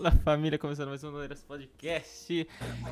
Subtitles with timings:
[0.00, 2.48] Fala família, começando mais um Noeiras Podcast.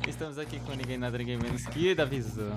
[0.07, 2.51] Estamos aqui com ninguém nada, ninguém menos que da visão.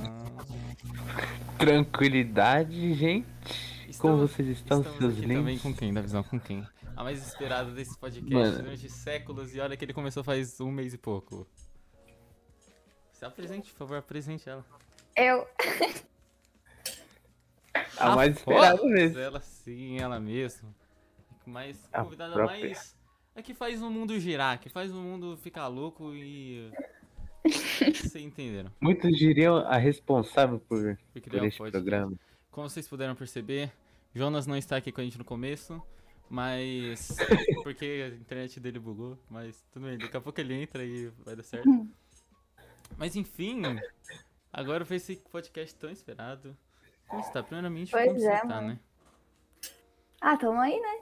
[1.59, 3.27] Tranquilidade, gente.
[3.27, 5.63] Como Estamos- vocês estão, Estamos seus aqui também lindos?
[5.63, 6.67] com quem, da visão com quem?
[6.95, 8.59] A mais esperada desse podcast Mano.
[8.63, 11.47] durante séculos e olha que ele começou faz um mês e pouco.
[13.13, 14.65] Se apresente, por favor, apresente ela.
[15.17, 15.47] Eu.
[17.97, 19.19] A mais Rafosa, esperada mesmo.
[19.19, 20.69] Ela sim, ela mesma.
[21.47, 22.61] Mais A convidada própria.
[22.61, 23.01] mais.
[23.35, 26.71] É que faz o mundo girar, que faz o mundo ficar louco e.
[27.45, 28.71] Vocês entenderam.
[28.81, 31.83] Muitos diriam a responsável por, por criar um este podcast.
[31.83, 32.17] programa.
[32.51, 33.73] Como vocês puderam perceber,
[34.15, 35.83] Jonas não está aqui com a gente no começo,
[36.29, 37.17] mas.
[37.65, 41.35] porque a internet dele bugou, mas tudo bem, daqui a pouco ele entra e vai
[41.35, 41.89] dar certo.
[42.99, 43.63] Mas enfim,
[44.53, 46.55] agora foi esse podcast tão esperado.
[47.09, 47.43] Como está?
[47.43, 48.69] Primeiramente, Pois como você é, tá, mano.
[48.69, 48.81] né?
[50.21, 51.02] Ah, tamo aí, né?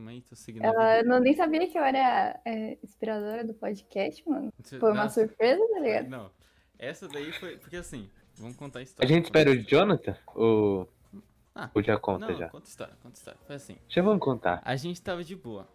[0.00, 4.26] Também tô seguindo a Ela, não, nem sabia que eu era é, inspiradora do podcast,
[4.26, 4.50] mano.
[4.64, 6.08] Foi uma Nossa, surpresa, tá ligado?
[6.08, 6.30] Não,
[6.78, 7.58] essa daí foi.
[7.58, 9.06] Porque assim, vamos contar a A história.
[9.14, 10.16] gente espera o Jonathan?
[10.34, 10.88] Ou,
[11.54, 12.48] Ah, ou já conta Não, já?
[12.48, 13.40] conta a história, conta a história.
[13.46, 13.76] Foi assim.
[13.90, 14.62] Já vamos contar.
[14.64, 15.68] A gente tava de boa.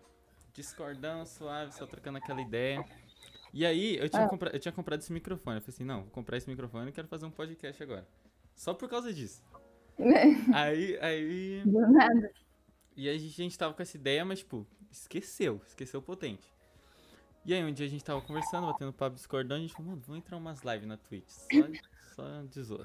[0.56, 2.84] Discordando, suave, só trocando aquela ideia.
[3.54, 4.28] E aí, eu tinha, Ah.
[4.28, 5.58] compra- eu tinha comprado esse microfone.
[5.58, 8.08] Eu falei assim, não, vou comprar esse microfone e quero fazer um podcast agora.
[8.56, 9.44] Só por causa disso.
[10.54, 11.62] Aí, aí...
[11.64, 12.32] Do nada.
[12.96, 15.62] E a gente tava com essa ideia, mas, tipo, esqueceu.
[15.68, 16.48] Esqueceu potente.
[17.44, 19.56] E aí, um dia a gente tava conversando, batendo papo, discordando.
[19.56, 21.30] A gente falou, mano, vamos entrar umas lives na Twitch.
[22.16, 22.24] Só,
[22.64, 22.84] só.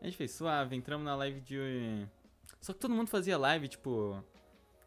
[0.00, 2.06] A gente fez suave, entramos na live de...
[2.60, 4.22] Só que todo mundo fazia live, tipo...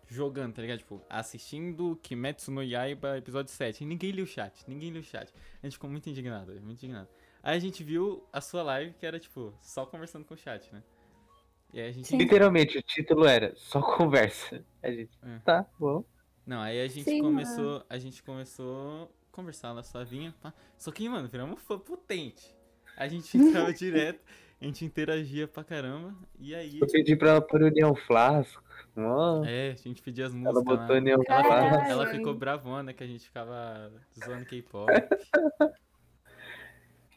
[0.05, 0.79] Jogando, tá ligado?
[0.79, 3.83] Tipo, assistindo Kimetsu no Yaiba episódio 7.
[3.83, 5.33] E ninguém lia o chat, ninguém lia o chat.
[5.61, 7.07] A gente ficou muito indignado, muito indignado.
[7.41, 10.71] Aí a gente viu a sua live, que era, tipo, só conversando com o chat,
[10.73, 10.83] né?
[11.73, 12.15] E aí a gente...
[12.15, 14.63] Literalmente, o título era só conversa.
[14.81, 15.39] A gente, É.
[15.39, 16.03] tá bom.
[16.45, 17.83] Não, aí a gente Sim, começou.
[17.89, 20.35] A gente começou a conversar lá suavinha.
[20.41, 20.53] Pá.
[20.77, 22.53] Só que, mano, viramos fã potente.
[22.97, 24.19] A gente entrava direto,
[24.61, 26.13] a gente interagia pra caramba.
[26.37, 26.79] E aí.
[26.79, 28.61] Eu pedi pra ela pôr União Flasco.
[28.95, 30.63] Ó, É, a gente pedia as ela músicas.
[30.63, 31.01] botou lá.
[31.01, 31.91] União Ela ficou, Flasco.
[31.91, 33.91] Ela ficou bravona que a gente ficava
[34.23, 34.85] zoando K-pop.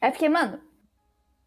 [0.00, 0.60] É porque, mano,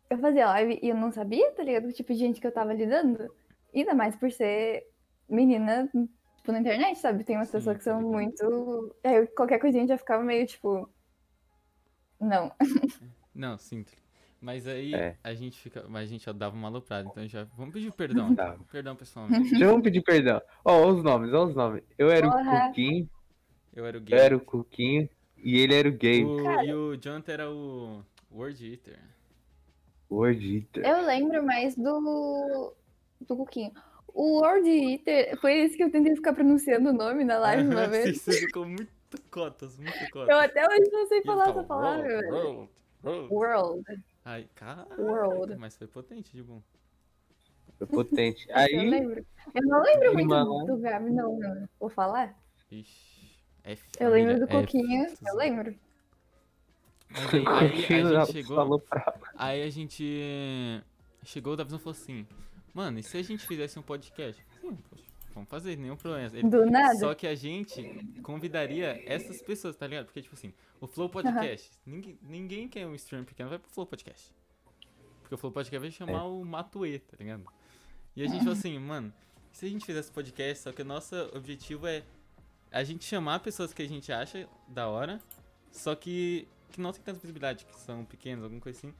[0.09, 1.87] eu fazia live e eu não sabia, tá ligado?
[1.87, 3.31] O tipo de gente que eu tava lidando.
[3.73, 4.87] Ainda mais por ser
[5.29, 5.87] menina,
[6.37, 7.23] tipo, na internet, sabe?
[7.23, 8.95] Tem umas pessoas que são muito.
[9.03, 10.89] Aí eu- qualquer coisinha já ficava meio tipo.
[12.19, 12.51] Não.
[13.33, 13.93] Não, sinto.
[14.41, 15.17] Mas aí É.
[15.23, 15.85] a gente fica.
[15.87, 17.43] Mas a gente já dava uma aloprada, então já.
[17.55, 18.33] Vamos pedir perdão.
[18.35, 18.57] Tá.
[18.71, 19.27] Perdão, pessoal.
[19.63, 20.41] Já vamos pedir perdão.
[20.65, 21.83] Ó, os nomes, ó os nomes.
[21.97, 22.65] Eu era Porra.
[22.65, 23.09] o Cuquinho,
[23.73, 24.17] Eu era o eu gay.
[24.19, 26.23] era o Cuquinho e ele era o gay.
[26.25, 28.99] O- e o Jonathan era o Word Eater.
[30.11, 30.85] Word Eater.
[30.85, 32.73] Eu lembro mais do.
[33.21, 33.71] do Cuquinho.
[34.11, 37.85] O World Eater, foi esse que eu tentei ficar pronunciando o nome na live uma
[37.85, 38.21] Sim, vez.
[38.21, 38.89] Você ficou muito
[39.29, 40.29] cotas, muito cotas.
[40.29, 42.21] Eu até hoje não sei falar fala, essa palavra.
[42.31, 42.69] "Roll, velho.
[43.03, 44.03] roll, roll." World.
[44.25, 44.87] Ai, cara.
[44.97, 45.55] World.
[45.57, 46.61] Mas foi potente, de bom.
[47.77, 48.45] Foi potente.
[48.49, 49.25] Eu Aí, lembro.
[49.53, 51.69] Eu não lembro muito Rima- do Gabi, não, mano.
[51.79, 52.35] Vou falar?
[52.71, 53.29] Ixi.
[53.63, 54.51] F, Eu lembro do F.
[54.53, 55.75] Coquinho, eu lembro.
[57.09, 58.55] Mas aí, aí a gente chegou.
[58.55, 60.83] falou pra Aí a gente.
[61.23, 62.25] Chegou, o Davison falou assim:
[62.73, 64.41] Mano, e se a gente fizesse um podcast?
[64.61, 65.03] Sim, poxa,
[65.33, 66.29] vamos fazer, nenhum problema.
[66.37, 66.95] Ele- Do nada.
[66.99, 67.81] Só que a gente
[68.21, 70.05] convidaria essas pessoas, tá ligado?
[70.05, 73.85] Porque, tipo assim, o Flow Podcast, ninguém, ninguém quer um stream pequeno, vai pro Flow
[73.87, 74.33] Podcast.
[75.21, 77.43] Porque o Flow Podcast vai chamar o Matue, tá ligado?
[78.15, 79.13] E a gente falou assim, mano,
[79.51, 82.03] se a gente fizesse podcast, só que o nosso objetivo é
[82.71, 85.19] a gente chamar pessoas que a gente acha da hora,
[85.71, 88.93] só que, que não tem tanta visibilidade, que são pequenos, alguma coisa assim.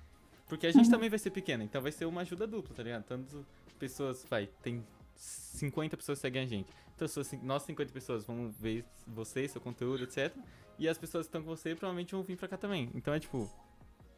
[0.47, 3.03] Porque a gente também vai ser pequena, então vai ser uma ajuda dupla, tá ligado?
[3.03, 3.46] Tanto
[3.78, 4.84] pessoas, vai, tem
[5.16, 6.72] 50 pessoas que seguem a gente.
[6.96, 7.08] Então,
[7.44, 10.35] nós 50 pessoas vão ver você, seu conteúdo, etc.
[10.78, 12.90] E as pessoas que estão com você provavelmente vão vir pra cá também.
[12.94, 13.50] Então é tipo.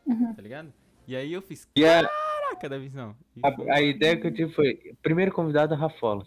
[0.05, 0.33] Uhum.
[0.33, 0.73] Tá ligado?
[1.07, 1.67] E aí eu fiz.
[1.75, 3.15] E a, Caraca, da visão.
[3.43, 6.25] A, a ideia que eu tive foi: primeiro convidado, a Rafola.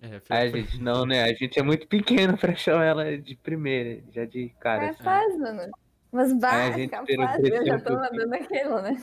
[0.00, 1.24] É, foi- Aí a gente, não, né?
[1.24, 4.86] A gente é muito pequeno pra chamar ela de primeira, já de cara.
[4.86, 5.70] É fácil, mano.
[6.12, 6.30] Mas
[6.72, 7.46] gente esperou fácil.
[7.46, 9.02] Eu crescer já um tô mandando aquilo, né?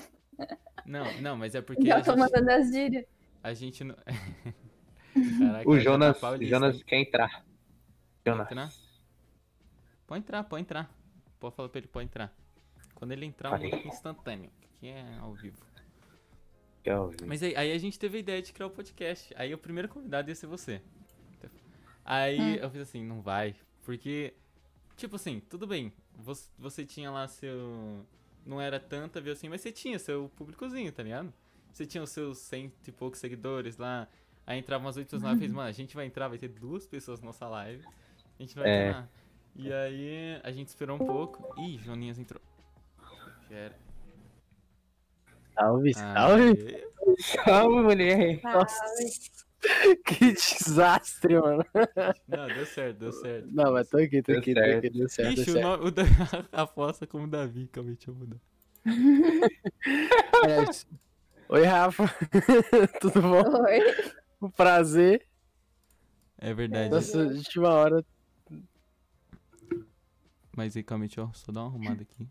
[0.85, 3.05] Não, não, mas é porque Já a tô gente, mandando as gírias.
[3.43, 3.95] a gente não.
[5.39, 6.55] Caraca, O já tá Jonas, paulista.
[6.55, 7.45] Jonas quer entrar.
[8.25, 8.45] Jonas.
[8.51, 8.71] Entrar?
[10.05, 10.91] Pode entrar, pode entrar.
[11.39, 12.33] Pode falar pra ele, pode entrar.
[12.95, 13.71] Quando ele entrar, um Falei.
[13.71, 14.49] link instantâneo,
[14.79, 15.57] que é ao vivo.
[16.83, 17.25] Quer ouvir?
[17.25, 19.33] Mas aí, aí a gente teve a ideia de criar o podcast.
[19.37, 20.81] Aí o primeiro convidado ia ser você.
[22.05, 22.55] Aí Hum.
[22.55, 23.55] eu fiz assim, não vai.
[23.83, 24.33] Porque,
[24.97, 25.93] tipo assim, tudo bem.
[26.15, 28.05] Você, você tinha lá seu.
[28.45, 31.33] Não era tanta view assim, mas você tinha seu públicozinho, tá ligado?
[31.71, 34.07] Você tinha os seus cento e poucos seguidores lá.
[34.45, 36.47] Aí entravam umas oito pessoas lá e fez, mano, a gente vai entrar, vai ter
[36.47, 37.83] duas pessoas na nossa live.
[38.39, 38.91] A gente vai É.
[38.91, 39.09] nada.
[39.55, 41.59] E aí a gente esperou um pouco.
[41.61, 42.41] Ih, Joninhas entrou.
[43.49, 43.75] Já era.
[45.53, 46.43] Salve, salve.
[46.43, 46.87] Aê.
[47.43, 48.39] Salve, mulher.
[48.43, 49.46] Nossa.
[50.05, 51.65] Que desastre, mano.
[52.27, 53.47] Não, deu certo, deu certo.
[53.51, 55.67] Não, mas tô aqui, tô Deu aqui, tô aqui, deu certo, deu Ixi, o, certo.
[55.67, 56.03] nome, o da,
[56.51, 58.37] a aposta como Davi, calma aí, deixa eu mudar.
[60.45, 60.63] É,
[61.49, 62.03] Oi, Rafa.
[62.99, 63.61] Tudo bom?
[63.63, 63.79] Oi.
[64.41, 65.25] Um prazer.
[66.37, 66.93] É verdade.
[66.93, 68.05] Nossa, de última hora.
[70.55, 72.27] Mas aí, calma aí, deixa eu só dar uma arrumada aqui.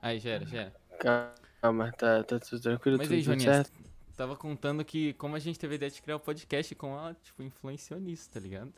[0.00, 1.34] Aí, já era, já era.
[1.60, 3.72] Calma, tá, tá tudo tranquilo, Mas tudo, aí, certo.
[4.16, 7.14] Tava contando que como a gente teve a ideia de criar o podcast, como ela,
[7.22, 8.72] tipo, influenciou nisso, tá ligado?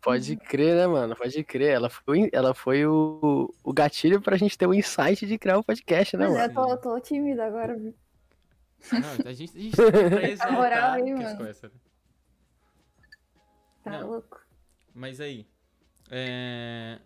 [0.00, 1.14] Pode crer, né, mano?
[1.14, 1.70] Pode crer.
[1.74, 5.64] Ela foi, ela foi o, o gatilho pra gente ter o insight de criar o
[5.64, 6.70] podcast, né, Mas mano?
[6.70, 7.76] eu tô, tô tímida agora.
[7.76, 7.94] viu?
[8.92, 11.36] Não, a gente, a gente tem pra exaltar moral aí, mano.
[11.36, 11.70] coisas, né?
[13.84, 14.08] Tá Não.
[14.08, 14.40] louco.
[14.94, 15.46] Mas aí.
[16.10, 16.98] É...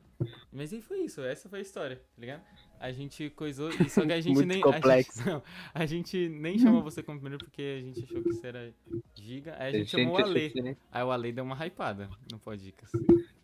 [0.52, 2.42] Mas aí foi isso, essa foi a história, tá ligado?
[2.80, 3.70] A gente coisou.
[3.88, 4.60] Só que a gente Muito nem.
[4.60, 5.20] complexo.
[5.20, 5.42] A gente, não,
[5.74, 8.74] a gente nem chamou você como primeiro porque a gente achou que você era
[9.14, 9.54] giga.
[9.58, 10.52] Aí a gente chamou o Ale.
[10.62, 10.76] Né?
[10.92, 12.90] Aí o Ale deu uma hypada no Podicas.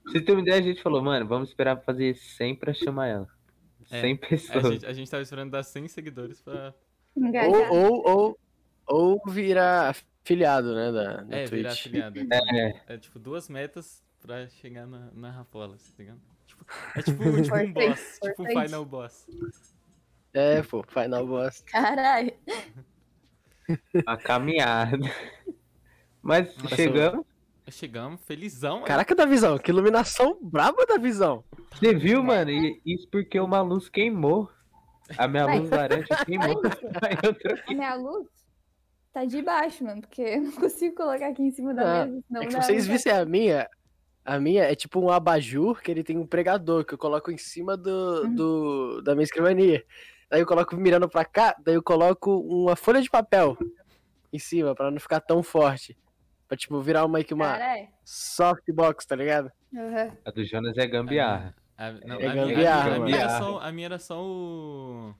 [0.04, 3.28] Você ter uma ideia, a gente falou, mano, vamos esperar fazer 100 pra chamar ela.
[3.90, 4.72] É, 100 A pessoas.
[4.72, 6.74] gente, a gente tava esperando dar 100 seguidores pra.
[7.16, 8.38] Ou, ou, ou,
[8.86, 9.90] ou virar
[10.22, 11.50] afiliado, né, da, da é, Twitch.
[11.50, 12.20] virar afiliado.
[12.30, 16.20] É, É tipo duas metas pra chegar na, na Rapola, tá ligado?
[16.60, 18.64] Tipo, é tipo, tipo um Importante, boss, tipo um importante.
[18.66, 19.26] final boss.
[20.32, 21.60] É, pô, Final Boss.
[21.66, 22.32] Caralho.
[24.06, 24.98] a caminhada.
[26.22, 27.26] Mas Nossa, chegamos.
[27.68, 28.74] Chegamos, felizão.
[28.76, 28.86] mano.
[28.86, 31.44] Caraca, da visão, que iluminação braba da visão.
[31.72, 32.50] Você viu, mano?
[32.50, 34.48] E isso porque uma luz queimou.
[35.16, 35.58] A minha Vai.
[35.60, 36.60] luz laranja queimou.
[37.68, 38.26] A minha luz
[39.12, 42.22] tá de baixo, mano, porque eu não consigo colocar aqui em cima da Ah, mesa.
[42.28, 43.68] Senão É se vocês vissem a minha,
[44.24, 47.38] a minha é tipo um abajur que ele tem um pregador que eu coloco em
[47.38, 48.34] cima do, Uhum.
[48.34, 49.84] do da minha escrivania.
[50.28, 53.56] Daí eu coloco mirando pra cá, daí eu coloco uma folha de papel
[54.32, 55.96] em cima pra não ficar tão forte.
[56.46, 57.88] Pra tipo virar uma, que uma Caralho.
[58.04, 59.50] softbox, tá ligado?
[59.74, 60.16] Aham.
[60.24, 61.54] A do Jonas é gambiarra.
[61.78, 65.14] A, não, É a minha, gambiarra, a, minha era só, a minha era só o.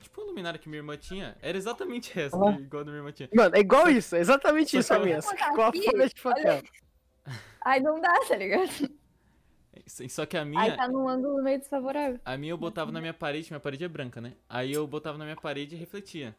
[0.00, 1.36] Tipo a luminária que minha irmã tinha.
[1.40, 2.50] Era exatamente essa, Ah.
[2.60, 3.28] igual a da minha irmã tinha.
[3.34, 5.20] Mano, é igual isso, é exatamente isso a minha.
[5.54, 6.62] Com a folha de papel.
[7.60, 8.70] Aí não dá, tá ligado?
[9.86, 10.76] Só que a Aí minha.
[10.76, 12.20] tá num ângulo meio desfavorável.
[12.24, 14.34] A minha eu botava na minha parede, minha parede é branca, né?
[14.48, 16.34] Aí eu botava na minha parede e refletia.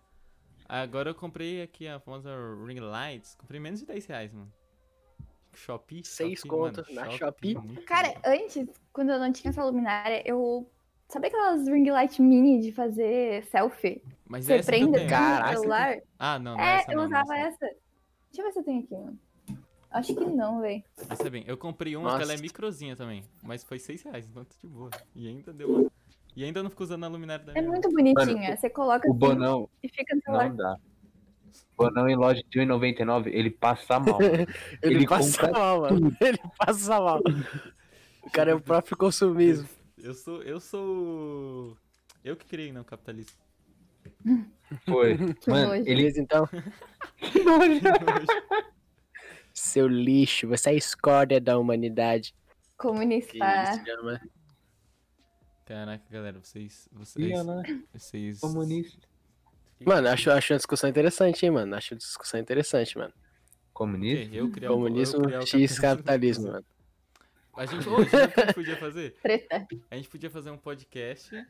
[0.67, 2.29] Agora eu comprei aqui a famosa
[2.65, 3.35] Ring Lights.
[3.35, 4.51] Comprei menos de 10 reais, mano.
[5.53, 6.03] Shopee.
[6.03, 7.55] Seis Shopee, mano, na Shopee.
[7.55, 10.69] muito Cara, antes, quando eu não tinha essa luminária, eu.
[11.07, 14.01] Sabe aquelas ring light mini de fazer selfie?
[14.27, 15.97] Mas Você eu prende no celular?
[16.17, 17.65] Ah, não, não é, essa eu não, usava essa.
[17.65, 17.75] essa.
[18.31, 19.19] Deixa eu ver se eu tenho aqui, mano.
[19.97, 20.83] Acho que não, velho.
[21.09, 21.43] Essa é bem.
[21.47, 22.41] Eu comprei uma que ela é Nossa.
[22.43, 23.23] microzinha também.
[23.41, 24.89] Mas foi 6 reais, então tá de boa.
[25.15, 25.91] E ainda deu uma...
[26.35, 27.71] E ainda não fico usando a luminária da É minha.
[27.71, 28.57] muito bonitinha.
[28.57, 30.49] Você coloca O assim Bonão e fica no celular.
[30.49, 30.77] não dá.
[31.77, 34.19] O Bonão em loja de 1,99, ele passa mal.
[34.19, 34.25] mano.
[34.83, 36.17] Ele, Ele passa mal, mano.
[36.19, 37.21] Ele passa mal.
[38.21, 39.69] O cara é o próprio consumismo.
[39.97, 40.41] Eu sou.
[40.43, 41.77] Eu sou.
[42.23, 43.31] Eu que criei, não, o capitalismo.
[44.85, 45.17] Foi.
[45.39, 45.81] Que Mano, nojo.
[45.81, 45.95] ele.
[45.95, 46.49] Beleza, então?
[49.55, 52.35] Seu lixo, você é a escória da humanidade.
[52.77, 53.37] Comunista.
[53.85, 54.21] chama.
[55.65, 56.89] Caraca, galera, vocês.
[56.91, 57.29] Vocês.
[57.29, 58.39] Ia lá, Vocês.
[58.41, 59.07] comunista.
[59.79, 61.73] Mano, acho, acho uma discussão interessante, hein, mano.
[61.73, 63.13] Acho uma discussão interessante, mano.
[63.13, 63.23] Criar
[63.73, 64.51] Comunismo eu
[65.23, 66.65] criar o x capitalismo, mano.
[67.55, 67.87] A gente.
[67.87, 69.15] Hoje, sabe o que a gente podia fazer?
[69.21, 69.67] Treta.
[69.89, 71.47] A gente podia fazer um podcast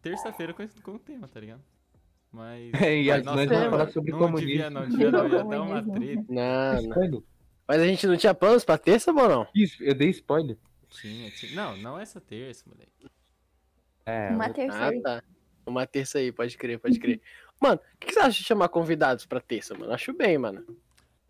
[0.00, 1.62] terça-feira com, com o tema, tá ligado?
[2.32, 2.72] Mas.
[2.80, 4.48] É, e Mas, nós não, vamos falar não, sobre não comunismo.
[4.48, 6.24] Devia, não, devia, não, ia dar uma treta.
[6.28, 7.22] Não, não.
[7.68, 9.46] Mas a gente não tinha planos pra terça, ou não?
[9.54, 10.56] Isso, eu dei spoiler.
[10.90, 11.54] Tinha, tinha.
[11.54, 12.90] Não, não essa terça, moleque.
[14.04, 14.98] É, Uma terceira.
[14.98, 15.22] Ah, tá.
[15.64, 17.20] Uma terça aí, pode crer, pode crer.
[17.60, 19.92] Mano, o que que você acha de chamar convidados pra terça, mano?
[19.92, 20.64] Acho bem, mano.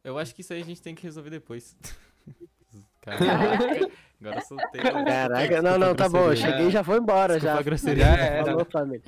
[0.02, 1.76] Eu acho que isso aí a gente tem que resolver depois.
[3.02, 3.26] Caralho.
[3.26, 4.80] Caraca, agora eu soltei.
[4.80, 6.30] Caraca, não, não, tá bom.
[6.30, 7.60] Eu cheguei e já foi embora, Desculpa já.
[7.60, 8.04] a grosseria.
[8.04, 8.44] Já era.
[8.46, 9.02] Falou, família.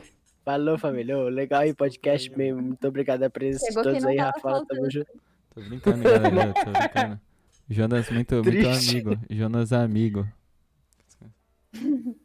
[0.44, 1.16] Falou, família.
[1.18, 2.60] Ô, legal aí, podcast mesmo.
[2.60, 4.64] Muito obrigado a presença de todos aí, Rafael.
[4.66, 5.10] Tamo junto.
[5.54, 6.52] Tô brincando, galera.
[6.52, 7.20] Tô brincando.
[7.70, 9.18] Jonas, muito, muito amigo.
[9.30, 10.28] Jonas amigo.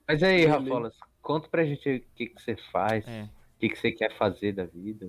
[0.07, 0.45] Mas aí.
[0.45, 3.29] Rafolas, conta pra gente o que, que você faz, o É.
[3.59, 5.07] que, que você quer fazer da vida.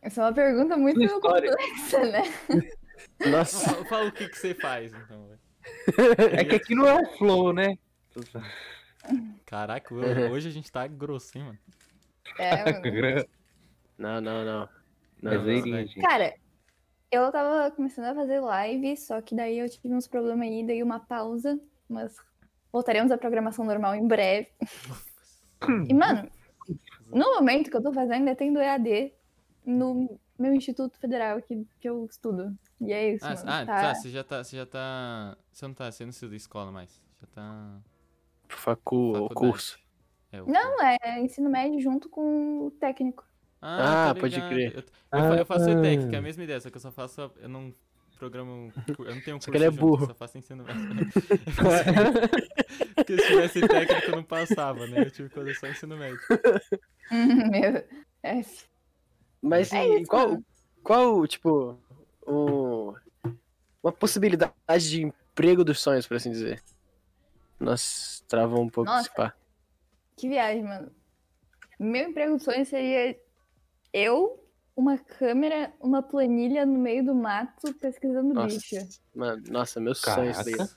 [0.00, 2.22] Essa é uma pergunta muito complexa, né?
[3.30, 5.26] Nossa, Fala, o que, que você faz, então.
[5.26, 5.40] velho.
[6.40, 7.76] É que aqui não é o flow, né?
[9.44, 11.58] Caraca, ho- hoje a gente tá grosso, hein, mano.
[12.38, 13.24] É, mano.
[13.98, 14.68] não, não, não.
[15.22, 15.78] Não, aí, não.
[15.78, 16.00] gente.
[16.00, 16.34] Cara,
[17.10, 20.82] Eu tava começando a fazer live, só que daí eu tive uns problemas aí, dei
[20.82, 21.58] uma pausa,
[21.88, 22.16] mas
[22.72, 24.48] voltaremos à programação normal em breve.
[25.88, 26.28] E, mano,
[27.06, 29.12] no momento que eu tô fazendo, eu tenho EAD
[29.64, 32.54] no meu Instituto Federal que, que eu estudo.
[32.80, 33.40] E é isso, Ah, mano.
[33.50, 33.80] ah, tá...
[33.80, 34.44] tá, você já tá.
[34.44, 35.36] Você já tá.
[35.52, 35.90] Você não tá.
[35.90, 37.00] Você não estuda escola mais.
[37.20, 37.80] Já tá.
[38.48, 39.34] Facu, faculdade.
[39.34, 39.78] curso.
[40.32, 43.24] É, o Não, é ensino médio junto com o técnico.
[43.60, 44.50] Ah, Ah, tô pode ligado.
[44.50, 44.72] crer.
[44.74, 44.84] Eu, eu
[45.28, 45.72] fa- eu faço Ah.
[45.72, 47.30] ETEC, que é a mesma ideia, só que eu só faço.
[47.38, 47.74] Eu não
[48.18, 48.72] programo.
[48.98, 50.02] Eu não tenho um curso Só que ele é junto, burro.
[50.04, 50.82] Eu só faço ensino médio.
[52.94, 55.00] Porque se tivesse técnico eu não passava, né?
[55.06, 56.18] Eu tive que fazer só ensino médio.
[57.10, 57.84] Meu.
[58.22, 58.40] É.
[59.42, 60.44] Mas É e isso, qual, mano.
[60.82, 61.78] qual, tipo,
[62.22, 62.94] o,
[63.82, 64.52] uma possibilidade
[64.90, 66.62] de emprego dos sonhos, por assim dizer?
[67.58, 69.06] Nossa, travou um pouco Nossa.
[69.06, 69.34] esse pá.
[70.16, 70.90] Que viagem, mano.
[71.78, 73.18] Meu emprego de sonho seria
[73.92, 74.42] eu,
[74.74, 78.76] uma câmera, uma planilha no meio do mato pesquisando Nossa, bicho.
[79.14, 80.56] mano, nossa, meu sonho isso daí.
[80.56, 80.76] Caraca.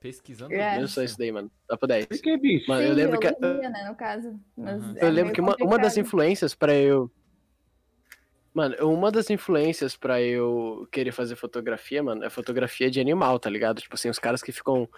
[0.00, 0.52] Pesquisando.
[0.52, 0.78] É.
[0.78, 1.50] Meu sonho isso daí, mano.
[1.68, 2.06] Dá pra 10.
[2.06, 2.68] Por que, bicho?
[2.68, 3.30] Mano, eu Sim, lembro que.
[3.30, 4.40] né, no caso.
[4.56, 4.94] Mas Aham.
[4.96, 7.08] é Eu lembro que uma, uma das influências pra eu.
[8.52, 13.48] Mano, uma das influências pra eu querer fazer fotografia, mano, é fotografia de animal, tá
[13.48, 13.80] ligado?
[13.80, 14.88] Tipo assim, os caras que ficam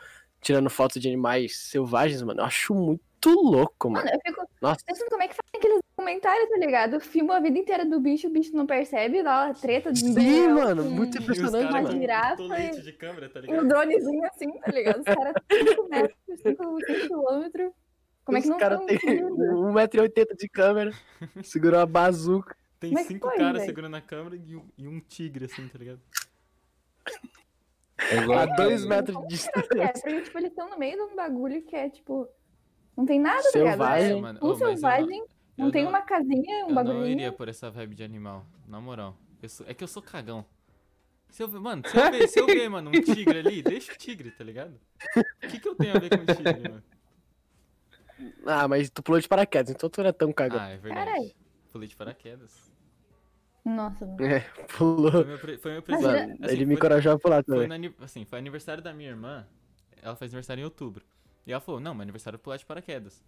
[0.40, 4.04] tirando fotos de animais selvagens, mano, eu acho muito louco, mano.
[4.04, 7.00] Mano, eu fico Nossa, pensando como é que fazem aqueles documentários, tá ligado?
[7.00, 10.12] Filma a vida inteira do bicho, o bicho não percebe, dá uma treta do sim,
[10.14, 11.86] leão mano, com- muito E os impressionante, Uma mano.
[11.94, 13.68] com girafa e- de câmera, tá ligado?
[13.68, 14.98] dronezinho assim, tá ligado?
[14.98, 15.34] Os caras
[15.78, 17.72] 5 metros, 5 quilômetros.
[18.24, 19.36] Como é que Os não caras tão têm filmando?
[19.36, 20.90] 1,80m de câmera,
[21.44, 22.56] segurou uma bazuca.
[22.80, 25.78] Tem Como é cinco caras segurando a câmera e um, e um tigre, assim, tá
[25.78, 26.00] ligado?
[28.14, 29.68] É igual A aquele- 2 metros de É, distância.
[30.02, 32.28] porque, tipo, eles estão no meio de um bagulho que é, tipo,
[32.96, 33.70] não tem nada, tá ligado?
[33.72, 34.18] Selvagem.
[34.18, 35.24] É mas eu não- selvagem,
[35.56, 38.44] não, eu tem não- uma casinha, um Eu não iria por essa vibe de animal,
[38.68, 39.16] na moral.
[39.42, 40.44] Eu sou- é que eu sou cagão.
[41.30, 43.92] Se eu, ver- mano, se eu, ver, se eu ver, mano, um tigre ali, deixa
[43.92, 44.78] o tigre, tá ligado?
[45.42, 46.82] O que, que eu tenho a ver com o tigre, mano?
[48.46, 50.60] Ah, mas tu pulou de paraquedas, então tu não é tão cagão.
[50.60, 51.06] Ah, é verdade.
[51.06, 51.32] Caralho.
[51.72, 52.72] Pulei de paraquedas.
[53.64, 54.04] Nossa.
[54.20, 54.40] É,
[54.76, 55.10] pulou.
[55.10, 56.04] Foi meu, pre- foi meu presente.
[56.06, 57.68] Mano, Assim, ele me foi- encorajou a pular Foi, também.
[57.68, 59.46] no ani- assim, foi aniversário da minha irmã.
[60.02, 61.04] Ela faz aniversário em outubro.
[61.46, 63.24] E ela falou, não, meu aniversário é pular de paraquedas.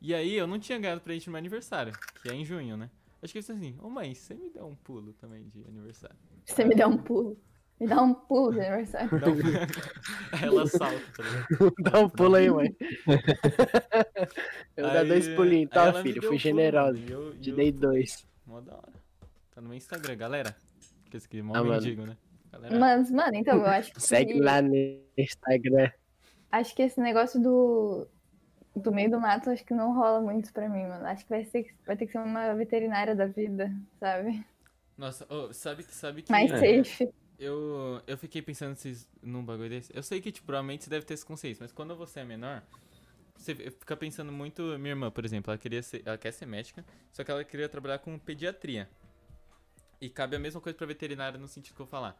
[0.00, 1.92] E aí eu não tinha ganhado presente no meu aniversário,
[2.22, 2.90] que é em junho, né?
[3.22, 6.16] Acho que eu disse assim, ô mãe, você me deu um pulo também de aniversário.
[6.44, 7.36] Você me dá um pulo.
[7.80, 9.08] Me dá um pulo de aniversário.
[9.18, 9.36] Dá um...
[10.44, 11.74] Ela salta, ligado?
[11.80, 12.76] Dá um pulo aí, mãe.
[14.76, 16.22] Eu Aí- dois pulinhos, tá, filho?
[16.22, 16.60] Fui um pulo,
[16.96, 18.26] e eu- Te eu- dei dois.
[18.46, 18.97] Mó da hora.
[19.58, 20.56] Tá no meu Instagram, galera.
[21.10, 21.72] Que esse aqui, mó Ah, mano.
[21.72, 22.16] mendigo, né?
[22.52, 24.00] Galera, Mas, mano, então, eu acho que.
[24.00, 24.72] Segue lá no
[25.16, 25.90] Instagram.
[26.52, 28.06] Acho que esse negócio do.
[28.76, 31.04] Do meio do mato, acho que não rola muito pra mim, mano.
[31.06, 34.46] Acho que vai, ser, vai ter que ser uma veterinária da vida, sabe?
[34.96, 37.12] Nossa, ô, sabe que sabe que Mais é, safe.
[37.36, 39.90] eu eu fiquei pensando vocês num bagulho desse.
[39.92, 42.62] Eu sei que tipo, provavelmente você deve ter esse conceito, mas quando você é menor,
[43.34, 46.84] você fica pensando muito, minha irmã, por exemplo, ela queria ser, ela quer ser médica,
[47.12, 48.88] só que ela queria trabalhar com pediatria.
[50.00, 52.16] E cabe a mesma coisa pra veterinária no sentido que eu vou falar.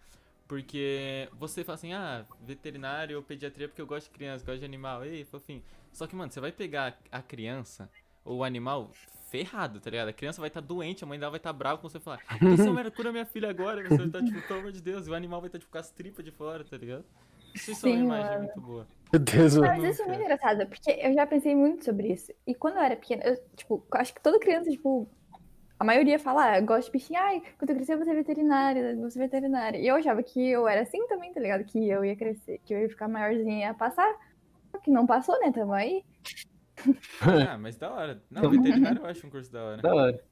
[0.46, 4.64] Porque você fala assim, ah, veterinário ou pediatria porque eu gosto de criança, gosto de
[4.64, 5.62] animal, ei, fofinho.
[5.92, 7.90] Só que, mano, você vai pegar a criança
[8.24, 8.90] ou o animal
[9.28, 10.08] ferrado, tá ligado?
[10.08, 12.22] A criança vai estar doente, a mãe dela vai estar brava com você e falar,
[12.54, 15.10] isso é cura minha filha agora, você vai estar, tipo, pelo amor de Deus, e
[15.10, 17.04] o animal vai estar, tipo, com as tripas de fora, tá ligado?
[17.54, 18.44] Isso é uma Sim, imagem mano.
[18.44, 18.86] muito boa.
[19.12, 19.68] Meu Deus, mano.
[19.68, 22.32] Mas isso é muito engraçado, porque eu já pensei muito sobre isso.
[22.46, 25.08] E quando eu era pequena, eu, tipo, acho que toda criança, tipo,
[25.78, 28.96] a maioria fala, ah, gosto de bichinho, ai, quando eu crescer eu vou ser veterinária,
[28.96, 29.78] vou ser veterinária.
[29.78, 31.64] E eu achava que eu era assim também, tá ligado?
[31.64, 34.12] Que eu ia crescer, que eu ia ficar maiorzinha e ia passar.
[34.72, 35.52] Só que não passou, né?
[35.52, 36.04] Tamo aí.
[37.20, 38.22] Ah, mas da hora.
[38.30, 39.82] Não, veterinário eu acho um curso da hora.
[39.82, 40.24] Da hora.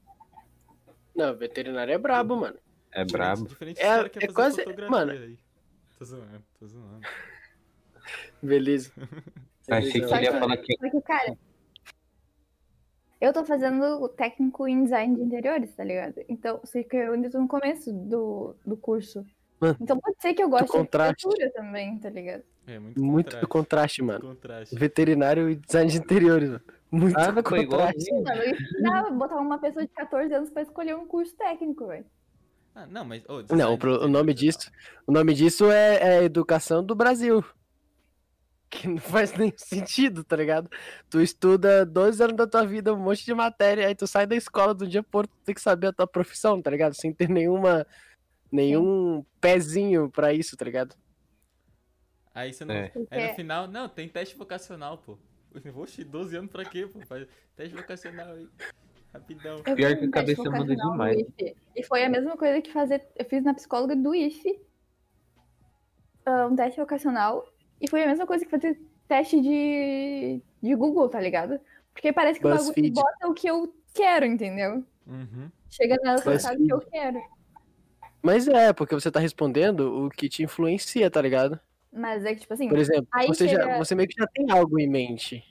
[1.13, 2.57] Não, veterinário é brabo, mano.
[2.93, 3.47] É brabo.
[3.47, 5.11] Diferente É- dos caras que é fazer quase- mano.
[5.11, 5.37] aí.
[5.99, 7.01] Tô zoando, tô zoando.
[8.41, 8.91] Beleza.
[9.69, 11.37] Achei que ele ia falar que Só que, cara,
[13.19, 16.15] eu tô fazendo o técnico em design de interiores, tá ligado?
[16.29, 19.25] Então, sei que eu ainda tô no começo do, do curso.
[19.59, 21.25] Mano, Então pode ser que eu goste de contraste.
[21.27, 22.43] arquitetura também, tá ligado?
[22.67, 23.47] É, muito Muito contraste.
[23.47, 24.19] contraste, mano.
[24.21, 24.75] Contraste.
[24.75, 26.61] Veterinário e design de interiores, mano.
[26.91, 27.63] Muito pô, contraste.
[28.11, 28.23] igualzinho.
[28.23, 32.05] Mano, eu uma pessoa de 14 anos pra escolher um curso técnico, velho.
[32.75, 33.23] Ah, não, mas.
[33.27, 34.71] ô, Não, o, pro- de o nome é disso,
[35.07, 37.43] o nome disso é, é Educação do Brasil.
[38.69, 40.69] Que não faz nem sentido, tá ligado?
[41.09, 44.35] Tu estuda 12 anos da tua vida, um monte de matéria, aí tu sai da
[44.35, 46.93] escola do dia por tu tem que saber a tua profissão, tá ligado?
[46.93, 47.85] Sem ter nenhuma
[48.51, 50.95] nenhum pezinho pra isso, tá ligado?
[52.33, 52.75] Aí você não.
[52.75, 52.91] É.
[53.09, 55.17] Aí no final, não, tem teste vocacional, pô.
[55.75, 56.99] Oxi, 12 anos pra quê, pô?
[57.01, 58.47] Faz teste vocacional aí.
[59.13, 59.57] Rapidão.
[59.65, 61.25] Eu Pior que a cabeça muda demais.
[61.75, 63.07] E foi a mesma coisa que fazer.
[63.15, 64.59] Eu fiz na psicóloga do IFE.
[66.25, 67.43] ah, um teste vocacional.
[67.79, 71.59] E foi a mesma coisa que fazer teste de, de Google, tá ligado?
[71.93, 74.83] Porque parece que o bagulho bota o que eu quero, entendeu?
[75.05, 75.49] Uhum.
[75.69, 77.21] Chega no resultado que eu quero.
[78.21, 81.59] Mas é, porque você tá respondendo o que te influencia, tá ligado?
[81.91, 84.27] Mas é que, tipo assim, Por exemplo, Aí você, já, chega- você meio que já
[84.27, 85.43] tem algo em mente.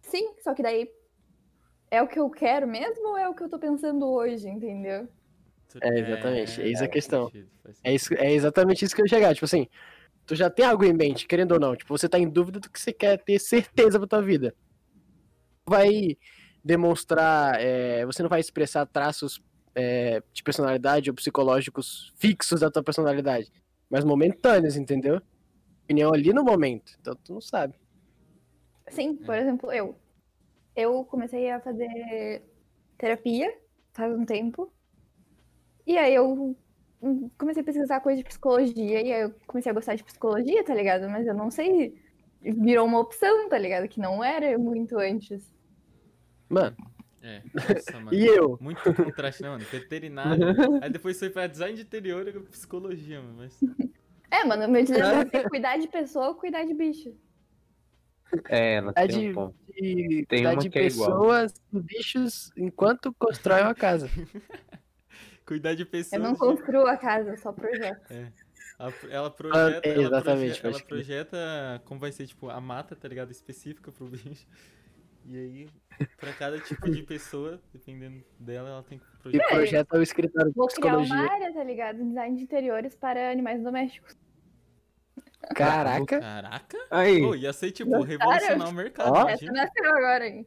[0.00, 0.90] sim, só que daí
[1.90, 5.08] é o que eu quero mesmo ou é o que eu tô pensando hoje, entendeu?
[5.80, 7.26] É, exatamente, é isso a questão.
[7.26, 7.48] sentido,
[7.84, 9.34] É, isso, é exatamente isso que eu ia chegar.
[9.34, 9.66] Tipo assim,
[10.32, 11.76] tu já tem algo em mente, querendo ou não.
[11.76, 14.54] Tipo, você tá em dúvida do que você quer ter certeza pra tua vida.
[15.68, 16.16] Vai
[16.64, 19.42] demonstrar, é, você não vai expressar traços
[19.74, 23.52] é, de personalidade ou psicológicos fixos da tua personalidade,
[23.90, 25.20] mas momentâneos, entendeu?
[25.84, 26.92] Opinião ali no momento.
[26.98, 27.74] Então tu não sabe.
[28.88, 29.40] Sim, por É.
[29.40, 29.94] exemplo, eu.
[30.74, 32.42] Eu comecei a fazer
[32.96, 33.54] terapia
[33.92, 34.72] faz um tempo.
[35.86, 36.56] E aí eu hum,
[37.38, 39.00] comecei a pesquisar coisa de psicologia.
[39.02, 41.08] E aí eu comecei a gostar de psicologia, tá ligado?
[41.10, 41.94] Mas eu não sei.
[42.42, 43.88] Virou uma opção, tá ligado?
[43.88, 45.52] Que não era muito antes.
[46.48, 46.76] Mano,
[47.20, 48.16] É, nossa, mano.
[48.16, 48.58] e eu?
[48.60, 49.64] Muito contraste, né, mano?
[49.64, 50.54] Veterinário.
[50.80, 53.36] aí depois foi pra design de interior e psicologia, mano.
[53.38, 53.64] Mas.
[54.30, 57.14] É, mano, meu dilema é cuidar de pessoa ou cuidar de bicho.
[58.48, 59.56] É, ela É tem de, um ponto.
[59.68, 61.18] de, Tem cuidar uma de que é igual.
[61.18, 64.08] pessoas bichos enquanto constrói uma casa.
[65.52, 66.12] Cuidar de pessoas.
[66.14, 68.00] Eu não de- construo a casa, eu só projeto.
[68.78, 70.86] A- Ela projeta, é, ela exatamente, proje- ela pode crer.
[70.88, 73.30] projeta como vai ser, tipo, a mata, tá ligado?
[73.30, 74.46] Específica pro bicho.
[75.26, 75.68] E aí,
[76.18, 79.48] pra cada tipo de pessoa, dependendo dela, ela tem que E projetar.
[79.50, 81.30] projeta o escritório de Vou criar uma psicologia.
[81.32, 82.02] área, tá ligado?
[82.02, 84.16] Design de interiores para animais domésticos.
[85.54, 86.18] Caraca.
[86.20, 86.78] Caraca!
[86.90, 89.28] Aí, Pô, ia ser, tipo, revolucionar o mercado, Ó.
[89.28, 90.46] Essa nasceu agora, hein?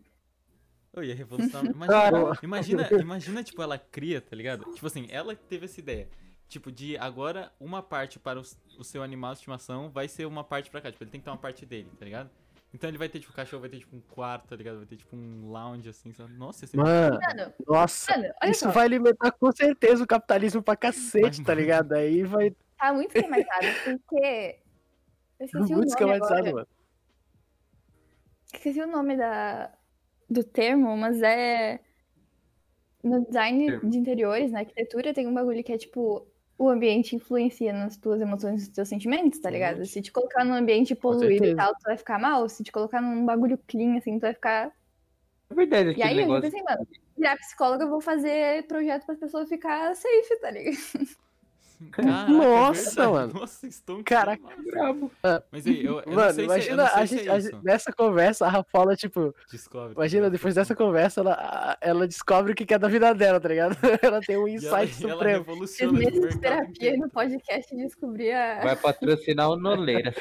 [1.04, 1.74] Ia revolucionar.
[1.88, 2.18] Cara.
[2.42, 4.66] Imagina, imagina, imagina, tipo, ela cria, tá ligado?
[4.74, 6.08] Tipo assim, ela teve essa ideia.
[6.48, 8.44] Tipo, de agora uma parte para o,
[8.78, 10.92] o seu animal de estimação vai ser uma parte pra cá.
[10.92, 12.30] Tipo, ele tem que ter uma parte dele, tá ligado?
[12.74, 14.78] Então ele vai ter, tipo, o cachorro vai ter, tipo, um quarto, tá ligado?
[14.78, 16.34] Vai ter, tipo, um lounge, assim, sabe?
[16.34, 18.12] Nossa, ser Mano, Mano, nossa.
[18.18, 18.72] mano, Isso só.
[18.72, 21.94] vai alimentar com certeza o capitalismo pra cacete, Vai tá ligado?
[21.94, 24.60] Aí vai Tá muito esquematizado, porque.
[25.40, 26.54] Eu esqueci o muito nome esquematizado, agora.
[26.54, 26.68] mano.
[28.54, 29.72] Esqueci o nome da,
[30.30, 31.80] do termo, mas é.
[33.04, 33.90] No design Termo.
[33.90, 36.28] de interiores, na arquitetura, tem um bagulho que é tipo.
[36.58, 39.78] O ambiente influencia nas tuas emoções e nos teus sentimentos, tá ligado?
[39.78, 39.90] Muito.
[39.90, 42.48] Se te colocar num ambiente poluído e tal, tu vai ficar mal.
[42.48, 44.74] Se te colocar num bagulho clean, assim, tu vai ficar.
[45.50, 46.42] é verdade, E aí eu negócio.
[46.42, 50.78] pensei, mano, virar psicóloga, eu vou fazer projeto para pessoas ficar safe, tá ligado?
[51.92, 53.34] Caraca, Nossa, é mano.
[53.34, 54.44] Nossa, estão Caraca.
[54.72, 55.12] Brabo.
[55.52, 57.30] Mas aí, eu, eu não Mano, sei imagina se, eu não a sei gente, se
[57.30, 59.94] a é gente- nessa conversa, a Rafaela, tipo, Descobre.
[59.94, 63.76] imagina, depois dessa conversa, ela, ela descobre o que é da vida dela, tá ligado?
[64.02, 65.40] Ela tem um ela, insight e ela supremo.
[65.40, 68.62] Revoluciona esse meses de terapia e no podcast descobri a.
[68.64, 70.16] Vai patrocinar o Noleiras.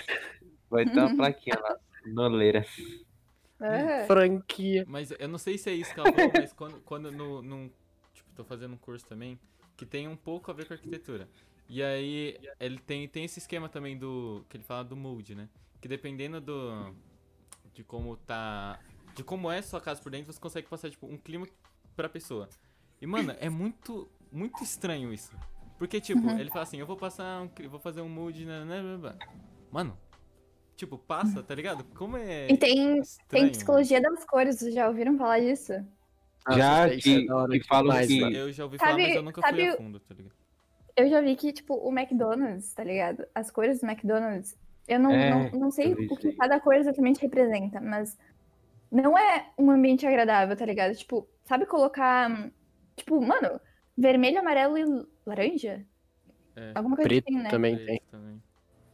[0.71, 1.77] Vai ter uma plaquinha lá.
[2.07, 2.67] Noleiras.
[3.61, 4.85] Ah, Franquia.
[4.87, 7.71] Mas eu não sei se é isso que ela falou, mas quando, quando no, num,
[8.13, 9.39] tipo, tô fazendo um curso também,
[9.77, 11.29] que tem um pouco a ver com arquitetura.
[11.69, 15.49] E aí, ele tem, tem esse esquema também do, que ele fala do mood, né?
[15.81, 16.95] Que dependendo do,
[17.73, 18.79] de como tá,
[19.15, 21.47] de como é sua casa por dentro, você consegue passar, tipo, um clima
[21.97, 22.49] pra pessoa.
[23.01, 25.33] E, mano, é muito, muito estranho isso.
[25.79, 26.39] Porque, tipo, Uhum.
[26.39, 29.19] ele fala assim, eu vou passar um, vou fazer um mood, né, né, né, né.
[29.73, 29.99] Mano,
[30.77, 31.83] tipo, passa, tá ligado?
[31.97, 33.53] Como é E tem, estranho, tem mano.
[33.53, 35.73] psicologia das cores, vocês já ouviram falar disso?
[36.47, 37.13] Nossa, Já isso é
[37.49, 38.21] que- que falam que-.
[38.37, 40.35] Eu já ouvi Sabe- falar, mas eu nunca fui a fundo, tá ligado?
[40.97, 43.27] Eu já vi que, tipo, o McDonald's, tá ligado?
[43.35, 47.21] As cores do McDonald's, eu não, É, não, não sei o que cada cor exatamente
[47.21, 48.17] representa, mas
[48.93, 50.95] não é um ambiente agradável, tá ligado?
[50.95, 52.51] Tipo, sabe colocar,
[52.95, 53.61] tipo, mano,
[53.97, 54.85] vermelho, amarelo e
[55.27, 55.85] laranja?
[56.55, 56.73] É.
[56.75, 57.51] Alguma coisa Preto assim, né?
[57.51, 58.03] também Preto tem.
[58.11, 58.43] também.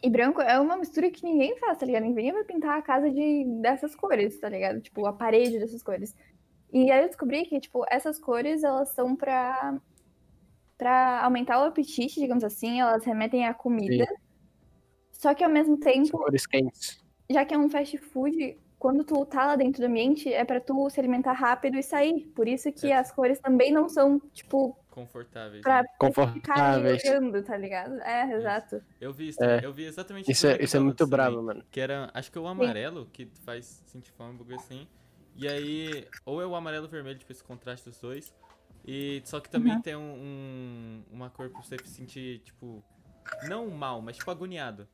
[0.02, 2.04] E branco é uma mistura que ninguém faz, tá ligado?
[2.04, 4.80] Ninguém vai pintar a casa de, dessas cores, tá ligado?
[4.80, 6.16] Tipo, a parede dessas cores.
[6.72, 9.76] E aí eu descobri que, tipo, essas cores, elas são pra,
[10.78, 14.06] pra aumentar o apetite, digamos assim, elas remetem à comida.
[15.12, 17.02] Só que ao mesmo tempo, cores quentes.
[17.28, 20.60] já que é um fast food, quando tu tá lá dentro do ambiente, é pra
[20.60, 22.26] tu se alimentar rápido e sair.
[22.34, 22.96] Por isso que É.
[22.96, 25.60] as cores também não são, tipo, Confortáveis.
[25.62, 25.88] pra né?
[25.92, 27.04] ficar Confortáveis.
[27.04, 28.00] olhando, tá ligado?
[28.00, 28.82] É, exato.
[29.00, 29.60] Eu vi isso, É.
[29.64, 31.64] eu vi exatamente Isso do é, isso é muito McDonald's também, bravo, mano.
[31.70, 34.88] Que era, acho que é o amarelo que faz sentir fome, um bagulho assim.
[35.40, 38.32] E aí, ou é o amarelo e o vermelho, tipo, esse contraste dos dois.
[38.86, 39.82] E só que também Uhum.
[39.82, 42.84] tem um, um- uma cor pra você se sentir, tipo,
[43.48, 44.86] não mal, mas tipo agoniado.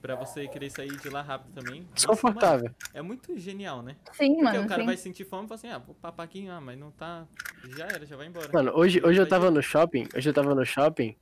[0.00, 1.88] pra você querer sair de lá rápido também.
[1.94, 2.64] Desconfortável.
[2.66, 3.96] Mano, é muito genial, né?
[4.12, 4.64] Sim, Porque mano.
[4.64, 4.86] o cara sim.
[4.86, 7.26] vai sentir fome e fala assim, ah, vou papar aqui, ah, mas não tá.
[7.74, 8.50] Já era, já vai embora.
[8.52, 11.16] Mano, hoje, hoje eu tava no shopping, hoje eu tava no shopping,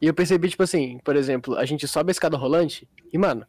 [0.00, 3.46] e eu percebi, tipo assim, por exemplo, a gente sobe a escada rolante, e, mano,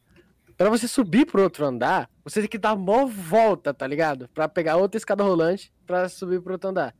[0.57, 4.27] pra você subir pro outro andar, você tem que dar mó volta, tá ligado?
[4.33, 6.95] Pra pegar outra escada rolante pra subir pro outro andar.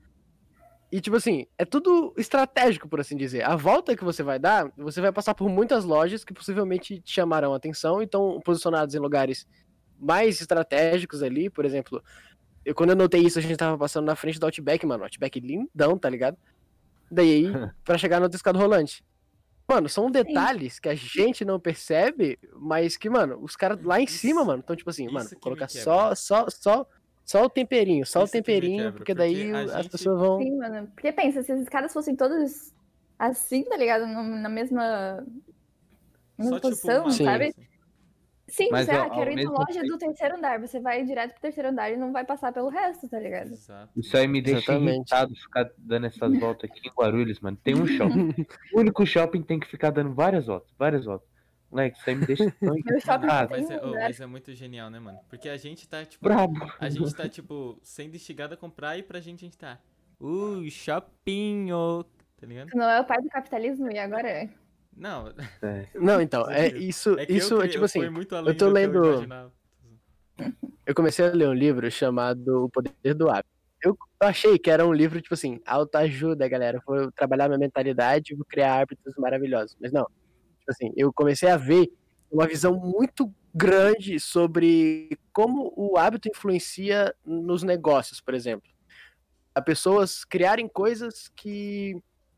[0.90, 3.44] E, tipo assim, é tudo estratégico, por assim dizer.
[3.44, 7.12] A volta que você vai dar, você vai passar por muitas lojas que possivelmente te
[7.12, 9.46] chamarão a atenção e estão posicionadas em lugares
[10.00, 12.02] mais estratégicos ali, por exemplo.
[12.64, 15.04] Eu, quando eu notei isso, a gente tava passando na frente do Outback, mano.
[15.04, 16.38] Outback lindão, tá ligado?
[17.12, 17.48] Daí,
[17.84, 19.04] pra chegar no outro escada rolante.
[19.70, 24.06] Mano, são detalhes que a gente não percebe, mas que, mano, os caras lá em
[24.06, 26.88] Isso- cima, mano, então, tipo assim, mano, colocar só, só, só,
[27.26, 30.20] só o temperinho, só Isso o temperinho, quebra, porque porque daí a as gente- pessoas
[30.20, 30.42] vão.
[30.42, 30.88] Sim, mano.
[30.96, 32.74] Porque pensa, se esses caras fossem todos
[33.20, 34.08] assim, tá ligado?
[34.08, 35.26] Na mesma.
[36.38, 37.26] Mesma Só tipo posição, Sim.
[37.26, 37.46] sabe?
[37.48, 37.68] assim.
[38.48, 40.60] Sim, Mas você ao- ah, quero ir na loja tempo- do terceiro andar.
[40.60, 43.52] Você vai direto pro terceiro andar e não vai passar pelo resto, tá ligado?
[43.52, 43.92] Exato.
[44.00, 44.96] Isso aí me deixa Exatamente.
[44.96, 47.58] irritado ficar dando essas voltas aqui em Guarulhos, mano.
[47.62, 48.34] Tem um shopping.
[48.74, 51.28] o único shopping tem que ficar dando várias voltas, várias voltas.
[51.70, 52.84] Moleque, isso aí me deixa tão tem
[53.50, 55.20] Mas é, oh, mas é muito genial, né, mano?
[55.30, 56.24] Porque a gente tá, tipo.
[56.24, 56.72] Brabo.
[56.80, 59.78] A gente tá, tipo, sendo instigado a comprar e pra gente a gente tá.
[60.22, 61.68] Uh, shopping,
[62.40, 62.70] tá ligado?
[62.74, 64.50] Não é o pai do capitalismo e agora é.
[64.98, 65.28] Não,
[65.62, 65.88] É.
[65.96, 68.80] Não, então, é isso, é isso eu, é tipo eu assim, além tô do que
[68.80, 69.54] lendo- eu imaginava.
[70.86, 73.48] eu comecei a ler um livro chamado O Poder do Hábito.
[73.84, 76.82] Eu achei que era um livro, tipo assim, autoajuda, galera.
[76.86, 79.78] Vou trabalhar minha mentalidade, vou criar hábitos maravilhosos.
[79.80, 80.06] Mas não.
[80.60, 81.88] Tipo assim, eu comecei a ver
[82.32, 88.68] uma visão muito grande sobre como o hábito influencia nos negócios, por exemplo.
[89.54, 91.96] A pessoas criarem coisas que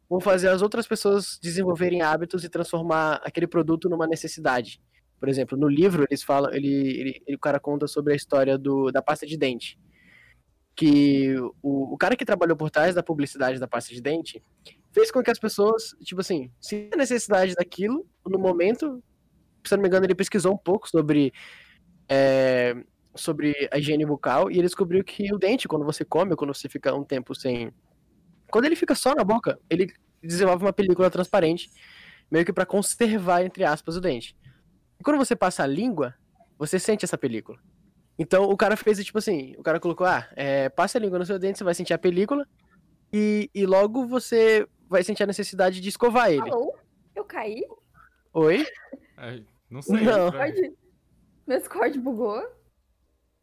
[0.09, 4.81] vão fazer as outras pessoas desenvolverem hábitos e transformar aquele produto numa necessidade.
[5.19, 8.57] Por exemplo, no livro eles falam, ele, ele, ele- o cara conta sobre a história
[8.57, 9.77] do, da pasta de dente.
[10.75, 14.41] Que o, o cara que trabalhou por trás da publicidade da pasta de dente
[14.93, 19.03] fez com que as pessoas, tipo assim, se a necessidade daquilo, no momento,
[19.65, 21.33] se não me engano, ele pesquisou um pouco sobre,
[22.07, 22.73] é,
[23.13, 26.69] sobre a higiene bucal e ele descobriu que o dente, quando você come, quando você
[26.69, 27.71] fica um tempo sem.
[28.51, 31.69] Quando ele fica só na boca, ele desenvolve uma película transparente,
[32.29, 34.35] meio que para conservar, entre aspas, o dente.
[34.99, 36.15] E quando você passa a língua,
[36.57, 37.57] você sente essa película.
[38.17, 41.25] Então o cara fez tipo assim: o cara colocou, ah, é, passa a língua no
[41.25, 42.45] seu dente, você vai sentir a película,
[43.13, 46.49] e, e logo você vai sentir a necessidade de escovar ele.
[46.49, 46.75] Alô?
[47.15, 47.63] Eu caí?
[48.33, 48.65] Oi?
[49.15, 50.01] Ai, não sei.
[50.01, 50.29] Não.
[50.29, 50.77] Discord?
[51.47, 52.59] Meu Discord bugou?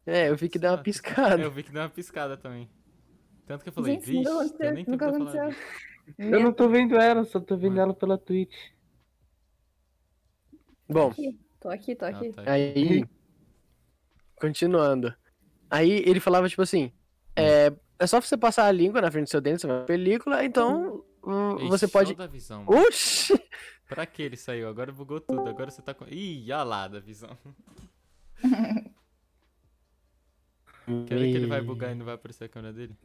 [0.05, 1.41] É, eu vi que deu uma piscada.
[1.41, 2.69] Eu vi que deu uma piscada também.
[3.47, 4.73] Tanto que eu falei, Gente, vixe, nunca eu aconteceu.
[4.73, 5.55] nem tempo Nunca aconteceu.
[6.17, 8.53] Eu não tô vendo ela, só tô vendo ela pela Twitch.
[10.89, 11.11] Bom,
[11.59, 12.31] Tô aqui, tô Ah, aqui.
[12.33, 12.43] tá.
[12.51, 13.03] aí.
[14.35, 15.13] Continuando.
[15.69, 16.91] Aí ele falava, tipo assim:
[17.35, 20.45] é, é só você passar a língua na frente do seu dente, você vai película,
[20.45, 22.13] então hum, Ixi, você pode.
[22.15, 22.81] da visão, mano.
[22.87, 23.33] Oxi!
[23.89, 24.67] Pra que ele saiu?
[24.69, 25.47] Agora bugou tudo.
[25.47, 26.05] Agora você tá com.
[26.07, 27.37] Ih, olha lá da visão.
[31.05, 32.95] Quer ver que ele vai bugar e não vai aparecer a câmera dele?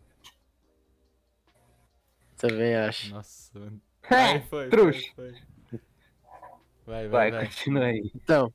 [2.48, 3.10] Também acho.
[3.10, 3.80] Nossa, mano.
[4.10, 5.12] Vai, foi, trouxa.
[5.14, 5.32] foi,
[5.70, 5.80] foi.
[6.84, 7.46] Vai, vai, Vai, vai.
[7.46, 8.10] continua aí.
[8.14, 8.52] Então,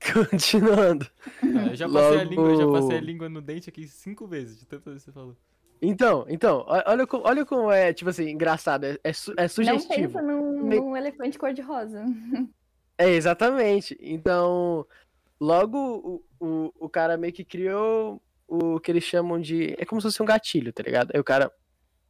[0.30, 1.08] continuando.
[1.42, 3.86] Ah, Eu já passei a língua, eu já Logo- passei a língua no dente aqui
[3.86, 5.36] cinco vezes, de tantas vezes que você falou.
[5.80, 9.48] Então, então, olha como, olha como é, tipo assim, engraçado, é, é, su- é Não
[9.48, 9.94] sugestivo.
[9.94, 12.04] pensa num, Me- num elefante cor-de-rosa.
[12.98, 13.96] É, exatamente.
[14.00, 14.86] Então,
[15.40, 19.74] logo o, o, o cara meio que criou o que eles chamam de.
[19.78, 21.10] É como se fosse um gatilho, tá ligado?
[21.12, 21.50] Aí o cara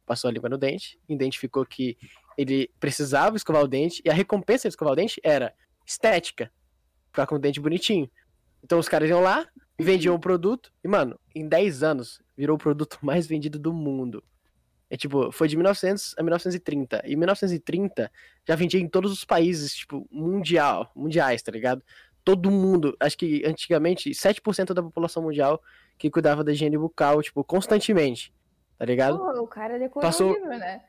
[0.05, 1.97] passou a língua no dente, identificou que
[2.37, 5.53] ele precisava escovar o dente, e a recompensa de escovar o dente era
[5.85, 6.51] estética.
[7.11, 8.09] Ficar com o dente bonitinho.
[8.63, 9.47] Então os caras iam lá,
[9.79, 14.23] vendiam o produto, e, mano, em 10 anos, virou o produto mais vendido do mundo.
[14.89, 17.01] É tipo, foi de 1900 a 1930.
[17.05, 18.11] E 1930
[18.47, 21.81] já vendia em todos os países, tipo, mundial, mundiais, tá ligado?
[22.23, 25.61] Todo mundo, acho que antigamente, 7% da população mundial
[25.97, 28.31] que cuidava da higiene bucal, tipo, constantemente,
[28.83, 29.17] tá ligado?
[29.17, 30.81] Pô, o cara decorou Passou- o livro, né?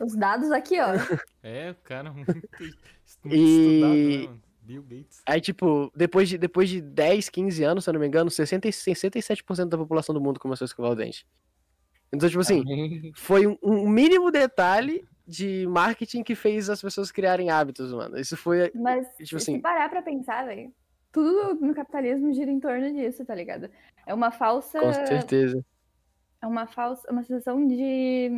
[0.00, 0.86] Os dados aqui, ó.
[1.42, 2.48] É, o cara muito, muito
[3.36, 3.90] E-
[4.24, 4.40] estudado, né?
[4.62, 5.22] Bill Gates.
[5.28, 8.66] Aí, tipo, depois de, depois de 10, 15 anos, se eu não me engano, 60,
[8.66, 11.26] e 67% da população do mundo começou a escovar o dente.
[12.10, 13.12] Então, tipo assim, Amém.
[13.14, 18.18] foi um, um mínimo detalhe de marketing que fez as pessoas criarem hábitos, mano.
[18.18, 18.70] Isso foi.
[18.74, 20.72] Mas Tipo se assim- parar pra pensar, velho,
[21.12, 23.68] tudo no capitalismo gira em torno disso, tá ligado?
[24.06, 24.80] É uma falsa.
[24.80, 25.62] Com certeza.
[26.44, 27.10] É uma falsa.
[27.10, 28.30] Uma sensação de.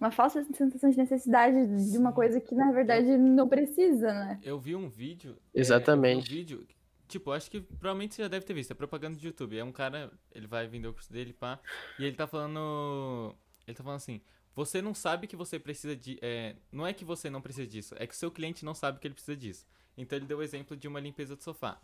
[0.00, 4.38] uma falsa sensação de necessidade de uma coisa que na verdade não precisa, né?
[4.42, 5.36] Eu vi um vídeo.
[5.54, 6.28] é, Exatamente.
[6.28, 6.66] vi um vídeo.
[7.08, 8.70] Tipo, acho que provavelmente você já deve ter visto.
[8.70, 9.58] É propaganda de YouTube.
[9.58, 11.58] É um cara, ele vai vender o curso dele, pá.
[11.98, 13.34] E ele tá falando.
[13.66, 14.20] Ele tá falando assim.
[14.54, 16.16] Você não sabe que você precisa de.
[16.22, 19.00] é, não é que você não precisa disso, é que o seu cliente não sabe
[19.00, 19.66] que ele precisa disso.
[19.98, 21.80] Então ele deu o exemplo de uma limpeza de sofá.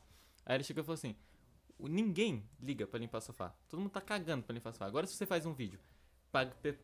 [0.46, 1.29] Aí ele chegou e falou assim: "O-
[1.88, 3.54] ninguém liga pra limpar sofá.
[3.68, 4.86] Todo mundo tá cagando pra limpar sofá.
[4.86, 5.78] Agora se você faz um vídeo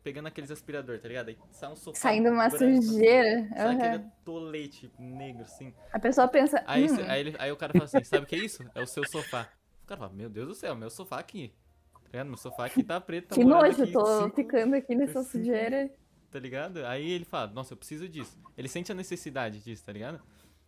[0.03, 1.29] pegando aqueles aspirador, tá ligado?
[1.29, 1.97] Aí sai um sofá.
[1.99, 3.47] Saindo uma branco, assim, sujeira.
[3.49, 3.77] Sai aham.
[3.93, 5.73] aquele tolete negro assim.
[5.93, 6.61] A pessoa pensa.
[6.67, 8.61] Aí, hum, cê- aí, ele- aí o cara fala assim, sabe o que é isso?
[8.75, 9.49] É o seu sofá.
[9.83, 11.53] O cara fala, meu Deus do céu, meu sofá aqui.
[11.93, 12.27] Tá ligado?
[12.27, 15.37] Meu sofá aqui tá preto, tá que nojo, aqui tô cinco- ficando aqui nessa cinco-
[15.37, 15.89] sujeira.
[16.29, 16.85] Tá ligado?
[16.85, 18.37] Aí ele fala, nossa, eu preciso disso.
[18.57, 20.21] Ele sente a necessidade disso, tá ligado?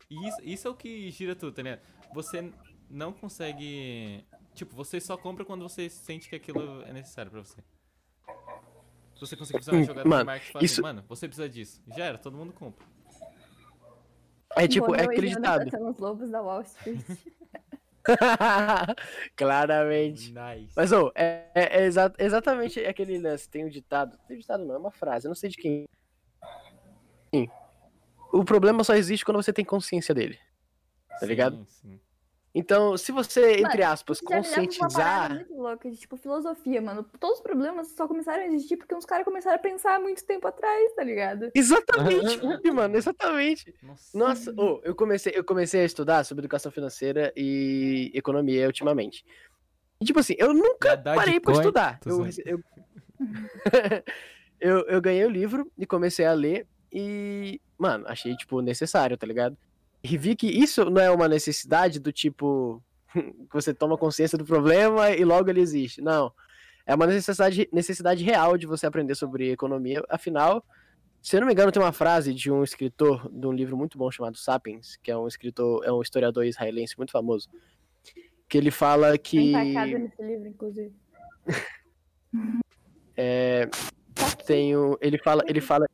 [0.10, 1.82] E isso, isso é o que gira tudo, tá ligado?
[2.14, 2.50] Você
[2.90, 4.26] não consegue...
[4.54, 7.62] Tipo, você só compra quando você sente que aquilo é necessário pra você.
[9.16, 11.28] Se você conseguir fazer uma jogada mano, de marketing e falar isso- assim, mano, você
[11.28, 11.84] precisa disso.
[11.96, 12.86] Já era, todo mundo compra.
[14.56, 15.80] É tipo, é Morreu aquele e Jonathan ditado.
[15.82, 17.00] são os lobos da Wall Street.
[19.36, 20.34] Claramente.
[20.34, 20.74] Nice.
[20.76, 23.48] Mas, ô, é, é- é exa- exatamente aquele lance.
[23.50, 24.18] Tem um ditado.
[24.28, 25.28] Tem um ditado, não, é uma frase.
[25.28, 25.88] Eu não sei de quem.
[27.34, 27.48] Sim.
[28.34, 30.38] O problema só existe quando você tem consciência dele.
[31.20, 31.58] tá ligado?
[31.58, 32.00] Sim, sim.
[32.54, 35.34] Então, se você, entre aspas, conscientizar.
[35.34, 37.06] muito louca de tipo filosofia, mano.
[37.20, 40.26] Todos os problemas só começaram a existir porque uns caras começaram a pensar há muito
[40.26, 41.52] tempo atrás, tá ligado?
[41.54, 42.40] Exatamente,
[42.74, 43.74] mano, exatamente.
[43.84, 44.18] Nossa.
[44.18, 49.24] Nossa, ô, eu, comecei, eu comecei a estudar sobre educação financeira e economia ultimamente.
[50.02, 52.00] E, tipo assim, eu nunca parei pra estudar.
[52.06, 52.64] Eu, eu...
[54.60, 59.28] eu, eu ganhei o livro e comecei a ler e, mano, achei, tipo, necessário, tá
[59.28, 59.56] ligado?
[60.04, 62.82] E vi que isso não é uma necessidade do tipo
[63.14, 66.02] que você toma consciência do problema e logo ele existe.
[66.02, 66.32] Não.
[66.86, 70.04] É uma necessidade, necessidade real de você aprender sobre economia.
[70.10, 70.66] Afinal,
[71.22, 73.98] se eu não me engano, tem uma frase de um escritor de um livro muito
[73.98, 77.48] bom chamado Sapiens, que é um escritor, é um historiador israelense muito famoso,
[78.48, 80.94] que ele fala que nesse livro, inclusive.
[83.16, 83.70] é,
[84.20, 84.46] Tá aqui.
[84.46, 85.90] tem o, ele fala, ele fala,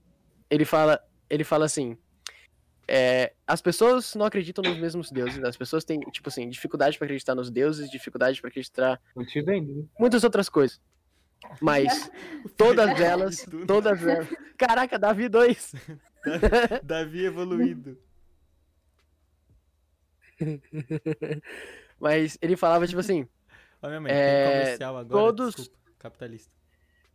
[0.49, 1.95] ele fala, ele fala assim,
[2.87, 7.05] é, as pessoas não acreditam nos mesmos deuses, as pessoas têm, tipo assim, dificuldade para
[7.05, 9.01] acreditar nos deuses, dificuldade para acreditar
[9.45, 9.89] vendo.
[9.99, 10.79] muitas outras coisas.
[11.61, 12.09] Mas
[12.57, 14.27] todas elas, todas elas.
[14.57, 15.75] Caraca, Davi 2.
[16.83, 17.97] Davi evoluído.
[21.99, 23.27] Mas ele falava tipo assim,
[23.81, 25.25] Ó, minha mãe, É, tem comercial agora.
[25.25, 26.51] todos- Desculpa, capitalista.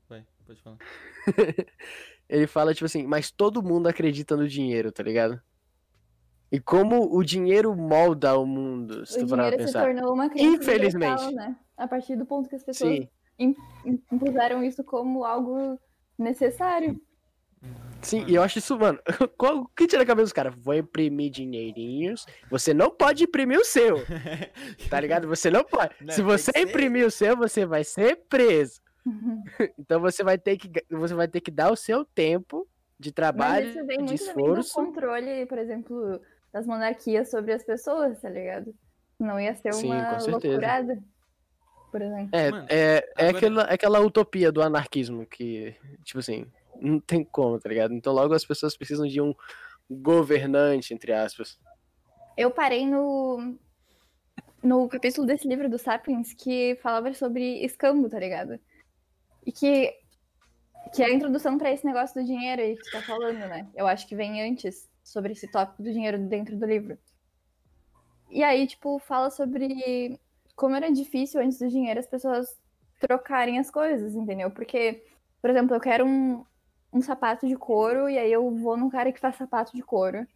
[0.08, 0.78] Vai, pode falar.
[2.28, 5.40] ele fala tipo assim, mas todo mundo acredita no dinheiro, tá ligado?
[6.52, 9.84] E como o dinheiro molda o mundo, se O tu parar pra dinheiro se pensar.
[9.94, 11.34] tornou uma crença Infelizmente.
[11.34, 11.56] né?
[11.76, 13.08] A partir do ponto que as pessoas Sim,
[13.38, 13.54] im-
[14.12, 15.78] impuseram isso como algo
[16.18, 17.00] necessário.
[18.02, 18.98] sim, e eu acho isso, mano.
[19.38, 20.54] Qual, o que tira a cabeça dos caras?
[20.56, 22.26] Vou imprimir dinheirinhos.
[22.50, 23.96] Você não pode imprimir o seu,
[24.90, 25.28] tá ligado?
[25.28, 25.94] Você não pode.
[26.00, 28.80] Não, Se você ser- imprimir o seu, você vai ser preso.
[29.78, 32.66] Então você vai ter que você vai ter que dar o seu tempo
[32.98, 34.74] de Mas trabalho, isso vem de muito também do esforço.
[34.74, 36.20] controle, por exemplo,
[36.52, 38.74] das monarquias sobre as pessoas, tá ligado?
[39.18, 40.48] Não ia ser Sim, uma com certeza.
[40.48, 41.02] loucurada,
[41.90, 42.30] por exemplo.
[42.32, 46.46] É, Mano, é, é, agora- aquela, é aquela utopia do anarquismo que, tipo assim,
[46.80, 47.92] não tem como, tá ligado?
[47.94, 49.34] Então logo as pessoas precisam de um
[49.88, 51.58] governante, entre aspas.
[52.36, 53.56] Eu parei no,
[54.62, 58.58] no capítulo desse livro do Sapiens que falava sobre escambo, tá ligado?
[59.46, 59.92] E que,
[60.94, 63.68] que é a introdução pra esse negócio do dinheiro aí que tu tá falando, né?
[63.74, 66.96] Eu acho que vem antes sobre esse tópico do dinheiro dentro do livro.
[68.30, 70.18] E aí, tipo, fala sobre
[70.54, 72.46] como era difícil antes do dinheiro as pessoas
[73.00, 74.50] trocarem as coisas, entendeu?
[74.50, 75.02] Porque,
[75.40, 76.44] por exemplo, eu quero um,
[76.92, 80.26] um sapato de couro e aí eu vou num cara que faz sapato de couro.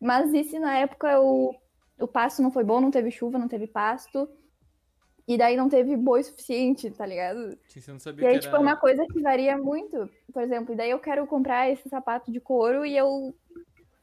[0.00, 1.54] Mas e se na época o,
[2.00, 4.28] o pasto não foi bom, não teve chuva, não teve pasto,
[5.28, 7.56] e daí não teve boi suficiente, tá ligado?
[7.68, 10.10] Você não sabia E aí, tipo, é uma coisa que varia muito.
[10.32, 13.32] Por exemplo, e daí eu quero comprar esse sapato de couro e eu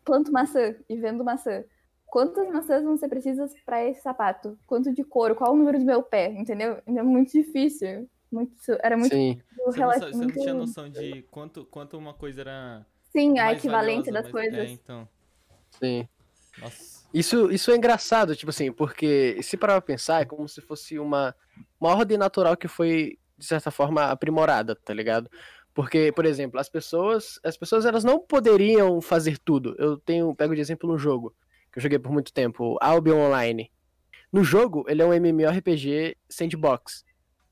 [0.07, 1.63] planto maçã e vendo maçã.
[2.05, 4.57] Quantas maçãs vão ser precisas pra esse sapato?
[4.65, 5.35] Quanto de couro?
[5.35, 6.31] Qual o número do meu pé?
[6.31, 6.81] Entendeu?
[6.87, 8.09] É muito difícil.
[8.31, 9.41] Muito, era muito Sim.
[9.65, 13.57] Você não, você não tinha noção de quanto, quanto uma coisa era Sim, a mais
[13.57, 14.69] equivalência valiosa, das mas- coisas.
[14.69, 15.07] É, então.
[15.71, 16.07] Sim.
[16.59, 17.07] Nossa.
[17.13, 20.97] Isso, isso é engraçado, tipo assim, porque se parar pra pensar, é como se fosse
[20.97, 21.35] uma,
[21.79, 25.29] uma ordem natural que foi, de certa forma, aprimorada, tá ligado?
[25.77, 29.75] Porque, por exemplo, as pessoas, as pessoas elas não poderiam fazer tudo.
[29.77, 31.35] Eu tenho, pego de exemplo um jogo
[31.71, 33.71] que eu joguei por muito tempo, Albion Online.
[34.33, 37.05] No jogo, ele é um MMORPG sandbox.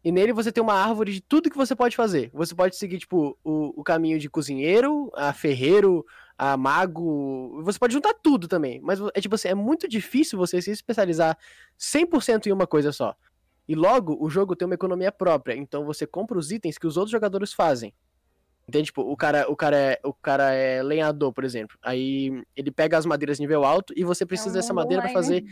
[0.04, 2.32] E nele você tem uma árvore de tudo que você pode fazer.
[2.34, 6.04] Você pode seguir, tipo, o, o caminho de cozinheiro, a ferreiro,
[6.36, 7.62] a mago.
[7.62, 8.82] Você pode juntar tudo também.
[8.82, 11.38] Mas é tipo assim, é muito difícil você se especializar
[11.80, 13.16] 100% em uma coisa só.
[13.68, 15.56] E logo, o jogo tem uma economia própria.
[15.56, 17.94] Então você compra os itens que os outros jogadores fazem.
[18.68, 18.88] Entende?
[18.88, 21.78] Tipo, o cara, o cara, é, o cara é lenhador, por exemplo.
[21.84, 25.12] Aí ele pega as madeiras de nível alto e você precisa um dessa madeira pra
[25.12, 25.26] online.
[25.28, 25.46] fazer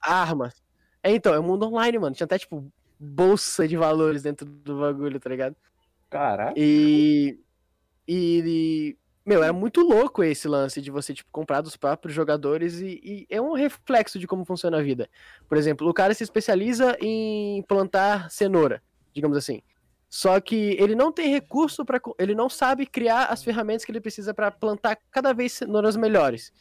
[0.00, 0.62] armas.
[1.02, 2.14] É, então, é um mundo online, mano.
[2.14, 5.56] Tinha até, tipo, bolsa de valores dentro do bagulho, tá ligado?
[6.10, 6.52] Caraca.
[6.56, 7.38] E.
[8.06, 8.42] E.
[8.44, 13.00] e- meu, era muito louco esse lance de você, tipo, comprar dos próprios jogadores e,
[13.02, 15.08] e é um reflexo de como funciona a vida.
[15.48, 18.82] Por exemplo, o cara se especializa em plantar cenoura,
[19.14, 19.62] digamos assim.
[20.10, 24.00] Só que ele não tem recurso para ele não sabe criar as ferramentas que ele
[24.00, 26.52] precisa para plantar cada vez cenouras melhores.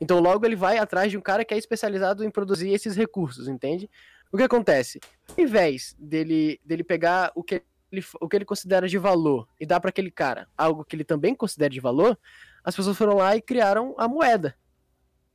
[0.00, 3.46] Então logo ele vai atrás de um cara que é especializado em produzir esses recursos,
[3.46, 3.88] entende?
[4.32, 4.98] O que acontece?
[5.28, 9.64] Ao invés dele, dele pegar o que, ele, o que ele considera de valor e
[9.64, 12.18] dar para aquele cara algo que ele também considera de valor,
[12.64, 14.56] as pessoas foram lá e criaram a moeda.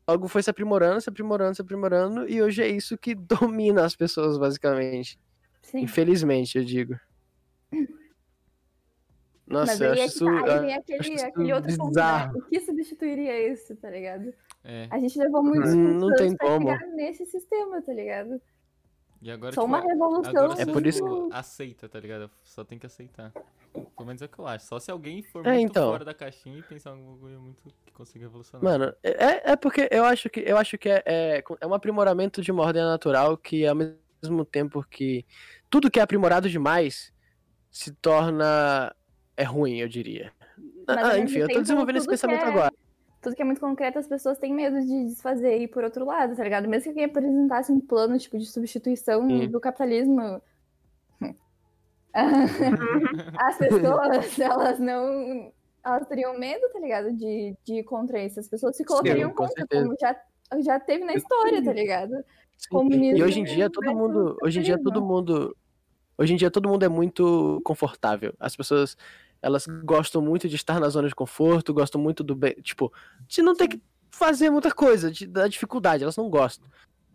[0.06, 3.96] Algo foi se aprimorando, se aprimorando, se aprimorando, e hoje é isso que domina as
[3.96, 5.18] pessoas, basicamente.
[5.62, 5.80] Sim.
[5.80, 7.00] Infelizmente, eu digo.
[9.48, 10.26] Nossa, Mas eu aí acho é que isso.
[10.46, 11.88] tá, vem acho aquele, isso aquele outro ponto, né?
[11.90, 12.38] bizarro.
[12.40, 14.34] O que substituiria isso, tá ligado?
[14.64, 14.88] É.
[14.90, 16.70] A gente levou muitos Hum, não tem pra como.
[16.72, 18.42] chegar nesse sistema, tá ligado?
[19.22, 20.32] E agora, Só tipo, uma revolução.
[20.32, 22.32] agora É por isso- tipo, aceita, tá ligado?
[22.44, 23.32] Só tem que aceitar.
[23.74, 24.66] Pelo menos é o que eu acho.
[24.66, 25.92] Só se alguém for É, muito então.
[25.92, 28.64] fora da caixinha e pensar em algum bagulho muito que consiga revolucionar.
[28.64, 32.42] Mano, é, é porque eu acho que eu acho que é, é, é um aprimoramento
[32.42, 35.26] de uma ordem natural que ao mesmo tempo que
[35.70, 37.14] tudo que é aprimorado demais
[37.72, 38.94] se torna
[39.38, 40.32] é ruim, eu diria.
[40.88, 42.74] Ah, enfim, eu tô desenvolvendo esse pensamento é- agora.
[43.22, 46.04] Tudo que é muito concreto, as pessoas têm medo de desfazer e ir por outro
[46.06, 46.68] lado, tá ligado?
[46.68, 49.48] Mesmo que alguém apresentasse um plano, tipo, de substituição Sim.
[49.48, 50.42] do capitalismo.
[53.38, 55.52] As pessoas, elas não.
[55.84, 57.14] Elas teriam medo, tá ligado?
[57.14, 58.40] De, de ir contra isso.
[58.40, 59.84] As pessoas se colocariam com contra, certeza.
[59.84, 60.16] como já,
[60.64, 62.14] já teve na história, tá ligado?
[62.58, 65.56] Sim, comunismo E hoje em dia todo mundo, hoje em dia todo mundo,
[66.18, 68.34] hoje em dia todo mundo é muito confortável.
[68.40, 68.98] As pessoas
[69.42, 72.94] elas gostam muito de estar na zona de conforto, gostam muito do bem, tipo,
[73.28, 76.68] de não ter que fazer muita coisa, de, da dificuldade, elas não gostam.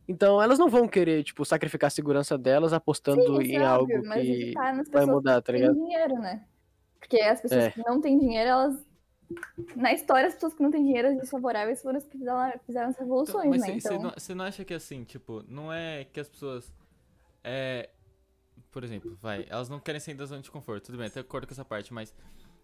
[0.08, 3.84] Então elas não vão querer, tipo, sacrificar a segurança delas apostando Sim, em é algo
[3.84, 5.74] óbvio, mas que tá nas vai mudar, tá ligado?
[5.74, 6.44] dinheiro, né?
[6.98, 7.70] Porque as pessoas É.
[7.70, 8.86] que não têm dinheiro, elas.
[9.74, 12.60] Na história, as pessoas que não têm dinheiro, as desfavoráveis foram as que fizeram, as
[12.68, 13.80] Então, revoluções, mas né?
[13.80, 14.02] você Então.
[14.02, 16.72] não, não acha que assim, tipo, não é que as pessoas.
[17.42, 17.90] É.
[18.76, 21.46] Por exemplo, vai, elas não querem sair da zona de conforto, tudo bem, até concordo
[21.46, 22.14] com essa parte, mas.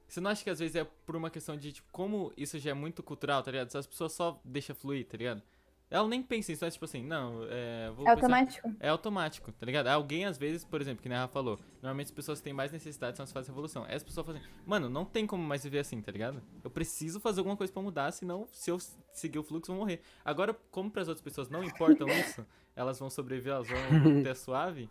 [0.06, 2.72] Você não acha que às vezes é por uma questão de, tipo, como isso já
[2.72, 3.70] é muito cultural, tá ligado?
[3.70, 5.42] Se as pessoas só deixam fluir, tá ligado?
[5.88, 7.90] Ela nem pensa nisso, é tipo assim, não, é.
[7.96, 8.74] Vou É pensar- automático.
[8.78, 9.86] É automático, tá ligado?
[9.86, 12.52] Alguém, às vezes, por exemplo, que nem a Rafa falou, normalmente as pessoas que têm
[12.52, 13.86] mais necessidade são as que fazem revolução.
[13.86, 16.42] Essas pessoas fazem, mano, não tem como mais viver assim, tá ligado?
[16.62, 18.78] Eu preciso fazer alguma coisa pra mudar, senão, se eu
[19.14, 20.02] seguir o fluxo, eu vou morrer.
[20.22, 22.46] Agora, como pras outras pessoas não importam isso,
[22.76, 23.76] elas vão sobreviver, elas vão
[24.22, 24.90] ter suave,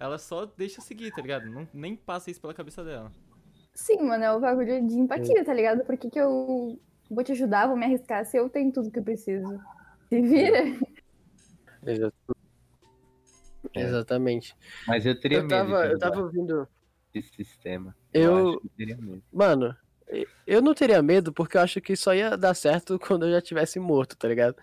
[0.00, 1.44] elas só deixam seguir, tá ligado?
[1.46, 3.12] Não, nem passa isso pela cabeça dela.
[3.74, 5.84] Sim, mano, é o bagulho de empatia, tá ligado?
[5.84, 8.98] Por que, que eu vou te ajudar, vou me arriscar se eu tenho tudo que
[8.98, 9.60] eu preciso?
[10.08, 10.64] Se vira.
[13.74, 13.82] É.
[13.82, 14.56] Exatamente.
[14.86, 16.68] Mas eu teria Eu medo tava, de eu tava ouvindo.
[17.14, 17.94] esse sistema.
[18.12, 19.22] Eu- acho que eu teria medo.
[19.32, 19.76] Mano,
[20.46, 23.40] eu não teria medo porque eu acho que só ia dar certo quando eu já
[23.40, 24.56] tivesse morto, tá ligado?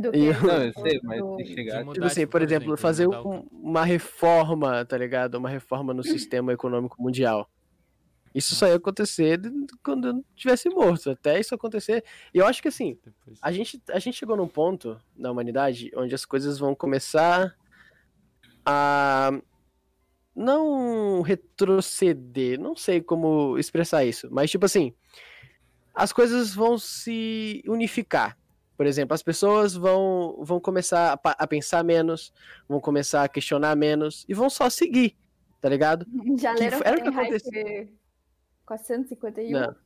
[0.00, 1.80] Do que eu- Não, eu sei, mas do- chegar.
[1.84, 5.34] mudar, Tipo assim, por exemplo, fazer um- uma reforma, tá ligado?
[5.34, 7.50] Uma reforma no sistema econômico mundial.
[8.34, 9.40] Isso só ia acontecer
[9.84, 11.10] quando eu tivesse morto.
[11.10, 12.04] Até isso acontecer.
[12.32, 12.96] E eu acho que assim,
[13.42, 17.54] a gente, a gente chegou num ponto na humanidade onde as coisas vão começar
[18.64, 19.32] a
[20.34, 24.94] não retroceder, não sei como expressar isso, mas tipo assim,
[25.94, 28.38] as coisas vão se unificar.
[28.80, 32.32] Por exemplo, as pessoas vão, vão começar a, a pensar menos,
[32.66, 35.18] vão começar a questionar menos e vão só seguir,
[35.60, 36.06] tá ligado?
[36.38, 37.92] Já que leram era o que Fahrenheit
[38.64, 39.50] 451?
[39.50, 39.76] Não,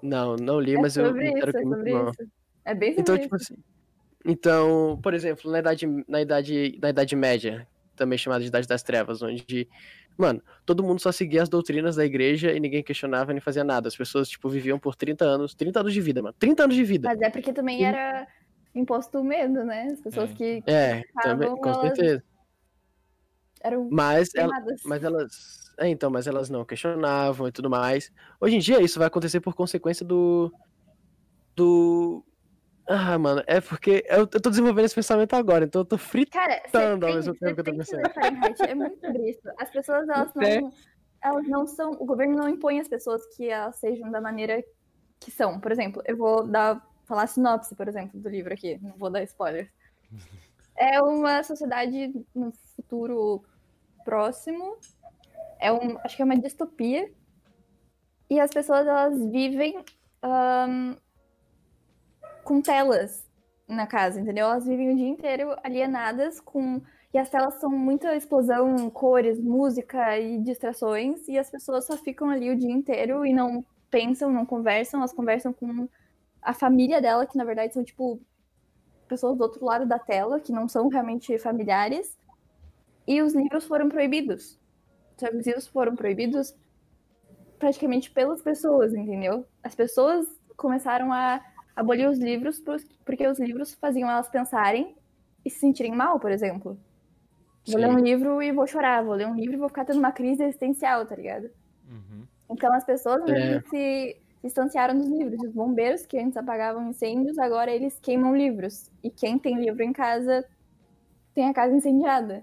[0.00, 2.30] não, não li, É mas eu sobre quero isso, que é sobre isso.
[2.64, 3.22] É bem sobre Então, isso.
[3.24, 3.56] tipo assim.
[4.24, 7.66] Então, por exemplo, na idade, na idade, na idade média,
[8.00, 9.68] também chamada de idade das trevas, onde,
[10.16, 13.88] mano, todo mundo só seguia as doutrinas da igreja e ninguém questionava nem fazia nada.
[13.88, 16.34] As pessoas, tipo, viviam por 30 anos, 30 anos de vida, mano.
[16.38, 17.08] 30 anos de vida.
[17.10, 18.26] Mas é porque também E- era
[18.74, 19.88] imposto o medo, né?
[19.92, 20.34] As pessoas É.
[20.34, 22.24] que É, também, com elas- certeza.
[23.60, 24.52] eram Mas, ela,
[24.86, 25.70] mas elas.
[25.78, 28.10] É, então, mas elas não questionavam e tudo mais.
[28.40, 30.50] Hoje em dia, isso vai acontecer por consequência do.
[31.54, 32.24] Do.
[32.92, 36.44] Ah, mano, é porque eu, eu tô desenvolvendo esse pensamento agora, então eu tô fritando
[36.44, 38.02] Cara, ao tem, mesmo tempo que eu tô pensando.
[38.66, 39.48] é muito sobre isso.
[39.56, 40.72] As pessoas, elas não,
[41.22, 41.92] elas não são.
[41.92, 44.60] O governo não impõe às pessoas que elas sejam da maneira
[45.20, 45.60] que são.
[45.60, 49.08] Por exemplo, eu vou dar, falar a sinopse, por exemplo, do livro aqui, não vou
[49.08, 49.70] dar spoilers.
[50.76, 53.44] É uma sociedade no futuro
[54.02, 54.78] próximo.
[55.58, 57.12] É um, acho que é uma distopia.
[58.30, 59.84] E as pessoas elas vivem
[60.22, 60.96] ahn,
[62.50, 63.24] com telas
[63.68, 64.46] na casa, entendeu?
[64.46, 66.82] Elas vivem o dia inteiro alienadas com.
[67.14, 72.28] E as telas são muita explosão, cores, música e distrações, e as pessoas só ficam
[72.28, 75.88] ali o dia inteiro e não pensam, não conversam, elas conversam com
[76.42, 78.20] a família dela, que na verdade são tipo
[79.06, 82.18] pessoas do outro lado da tela, que não são realmente familiares.
[83.06, 84.58] E os livros foram proibidos.
[85.16, 86.52] Os livros foram proibidos
[87.60, 89.46] praticamente pelas pessoas, entendeu?
[89.62, 90.26] As pessoas
[90.56, 91.40] começaram a
[91.74, 94.94] abolir os livros por- porque os livros faziam elas pensarem
[95.44, 96.78] e se sentirem mal, por exemplo.
[97.66, 97.96] Vou ler Sim.
[97.96, 100.42] um livro e vou chorar, vou ler um livro e vou ficar tendo uma crise
[100.42, 101.50] existencial, tá ligado?
[101.88, 102.24] Uhum.
[102.50, 103.60] Então as pessoas É.
[103.68, 105.40] se distanciaram dos livros.
[105.42, 108.90] Os bombeiros que antes apagavam incêndios, agora eles queimam livros.
[109.02, 110.44] E quem tem livro em casa
[111.34, 112.42] tem a casa incendiada.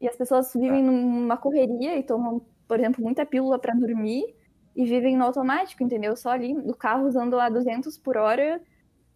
[0.00, 4.34] E as pessoas vivem numa correria e tomam, por exemplo, muita pílula para dormir
[4.74, 6.16] e vivem no automático, entendeu?
[6.16, 8.60] Só ali no carro usando a 200 por hora.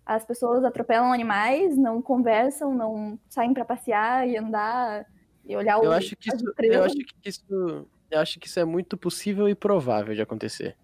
[0.04, 5.06] As pessoas atropelam animais, não conversam, não saem para passear e andar
[5.44, 8.60] e olhar o Eu acho que isso, eu acho que isso, eu acho que isso
[8.60, 10.76] é muito possível e provável de acontecer.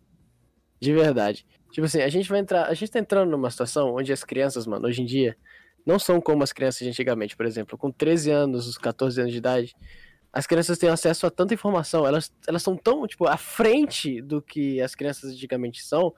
[0.80, 1.46] De verdade.
[1.70, 4.66] Tipo assim, a gente vai entrar, a gente tá entrando numa situação onde as crianças,
[4.66, 5.36] mano, hoje em dia
[5.86, 9.32] não são como as crianças de antigamente, por exemplo, com 13 anos, os 14 anos
[9.32, 9.74] de idade,
[10.32, 14.40] as crianças têm acesso a tanta informação, elas elas são tão, tipo, à frente do
[14.40, 16.14] que as crianças antigamente são,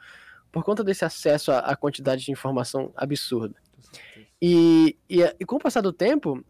[0.52, 3.56] por conta desse acesso à, à quantidade de informação absurda.
[4.40, 6.44] E, e, e com o passar do tempo,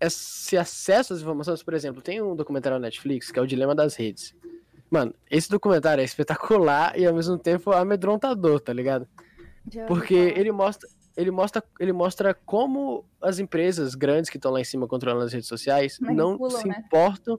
[0.00, 3.74] esse acesso às informações, por exemplo, tem um documentário na Netflix que é o Dilema
[3.74, 4.34] das Redes.
[4.90, 9.06] Mano, esse documentário é espetacular e ao mesmo tempo amedrontador, tá ligado?
[9.86, 14.64] Porque ele mostra, ele mostra, ele mostra como as empresas grandes que estão lá em
[14.64, 16.82] cima controlando as redes sociais não Manipulam, se né?
[16.86, 17.38] importam.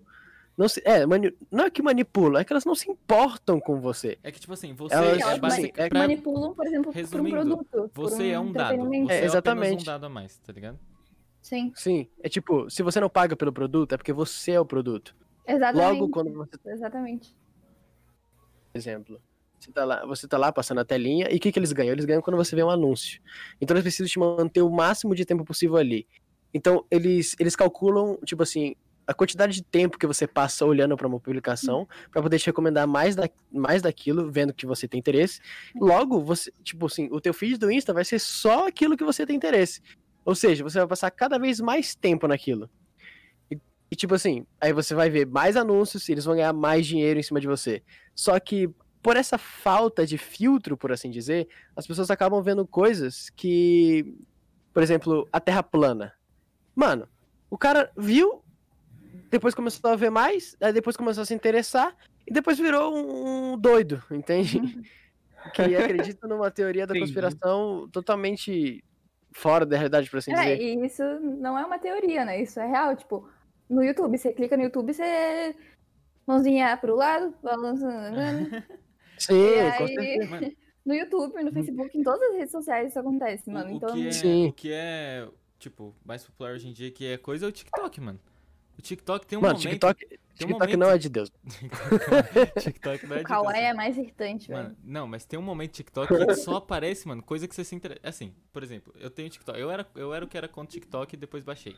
[0.56, 3.82] Não, se, é, mani- não é que manipulam, é que elas não se importam com
[3.82, 4.20] você.
[4.22, 6.98] É que, tipo assim, você Elas, é tipo assim, é- pra- manipulam, por exemplo, por
[7.00, 7.92] um resumindo, produto.
[7.96, 8.78] Você é um dado.
[8.78, 9.84] Você é, um exatamente.
[9.86, 10.80] dado a mais, tá ligado?
[11.42, 14.66] Sim, Sim, é tipo, se você não paga pelo produto, é porque você é o
[14.66, 15.16] produto.
[15.46, 16.00] exatamente.
[16.00, 17.36] Logo, quando você Exatamente.
[18.74, 19.20] exemplo.
[19.64, 21.94] Você tá lá, você tá lá passando a telinha e o que, que eles ganham?
[21.94, 23.22] Eles ganham quando você vê um anúncio.
[23.62, 26.06] Então eles precisam te manter o máximo de tempo possível ali.
[26.54, 28.76] Então eles, eles calculam, tipo assim,
[29.08, 32.86] a quantidade de tempo que você passa olhando para uma publicação para poder te recomendar
[32.86, 35.40] mais, da, mais daquilo, vendo que você tem interesse.
[35.80, 39.26] Logo, você, tipo assim, o teu feed do Insta vai ser só aquilo que você
[39.26, 39.82] tem interesse.
[40.26, 42.70] Ou seja, você vai passar cada vez mais tempo naquilo.
[43.50, 43.58] E,
[43.90, 47.18] e, tipo assim, aí você vai ver mais anúncios e eles vão ganhar mais dinheiro
[47.18, 47.82] em cima de você.
[48.14, 48.70] Só que
[49.04, 54.16] por essa falta de filtro, por assim dizer, as pessoas acabam vendo coisas que,
[54.74, 56.14] por exemplo, a Terra plana.
[56.74, 57.08] Mano,
[57.50, 58.42] o cara viu,
[59.30, 61.96] depois começou a ver mais, aí depois começou a se interessar
[62.26, 64.60] e depois virou um, um doido, entende?
[65.54, 67.06] que acredita numa teoria da Entendi.
[67.06, 68.82] conspiração totalmente
[69.34, 70.62] fora da realidade, por assim É, dizer.
[70.62, 72.42] e isso não é uma teoria, né?
[72.42, 72.96] Isso é real.
[72.96, 73.28] Tipo,
[73.70, 75.54] no YouTube, você clica no YouTube, você.
[76.26, 78.64] Mãozinha pro lado, balançando.
[79.26, 80.52] Sim, e com aí- certeza.
[80.86, 83.70] No YouTube, no Facebook, em todas as redes sociais isso acontece, mano.
[83.70, 84.48] o, o Então, que é, Sim.
[84.48, 85.26] o que é,
[85.58, 88.20] tipo, mais popular hoje em dia que é coisa é o TikTok, mano.
[88.78, 89.70] O TikTok tem um Mano, momento...
[89.70, 91.32] TikTok, tem um TikTok momento- não é de Deus.
[92.62, 94.64] TikTok não é o de Kawaii Deus, é mais irritante, velho.
[94.64, 97.76] Mano, não, mas tem um momento TikTok que só aparece, mano, coisa que você se
[97.76, 98.00] interessa.
[98.04, 99.60] Assim, por exemplo, eu tenho TikTok.
[99.60, 101.76] Eu era, eu era o que era contra TikTok e depois baixei.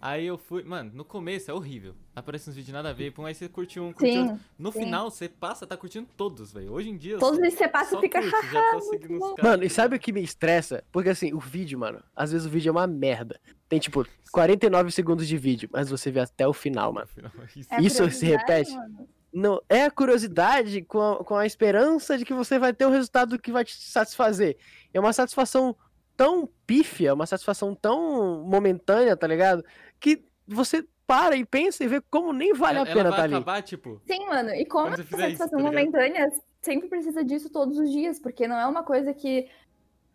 [0.00, 1.94] Aí eu fui, mano, no começo é horrível.
[2.14, 4.36] Aparece uns vídeos nada a ver, pum, aí você curtiu um, curtiu outro.
[4.36, 4.80] Sim, No sim.
[4.84, 6.72] final, você passa, tá curtindo todos, velho.
[6.72, 7.16] Hoje em dia.
[7.18, 8.20] todos que você passa fica.
[8.20, 9.50] curto, já tô seguindo os caras.
[9.50, 10.82] Mano, e sabe o que me estressa?
[10.92, 13.40] Porque assim, o vídeo, mano, às vezes o vídeo é uma merda.
[13.68, 17.08] Tem tipo 49 segundos de vídeo, mas você vê até o final, mano.
[17.56, 17.71] Isso.
[17.72, 18.74] É Isso se repete?
[18.74, 19.08] mano.
[19.32, 22.90] Não, é a curiosidade com a, com a esperança de que você vai ter um
[22.90, 24.58] resultado que vai te satisfazer.
[24.92, 25.74] É uma satisfação
[26.14, 29.64] tão pífia, uma satisfação tão momentânea, tá ligado?
[29.98, 33.62] Que você para e pensa e vê como nem vale ela, a pena tá ali.
[33.62, 34.00] tipo.
[34.06, 34.50] Sim, mano.
[34.50, 38.46] E como a fizer isso, satisfação tá momentânea sempre precisa disso todos os dias, porque
[38.46, 39.48] não é uma coisa que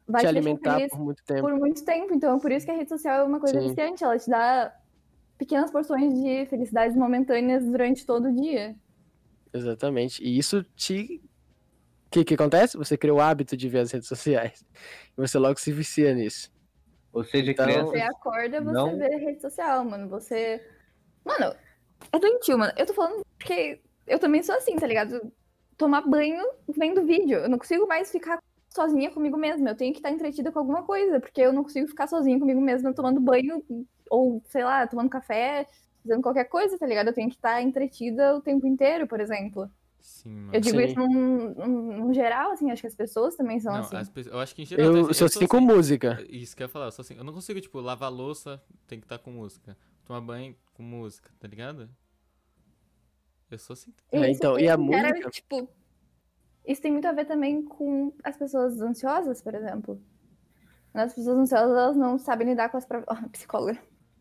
[0.08, 1.42] vai te te, alimentar por muito tempo.
[1.42, 2.14] por muito tempo.
[2.14, 3.68] Então, por isso que a rede social é uma coisa Sim.
[3.68, 4.04] viciante.
[4.04, 4.74] Ela te dá
[5.38, 8.76] pequenas porções de felicidades momentâneas durante todo o dia.
[9.54, 10.24] Exatamente.
[10.24, 11.22] E isso te
[12.06, 12.78] O que, que acontece?
[12.78, 14.66] Você cria o hábito de ver as redes sociais.
[15.18, 16.50] E você logo se vicia nisso.
[17.12, 17.90] Ou seja, Então- crianças.
[17.92, 20.08] Você acorda, você não- vê rede social, mano.
[20.08, 20.66] Você.
[21.26, 21.54] Mano,
[22.14, 22.72] é doentio, mano.
[22.78, 25.20] Eu tô falando porque eu também sou assim, tá ligado?
[25.78, 27.40] Tomar banho vendo vídeo.
[27.40, 29.70] Eu não consigo mais ficar sozinha comigo mesma.
[29.72, 32.62] Eu tenho que estar entretida com alguma coisa, porque eu não consigo ficar sozinha comigo
[32.62, 33.62] mesma tomando banho,
[34.10, 35.68] ou, sei lá, tomando café,
[36.04, 37.08] fazendo qualquer coisa, tá ligado?
[37.08, 39.70] Eu tenho que estar entretida o tempo inteiro, por exemplo.
[40.00, 40.54] Sim, mano.
[40.56, 40.86] Eu digo Sim.
[40.86, 43.98] isso num, num- num geral, assim, acho que as pessoas também são Não, assim.
[43.98, 44.86] as eu acho que em geral.
[44.86, 46.26] Eu, eu sou sou assim com música.
[46.30, 47.16] Isso que eu ia falar, eu sou assim.
[47.18, 49.78] Eu não consigo, tipo, lavar louça, tem que estar com música.
[50.06, 51.90] Tomar banho com música, tá ligado?
[53.52, 53.94] Eu sou assim.
[54.12, 55.30] É, então, e a era, música?
[55.30, 55.70] tipo,
[56.66, 60.02] isso tem muito a ver também com as pessoas ansiosas, por exemplo.
[60.94, 63.08] As pessoas ansiosas, elas não sabem lidar com as próprias...
[63.26, 63.78] Oh, psicóloga.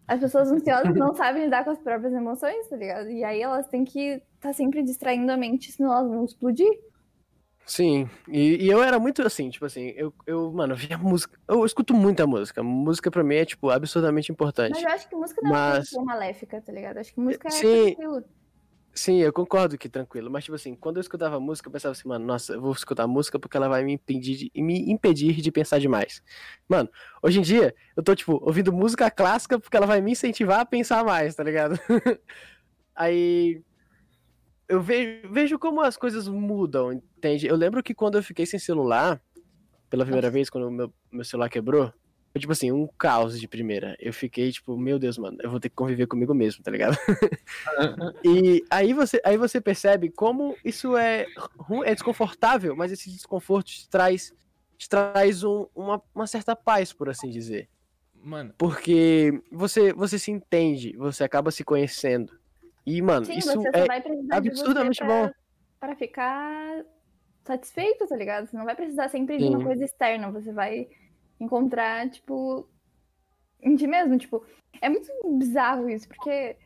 [0.07, 3.11] As pessoas ansiosas não sabem lidar com as próprias emoções, tá ligado?
[3.11, 6.71] E aí elas têm que estar tá sempre distraindo a mente, senão elas vão explodir.
[7.67, 11.37] Sim, e, e eu era muito assim, tipo assim, eu, eu, mano, via música.
[11.49, 12.63] Eu escuto muita música.
[12.63, 14.75] Música pra mim é, tipo, absurdamente importante.
[14.75, 16.99] Mas eu acho que música não é Mas- uma maléfica, tá ligado?
[16.99, 17.95] Acho que música é Sim.
[17.97, 18.25] tranquilo.
[18.99, 22.09] Sim, eu concordo que tranquilo, mas tipo assim, quando eu escutava música, eu pensava assim,
[22.09, 25.53] mano, nossa, eu vou escutar música porque ela vai me impedir de, me impedir de
[25.53, 26.23] pensar demais.
[26.67, 26.89] Mano,
[27.23, 30.65] hoje em dia, eu tô, tipo, ouvindo música clássica porque ela vai me incentivar a
[30.65, 31.79] pensar mais, tá ligado?
[32.97, 33.63] Aí.
[34.67, 37.47] Eu vejo, vejo como as coisas mudam, entende?
[37.47, 39.23] Eu lembro que quando eu fiquei sem celular,
[39.91, 41.93] pela primeira vez, quando o meu, meu celular quebrou,
[42.37, 43.97] foi tipo assim, um caos de primeira.
[43.99, 46.97] Eu fiquei, tipo, meu Deus, mano, eu vou ter que conviver comigo mesmo, tá ligado?
[48.23, 51.27] E aí você, aí você percebe como isso é,
[51.85, 54.35] é desconfortável, mas esse desconforto te traz,
[54.77, 57.69] te traz um- uma, uma certa paz, por assim dizer.
[58.15, 62.33] Mano, Porque você, você se entende, você acaba se conhecendo.
[62.85, 64.03] E, mano, Sim, isso você só é.
[64.31, 65.31] absurdamente pra, bom.
[65.81, 66.85] pra ficar
[67.45, 68.47] satisfeito, tá ligado?
[68.47, 70.89] Você não vai precisar sempre de uma coisa externa, você vai
[71.41, 72.69] encontrar, tipo,
[73.61, 74.45] em ti mesmo, tipo,
[74.81, 75.09] é muito
[75.39, 76.57] bizarro isso, porque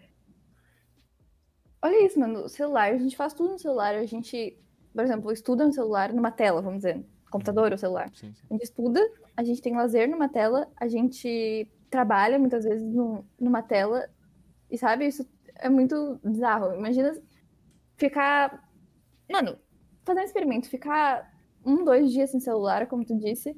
[1.83, 4.59] olha isso, mano, o celular, a gente faz tudo no celular, a gente,
[4.95, 8.11] por exemplo, estuda no celular, numa tela, vamos dizer, computador ou celular.
[8.15, 8.47] sim, sim.
[8.51, 13.25] A gente estuda, a gente tem lazer numa tela, a gente trabalha muitas vezes no-
[13.39, 14.09] numa tela,
[14.71, 16.75] e sabe, isso é muito bizarro.
[16.75, 17.13] Imagina
[17.97, 18.69] ficar.
[19.31, 19.59] Mano,
[20.05, 21.31] fazer um experimento, ficar
[21.65, 23.57] um, dois dias sem celular, como tu disse.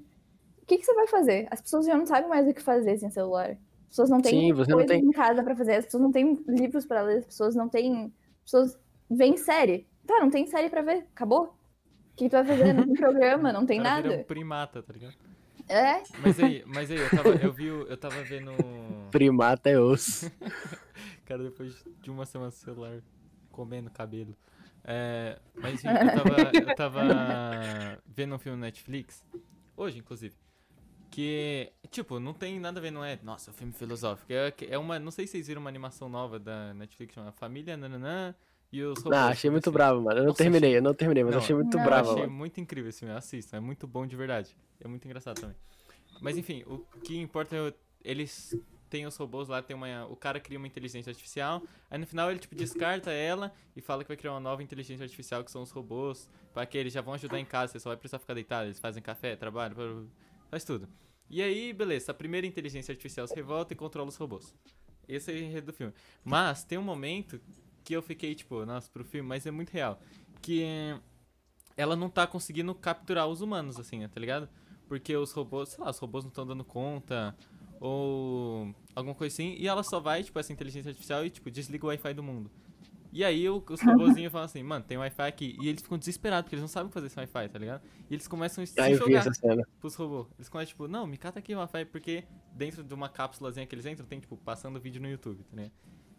[0.73, 1.47] O que, que você vai fazer?
[1.51, 3.51] As pessoas já não sabem mais o que fazer sem celular.
[3.51, 6.03] As pessoas não têm Sim, você não coisas tem- em casa pra fazer, as pessoas
[6.03, 8.07] não têm livros pra ler, as pessoas não têm.
[8.07, 8.79] As pessoas
[9.11, 9.87] veem série.
[10.07, 11.45] Tá, não tem série pra ver, acabou.
[11.45, 12.73] O que, que tu vai fazer?
[12.73, 14.13] Não tem programa, não tem vira nada.
[14.15, 15.15] um primata, tá ligado?
[15.69, 18.53] É, Mas aí, mas aí, eu tava, eu vi, eu tava vendo.
[19.13, 20.31] Primata é osso.
[21.27, 23.03] Cara, depois de uma semana celular,
[23.51, 24.35] comendo cabelo.
[24.85, 27.01] É, mas enfim, eu tava, eu tava
[28.07, 29.23] vendo um filme no Netflix,
[29.77, 30.35] hoje inclusive,
[31.13, 34.53] que, tipo, não tem nada a ver, não é, nossa, é um filme filosófico, é,
[34.71, 38.35] é uma, não sei se vocês viram uma animação nova da Netflix, chamada Família Nananã
[38.73, 39.21] e os robôs.
[39.21, 39.75] Ah, achei muito assim.
[39.75, 40.17] bravo, mano.
[40.21, 42.23] Eu não Nossa, terminei, eu não terminei, mas Não, achei muito não, Eu bravo, achei
[42.23, 42.33] mano.
[42.33, 44.57] muito incrível esse filme, assistam, é muito bom de verdade.
[44.81, 45.57] É muito engraçado também.
[46.19, 48.57] Mas enfim, o que importa é eles
[48.89, 52.31] têm os robôs lá, tem uma, o cara cria uma inteligência artificial, aí no final
[52.31, 55.63] ele tipo descarta ela e fala que vai criar uma nova inteligência artificial que são
[55.63, 58.35] os robôs, para que eles já vão ajudar em casa, você só vai precisar ficar
[58.35, 60.05] deitado, eles fazem café, trabalho, blá, blá, blá,
[60.53, 60.87] faz tudo.
[61.31, 64.55] E aí, beleza, a primeira inteligência artificial se revolta e controla os robôs.
[65.09, 65.95] Esse é o enredo do filme.
[66.23, 67.41] Mas tem um momento
[67.83, 69.99] que eu fiquei tipo, nossa, pro filme, mas é muito real,
[70.43, 70.63] que
[71.75, 74.47] ela não tá conseguindo capturar os humanos, assim, né, tá ligado?
[74.87, 77.35] Porque os robôs, sei lá, os robôs não estão dando conta,
[77.81, 81.87] ou alguma coisa assim, e ela só vai, tipo, essa inteligência artificial e, tipo, desliga
[81.87, 82.51] o Wi-Fi do mundo.
[83.13, 85.57] E aí o- os robôzinhos falam assim, mano, tem Wi-Fi aqui.
[85.61, 87.83] E eles ficam desesperados, porque eles não sabem fazer esse Wi-Fi, tá ligado?
[88.09, 89.25] E eles começam a se Aí jogar
[89.81, 90.29] pros robôs.
[90.39, 93.75] Eles começam, tipo, não, me cata aqui o Wi-Fi, porque dentro de uma cápsulazinha que
[93.75, 95.73] eles entram, tem, tipo, passando vídeo no YouTube, tá ligado?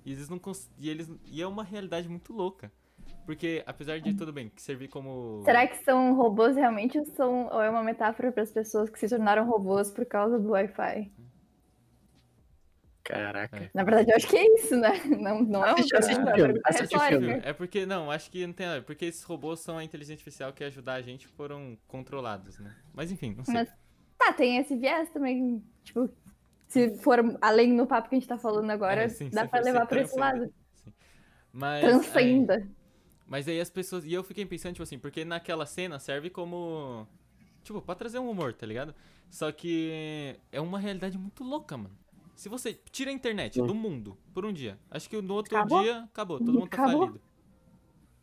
[0.06, 0.70] E eles não cons...
[0.78, 2.72] e eles E é uma realidade muito louca.
[3.26, 5.42] Porque, apesar de tudo bem, que servir como.
[5.46, 9.00] Será que são robôs realmente ou, são, ou é uma metáfora para as pessoas que
[9.00, 11.12] se tornaram robôs por causa do Wi-Fi?
[13.04, 13.70] Caraca.
[13.74, 14.92] Na verdade, eu acho que é isso, né?
[15.20, 17.22] Não, não é uma Assiste- assiste pergunta, o é filme, pergunta assiste o retórica.
[17.34, 17.42] filme.
[17.50, 20.54] É porque, não, acho que não tem nada porque esses robôs são a inteligência artificial
[20.54, 22.74] que ajudar a gente foram controlados, né?
[22.94, 23.54] Mas enfim, não sei.
[23.56, 23.70] Mas-
[24.18, 25.62] Tá, tem esse viés também.
[25.84, 26.10] Tipo,
[26.68, 29.60] se for além no papo que a gente tá falando agora, É, sim, dá pra
[29.60, 30.46] levar pra esse lado.
[30.76, 30.94] Sim.
[31.52, 32.68] Mas, é, Transcenda.
[33.28, 34.06] mas aí as pessoas.
[34.06, 37.06] E eu fiquei pensando, tipo assim, porque naquela cena serve como.
[37.64, 38.96] Tipo, pra trazer um humor, tá ligado?
[39.30, 41.98] Só que é uma realidade muito louca, mano.
[42.36, 43.66] Se você tira a internet Sim.
[43.66, 45.82] do mundo por um dia, acho que no outro Acabou?
[45.82, 47.02] dia acabou, todo mundo tá Acabou?
[47.08, 47.22] falido.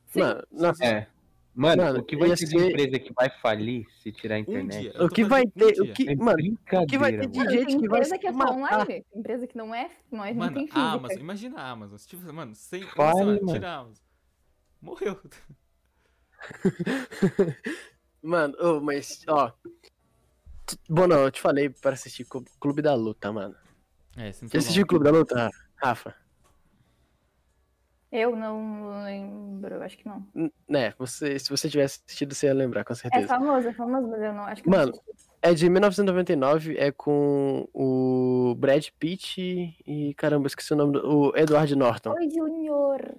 [0.06, 0.20] Sim.
[0.20, 1.06] Mano, nossa, É.
[1.52, 4.38] Mano, Mano, o que vai ter de ser- empresa que vai falir se tirar a
[4.38, 4.80] Um internet?
[4.82, 4.92] dia.
[4.94, 5.82] Eu O que vai falando um ter.
[5.82, 6.38] O que, É mano,
[6.82, 7.50] o que vai ter de mano.
[7.50, 8.86] Tem gente que vai empresa que é só online.
[8.86, 10.80] Tem empresa que não é, não, é, não Mano, tem a física.
[10.80, 11.98] Amazon, imagina a Amazon.
[11.98, 13.46] Tipo, mano, sem Fale, mano.
[13.52, 14.04] tira a Amazon.
[14.80, 15.20] Morreu.
[18.22, 19.52] Mano, ô, mas, ó.
[20.88, 23.56] Bom, não, eu te falei pra assistir Clu- Clube da Luta, mano.
[24.16, 26.14] É, você não Já assistiu o Clube da Luta, Rafa?
[28.12, 30.26] Eu não lembro, eu acho que não.
[30.34, 33.28] N- Né, você, se você tivesse assistido, você ia lembrar, com É certeza.
[33.28, 35.30] famoso, é famoso, mas eu não acho que não Mano, assisti.
[35.42, 39.40] É de 1999, é com o Brad Pitt
[39.86, 41.06] e, caramba, esqueci o nome do...
[41.08, 42.12] O Edward Norton.
[42.12, 43.16] Oi, Junior.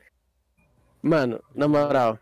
[1.01, 2.19] Mano, na moral,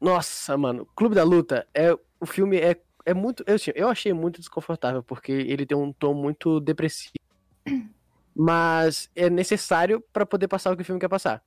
[0.00, 3.44] nossa, mano, Clube da Luta, é, o filme é, é muito...
[3.46, 7.12] Eu, assim, eu achei muito desconfortável, porque ele tem um tom muito depressivo.
[8.34, 11.42] Mas é necessário pra poder passar o que o filme quer passar.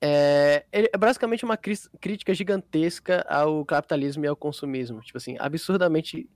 [0.00, 5.00] É, é basicamente uma crítica gigantesca ao capitalismo e ao consumismo.
[5.00, 6.28] Tipo assim, absurdamente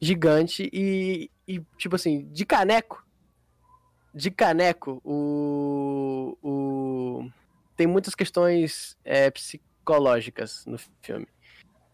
[0.00, 3.04] gigante e, e, tipo assim, de caneco.
[4.14, 6.36] De caneco, o.
[6.42, 7.30] o
[7.76, 11.28] tem muitas questões é, psicológicas no filme.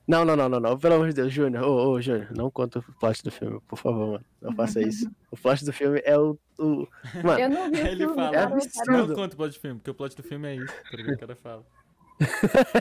[0.07, 0.79] Não, não, não, não, não.
[0.79, 1.65] Pelo amor de Deus, Júnior.
[1.65, 4.25] Ô, ô, Júnior, não conta o plot do filme, por favor, mano.
[4.43, 5.11] Não faça isso.
[5.31, 6.39] O plot do filme é o.
[6.59, 6.87] o...
[7.25, 8.93] Mano, Eu não vi o Ele filme, fala, É absurdo.
[9.09, 11.15] não conta o plot do filme, porque o plot do filme é isso, tá ligado?
[11.15, 11.67] O cara fala.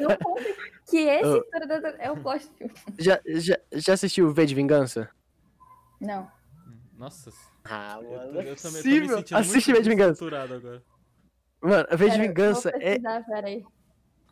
[0.01, 0.43] Não conta
[0.87, 1.43] que esse Ô.
[1.97, 2.73] é o plot do filme.
[2.99, 5.09] já, já, já assistiu V de Vingança?
[5.99, 6.29] Não.
[6.97, 7.31] Nossa,
[7.65, 9.89] Ah, eu, mano, tô, não é eu também tô me sentindo Assiste muito V de
[9.89, 10.25] Vingança.
[10.25, 10.83] agora.
[11.61, 12.97] Mano, V de Vingança vou é.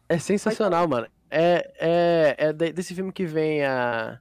[0.10, 1.08] É sensacional, mano.
[1.32, 4.20] É, é, é de- desse filme que vem a,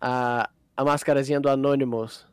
[0.00, 2.26] a, a máscarazinha do Anonymous.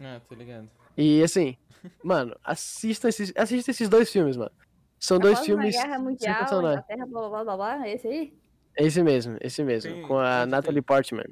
[0.00, 0.70] Ah, tô ligado.
[0.96, 1.56] E assim,
[2.04, 4.52] mano, assista esses, assista esses dois filmes, mano.
[5.00, 6.42] São dois Após filmes guerra mundial.
[6.42, 8.38] Inglaterra, blá blá blá blá, esse aí?
[8.76, 9.92] É esse mesmo, esse mesmo.
[9.92, 10.82] Tem- com a Natalie tem?
[10.82, 11.24] Portman.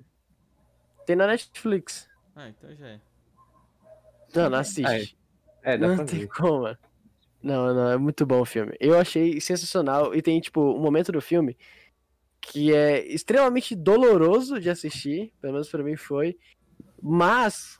[1.06, 2.08] Tem na Netflix.
[2.34, 3.00] Ah, então já é.
[4.34, 5.16] Não, não assiste.
[5.62, 6.28] É, dá não pra tem ver.
[6.28, 6.78] como, mano.
[7.46, 8.74] Não, não, é muito bom o filme.
[8.80, 10.12] Eu achei sensacional.
[10.12, 11.56] E tem, tipo, um momento do filme
[12.40, 15.32] que é extremamente doloroso de assistir.
[15.40, 16.36] Pelo menos pra mim foi.
[17.00, 17.78] Mas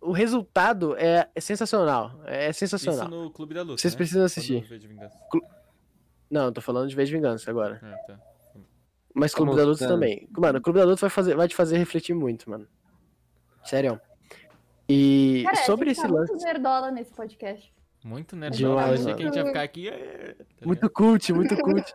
[0.00, 2.20] o resultado é, é sensacional.
[2.24, 3.08] É sensacional.
[3.08, 3.98] Isso no Clube da Luta, Vocês né?
[3.98, 4.62] precisam assistir.
[4.62, 5.18] Vingança?
[6.30, 7.80] Não, eu tô falando de Vez de Vingança agora.
[7.82, 8.20] Ah, tá.
[9.12, 9.88] Mas Clube Como da Luta tá?
[9.88, 10.28] também.
[10.38, 12.68] Mano, o Clube da Luta vai, fazer, vai te fazer refletir muito, mano.
[13.64, 14.00] Sério.
[14.88, 16.32] E Cara, sobre a gente esse tá lance.
[16.32, 17.76] muito nerdola nesse podcast.
[18.04, 18.56] Muito nerd.
[18.56, 19.88] Demais, eu achei que a gente ia ficar aqui.
[19.88, 21.94] é, tá Muito cult, muito cult.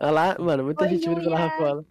[0.00, 1.38] Olha lá, mano, muita Oi, gente vindo pela.
[1.38, 1.84] Rafaela.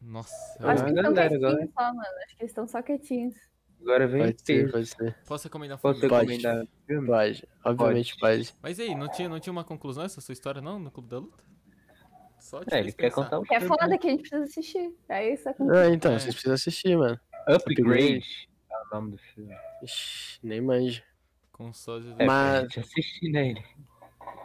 [0.00, 2.00] Nossa, Eu acho que eles estão quietinhos só, mano.
[2.00, 3.34] Acho que eles estão só quietinhos.
[3.82, 4.72] Agora vem Pode ser, peso.
[4.72, 5.16] pode ser.
[5.26, 6.08] posso recomendar um Posso filme?
[6.14, 6.30] Pode.
[6.36, 7.06] recomendar filme?
[7.06, 8.54] Pode, obviamente pode.
[8.62, 11.08] Mas e aí, não tinha, não tinha uma conclusão essa sua história não, no Clube
[11.08, 11.42] da Luta?
[12.38, 14.94] Só te É, ele quer contar o Que é foda que a gente precisa assistir.
[15.08, 15.52] Aí isso é.
[15.52, 16.18] Ah, então, É.
[16.18, 17.18] vocês precisam assistir, mano.
[17.46, 18.48] Upgrade.
[18.92, 19.54] É o nome do filme.
[19.82, 21.02] Ixi, nem manjo.
[21.52, 23.48] Com sósia É, Mas- pra gente assistir, né?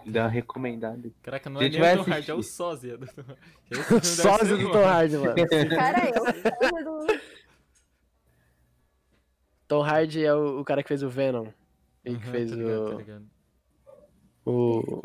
[0.04, 1.10] Ele dá uma recomendada.
[1.24, 2.56] Caraca, não é nem o Tom Hardy, é o assistir.
[2.56, 2.98] sósia.
[2.98, 3.06] do-
[3.70, 4.72] filme deve Sósia do.
[4.72, 5.36] Tom Hardy, mano.
[5.76, 6.84] Cara, eu.
[6.84, 7.22] do-
[9.68, 11.48] Tom Hardy é o, o cara que fez o Venom.
[12.04, 13.26] Ele que Aham, fez tá ligado, tá o, ligado.
[14.46, 15.02] o.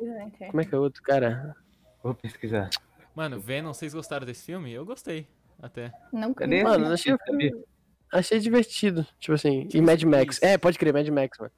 [0.50, 1.56] Como é que é o outro cara?
[2.02, 2.68] Vou pesquisar.
[3.14, 4.70] Mano, Venom, vocês gostaram desse filme?
[4.70, 5.26] Eu gostei,
[5.62, 5.90] até.
[6.12, 7.64] Não nem Mano, assisti, achei- sabia?
[8.12, 9.06] Achei divertido.
[9.18, 9.68] Tipo assim.
[9.72, 10.42] E Mad Max.
[10.42, 11.52] É, pode crer, Mad Max, mano.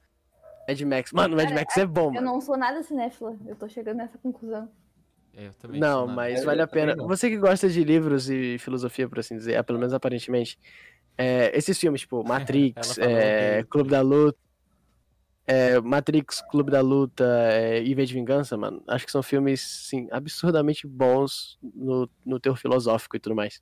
[0.67, 1.11] Mad Max.
[1.11, 2.25] Mano, Mad Cara, Max é bom, Eu mano.
[2.33, 3.35] não sou nada cinéfila.
[3.45, 4.69] Eu tô chegando nessa conclusão.
[5.35, 6.15] É, eu também Não, sou nada.
[6.15, 6.95] mas Eu vale a pena.
[6.95, 7.07] não.
[7.07, 10.59] Você que gosta de livros e filosofia, por assim dizer, ah, pelo menos aparentemente,
[11.17, 13.63] é, esses filmes, tipo Matrix, é.
[13.63, 14.37] Clube da Luta,
[15.45, 19.59] é, Matrix, Clube da Luta é, e V de Vingança, mano, acho que são filmes,
[19.61, 23.61] sim, absurdamente bons no, no teu filosófico e tudo mais.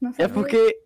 [0.00, 0.82] Não É porque,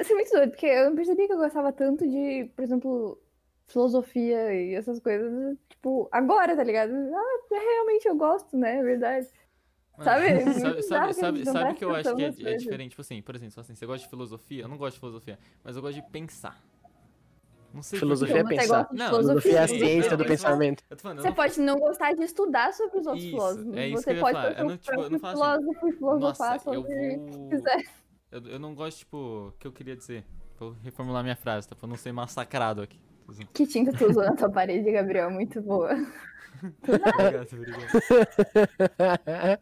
[0.00, 3.22] Isso é muito doido, porque eu não percebi que eu gostava tanto de, por exemplo,
[3.66, 6.92] filosofia e essas coisas, tipo, agora, tá ligado?
[6.92, 8.78] Ah, realmente eu gosto, né?
[8.78, 9.28] É verdade.
[9.98, 10.26] Mano, Sabe?
[10.26, 12.90] É sabe, sabe, sabe, sabe presta que eu acho que é, é diferente?
[12.90, 14.62] Tipo assim, por exemplo, assim, você gosta de filosofia?
[14.62, 16.62] Eu não gosto de filosofia, mas eu gosto de pensar.
[17.72, 18.88] Não sei Filosofia é pensar.
[18.92, 20.84] Não, filosofia é a ciência não, do pensamento.
[20.98, 23.76] Falando, Você não- pode não gostar de estudar sobre os outros Isso, filósofos.
[23.76, 24.58] é isso você que eu pode falar.
[24.58, 27.56] Eu não, tipo, eu não falo assim, filósofo e filosofar Nossa, eu sobre o que
[27.56, 28.01] quiser.
[28.32, 30.24] Eu, eu não gosto, tipo, o que eu queria dizer.
[30.58, 31.76] Vou reformular minha frase, tá?
[31.76, 32.98] Pra não ser massacrado aqui.
[33.54, 35.30] Que tinta tu usou na tua parede, Gabriel?
[35.30, 35.90] Muito boa.
[36.82, 39.60] obrigado, obrigado.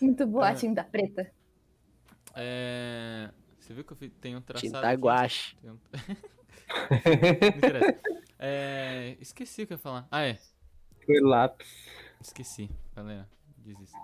[0.00, 0.54] Muito boa a Ah.
[0.54, 1.30] tinta preta.
[2.36, 3.30] É...
[3.58, 5.00] Você viu que eu tenho um traçado Tinta aqui?
[5.00, 5.56] guache.
[5.60, 5.78] Tem um-
[6.90, 6.98] Não
[7.56, 8.00] interessa.
[8.38, 10.06] É, esqueci o que eu ia falar.
[10.10, 10.38] Ah, é.
[11.06, 11.68] Foi lápis.
[12.20, 12.70] Esqueci.
[12.94, 13.28] Galera,
[13.58, 13.98] desista.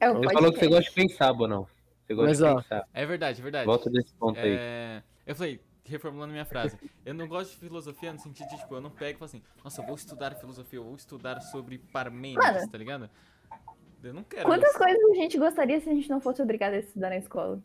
[0.00, 0.34] É o Você podcast.
[0.34, 1.66] falou que você gosta de pensar, Bonão.
[2.14, 2.88] Gosta Mas, de ó, pensar.
[2.94, 3.66] É verdade, é verdade.
[3.66, 4.56] Volta desse ponto aí.
[4.58, 8.74] É, eu falei, reformulando minha frase, eu não gosto de filosofia no sentido de, tipo,
[8.74, 11.78] eu não pego e falo assim, nossa, eu vou estudar filosofia, eu vou estudar sobre
[11.78, 13.10] Parmênides, tá ligado?
[14.02, 14.44] Eu não quero.
[14.44, 14.78] Quantas isso.
[14.78, 17.60] coisas a gente gostaria se a gente não fosse obrigado a estudar na escola?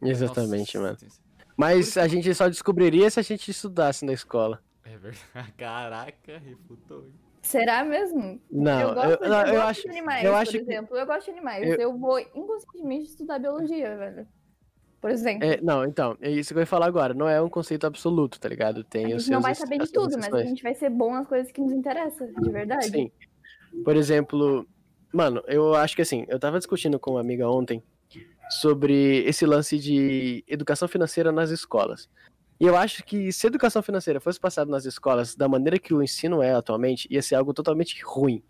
[0.00, 0.98] Exatamente, Nossa, mano.
[1.00, 1.20] Deus.
[1.56, 4.62] Mas a gente só descobriria se a gente estudasse na escola.
[4.84, 5.52] É verdade.
[5.56, 7.10] Caraca, refutou.
[7.42, 8.40] Será mesmo?
[8.50, 9.82] Não, eu eu, gosto, não, eu eu gosto acho.
[9.82, 10.96] de animais, eu por acho que- exemplo.
[10.96, 11.68] Eu gosto de animais.
[11.68, 11.98] Eu- Eu...
[11.98, 14.26] vou inconscientemente estudar biologia, velho.
[15.00, 15.44] Por exemplo.
[15.48, 17.12] É, não, então, é isso que eu ia falar agora.
[17.12, 18.84] Não é um conceito absoluto, tá ligado?
[18.84, 20.74] Tem a os gente não seus vai ex- saber de tudo, mas a gente vai
[20.76, 22.88] ser bom nas coisas que nos interessam, de verdade.
[22.88, 23.10] Sim.
[23.84, 24.64] Por exemplo,
[25.12, 27.82] mano, eu acho que assim, eu tava discutindo com uma amiga ontem
[28.60, 32.08] sobre esse lance de educação financeira nas escolas.
[32.60, 35.92] E eu acho que se a educação financeira fosse passada nas escolas da maneira que
[35.92, 38.42] o ensino é atualmente, ia ser algo totalmente ruim,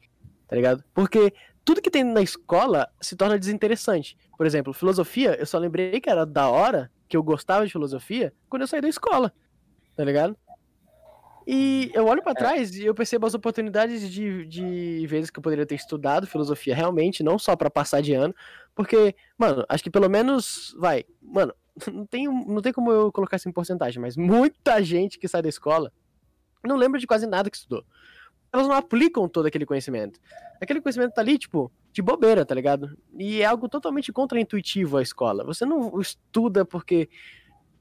[0.46, 0.84] tá ligado?
[0.92, 1.32] Porque
[1.64, 4.16] tudo que tem na escola se torna desinteressante.
[4.36, 8.32] Por exemplo, filosofia, eu só lembrei que era da hora, que eu gostava de filosofia,
[8.48, 9.32] quando eu saí da escola,
[9.96, 10.36] tá ligado?
[11.46, 15.42] E eu olho pra trás e eu percebo as oportunidades de, de vezes que eu
[15.42, 18.34] poderia ter estudado filosofia realmente, não só pra passar de ano,
[18.74, 21.53] porque, mano, acho que pelo menos, vai, mano,
[21.93, 25.43] não tem, não tem como eu colocar isso em porcentagem, mas muita gente que sai
[25.43, 25.93] da escola
[26.64, 27.85] não lembra de quase nada que estudou.
[28.53, 30.20] Elas não aplicam todo aquele conhecimento.
[30.61, 32.97] Aquele conhecimento tá ali, tipo, de bobeira, tá ligado?
[33.18, 35.43] E é algo totalmente contraintuitivo a escola.
[35.45, 37.09] Você não estuda porque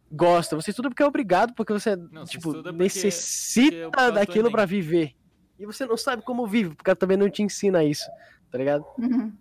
[0.10, 4.12] gosta, você estuda porque é obrigado, porque você, Não, você tipo, porque- necessita porque do
[4.14, 5.14] daquilo pra viver.
[5.60, 8.10] E você não sabe como vive, porque ela também não te ensina isso,
[8.50, 8.84] tá ligado?
[8.98, 9.32] Uhum.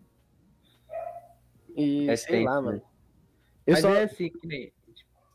[1.76, 2.60] E É sei lá, né?
[2.60, 2.82] mano.
[3.66, 3.94] Eu Mas só...
[3.94, 4.72] é assim, que nem.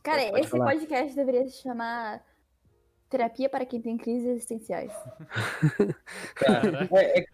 [0.03, 0.71] Cara, Pode esse falar.
[0.71, 2.23] podcast deveria se chamar
[3.09, 4.91] Terapia para quem tem crises existenciais.
[6.35, 7.25] Cara, é, é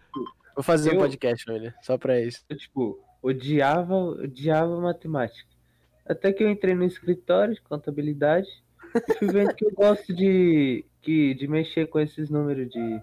[0.55, 2.43] Vou fazer um Eu- podcast, família, só pra isso.
[2.49, 5.49] eu, tipo, odiava, odiava matemática.
[6.05, 8.47] Até que eu entrei no escritório de contabilidade
[9.07, 13.01] e fui vendo que eu gosto de, que, de mexer com esses números de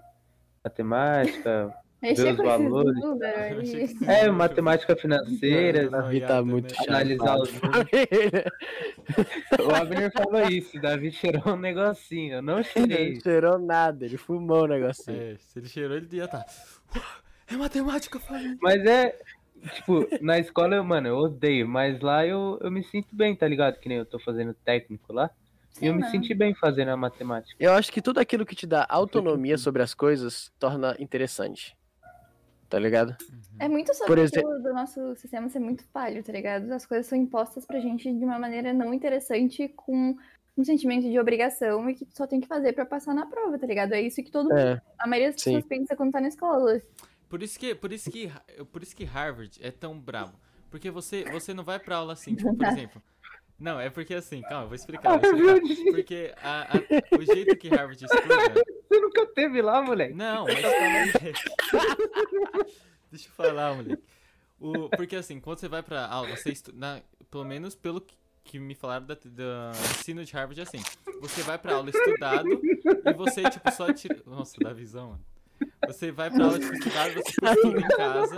[0.63, 2.95] matemática, Mexer com esses valores.
[2.95, 3.21] números
[3.59, 3.93] achei aí.
[3.93, 6.89] que- é, matemática financeira, Davi tá muito chato.
[6.89, 7.87] analisar os números.
[9.65, 13.13] O Abner falou isso, o Davi cheirou um negocinho, eu não Ele cheirei.
[13.15, 15.17] não cheirou nada, ele fumou o negocinho.
[15.19, 16.45] É, se ele cheirou, ele ia estar.
[17.51, 18.57] É matemática, família.
[18.61, 19.17] Mas é,
[19.73, 23.47] tipo, na escola, eu, mano, eu odeio, mas lá eu, eu me sinto bem, tá
[23.47, 23.79] ligado?
[23.79, 25.29] Que nem eu tô fazendo técnico lá.
[25.81, 26.11] E eu me mano.
[26.11, 27.55] senti bem fazendo a matemática.
[27.59, 31.75] Eu acho que tudo aquilo que te dá autonomia sobre as coisas torna interessante.
[32.69, 33.15] Tá ligado?
[33.59, 36.71] É muito sobre Por do nosso sistema ser muito falho, tá ligado?
[36.71, 40.15] As coisas são impostas pra gente de uma maneira não interessante, com
[40.55, 43.65] um sentimento de obrigação e que só tem que fazer pra passar na prova, tá
[43.65, 43.93] ligado?
[43.93, 45.53] É isso que todo mundo, É, a maioria das sim.
[45.53, 46.79] pessoas pensa quando tá na escola.
[47.27, 48.31] Por isso que, por isso que,
[48.71, 50.33] por isso que Harvard é tão brabo.
[50.69, 53.01] Porque você, você não vai pra aula assim, tipo, por exemplo.
[53.59, 55.17] Não, é porque assim, calma, eu vou explicar.
[55.19, 55.91] vou explicar.
[55.91, 58.63] Porque a- a- o jeito que Harvard estuda.
[58.89, 60.15] Você nunca teve lá, moleque?
[60.15, 60.77] Não, mas calma
[61.21, 62.73] aí.
[63.11, 64.03] Deixa eu falar, moleque.
[64.59, 67.03] O, porque assim, quando você vai pra aula, você estuda.
[67.29, 70.81] Pelo menos pelo que, que me falaram da, do ensino de Harvard é assim.
[71.21, 72.49] Você vai pra aula estudado
[73.05, 74.19] e você, tipo, só tira.
[74.25, 75.25] Nossa, dá visão, mano.
[75.87, 78.35] Você vai pra aula, estudado, você estuda em casa.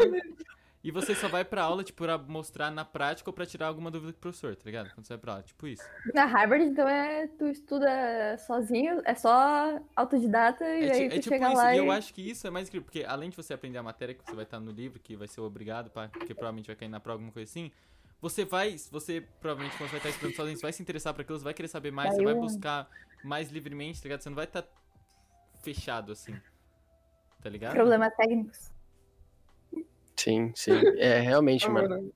[0.83, 3.91] E você só vai pra aula, tipo, pra mostrar na prática ou pra tirar alguma
[3.91, 4.91] dúvida com o professor, tá ligado?
[4.95, 5.83] Quando você vai pra aula, tipo isso.
[6.13, 11.21] Na Harvard, então, é tu estuda sozinho, é só autodidata e É, aí é tu
[11.21, 13.35] tipo chega isso, lá e eu acho que isso é mais incrível, porque além de
[13.35, 16.07] você aprender a matéria que você vai estar no livro, que vai ser obrigado, pá,
[16.09, 17.71] porque provavelmente vai cair na prova, alguma coisa assim,
[18.19, 21.21] você vai, você provavelmente quando você vai estar estudando sozinho, você vai se interessar por
[21.21, 22.89] aquilo, você vai querer saber mais, você vai buscar
[23.23, 24.21] mais livremente, tá ligado?
[24.21, 24.65] Você não vai estar
[25.61, 26.35] fechado assim,
[27.39, 27.75] tá ligado?
[27.75, 28.71] Problemas técnicos.
[30.23, 30.71] Sim, sim.
[30.97, 32.11] É, realmente, mano.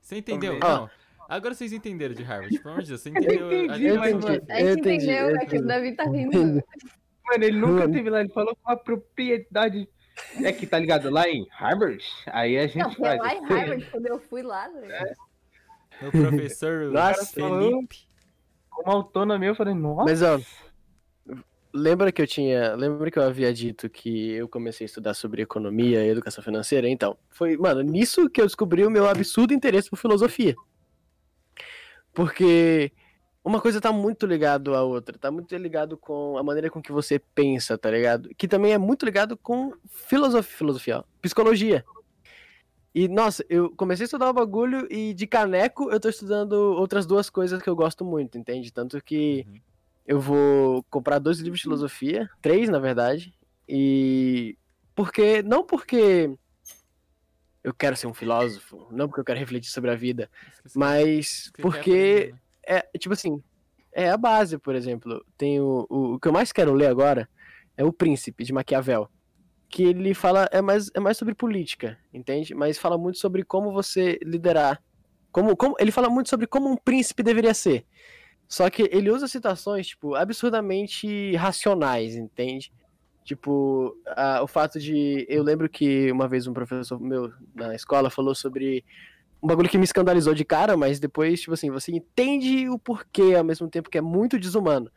[0.00, 0.58] Você entendeu?
[0.58, 0.90] Não.
[1.28, 3.48] Agora vocês entenderam de Harvard, pelo amor de Deus, você entendeu?
[3.48, 4.52] a entendi, mas, entendi.
[4.52, 5.66] A Eu entendi, entendeu, eu é que o entendi.
[5.66, 6.64] Davi tá rindo.
[7.24, 7.92] Mano, ele nunca Mano.
[7.92, 9.88] teve lá, ele falou com uma propriedade.
[10.42, 11.08] É que tá ligado?
[11.08, 13.20] Lá em Harvard, aí a gente Não, foi faz.
[13.20, 15.16] lá em Harvard, quando eu fui lá, tá ligado?
[16.02, 18.08] Meu professor Nossa, Felipe.
[18.68, 20.04] Com uma autonomia, eu falei, nossa.
[20.04, 20.40] Mas, ó,
[21.72, 22.74] lembra que eu tinha.
[22.74, 26.88] Lembra que eu havia dito que eu comecei a estudar sobre economia e educação financeira?
[26.88, 30.54] Então, foi, mano, nisso que eu descobri o meu absurdo interesse por filosofia.
[32.12, 32.92] Porque
[33.44, 36.92] uma coisa tá muito ligado à outra, tá muito ligado com a maneira com que
[36.92, 38.28] você pensa, tá ligado?
[38.36, 41.84] Que também é muito ligado com filosofia, filosofia, ó, psicologia.
[42.92, 47.06] E, nossa, eu comecei a estudar o bagulho e de caneco eu tô estudando outras
[47.06, 48.72] duas coisas que eu gosto muito, entende?
[48.72, 49.60] Tanto que Uhum.
[50.06, 53.34] Eu vou comprar dois livros de filosofia, três na verdade,
[53.68, 54.56] e
[54.94, 56.30] porque não porque
[57.62, 60.78] eu quero ser um filósofo, não porque eu quero refletir sobre a vida, Esqueci.
[60.78, 62.34] mas quer porque
[62.66, 62.82] né?
[62.92, 63.42] é tipo assim,
[63.92, 65.24] é a base, por exemplo.
[65.36, 67.28] Tem o, o, o que eu mais quero ler agora
[67.76, 69.08] é o Príncipe de Maquiavel,
[69.68, 72.54] que ele fala é mais é mais sobre política, entende?
[72.54, 74.82] Mas fala muito sobre como você liderar,
[75.32, 77.86] como, como ele fala muito sobre como um príncipe deveria ser.
[78.50, 82.72] Só que ele usa situações tipo absurdamente racionais, entende?
[83.24, 85.24] Tipo, a- o fato de.
[85.28, 88.84] Eu lembro que uma vez um professor meu na escola falou sobre
[89.40, 93.36] um bagulho que me escandalizou de cara, mas depois, tipo assim, você entende o porquê
[93.36, 94.90] ao mesmo tempo que é muito desumano.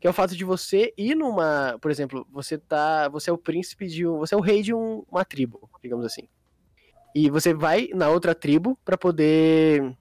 [0.00, 1.78] Que é o fato de você ir numa.
[1.80, 3.08] Por exemplo, você tá.
[3.10, 4.18] Você é o príncipe de um.
[4.18, 6.28] Você é o rei de um- uma tribo, digamos assim.
[7.14, 9.94] E você vai na outra tribo pra poder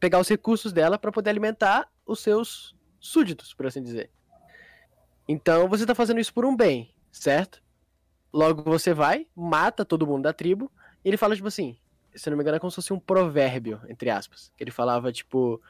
[0.00, 4.10] pegar os recursos dela pra poder alimentar os seus súditos, por assim dizer.
[5.28, 7.62] Então você tá fazendo isso por um bem, certo?
[8.32, 10.72] Logo você vai, mata todo mundo da tribo,
[11.04, 11.76] e ele fala, tipo assim,
[12.14, 14.52] se não me engano, é como se fosse um provérbio, entre aspas.
[14.56, 15.60] Que ele falava, tipo,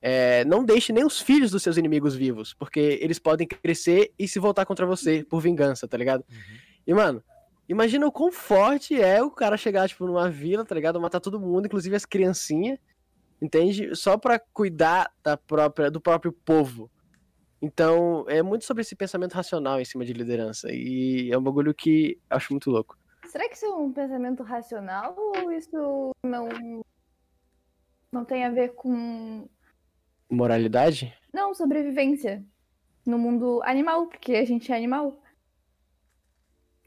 [0.00, 4.28] é, não deixe nem os filhos dos seus inimigos vivos, porque eles podem crescer e
[4.28, 6.24] se voltar contra você por vingança, tá ligado?
[6.30, 6.58] Uhum.
[6.86, 7.22] E, mano,
[7.68, 11.00] imagina o quão forte é o cara chegar, tipo, numa vila, tá ligado?
[11.00, 12.78] Matar todo mundo, inclusive as criancinhas,
[13.40, 13.94] entende?
[13.94, 16.90] Só pra cuidar da própria, do próprio povo.
[17.60, 20.68] Então, é muito sobre esse pensamento racional em cima de liderança.
[20.70, 22.96] E é um bagulho que eu acho muito louco.
[23.26, 26.48] Será que isso é um pensamento racional ou isso não,
[28.12, 29.48] não tem a ver com.
[30.30, 31.14] Moralidade?
[31.32, 32.44] Não, sobrevivência
[33.04, 35.20] no mundo animal, porque a gente é animal.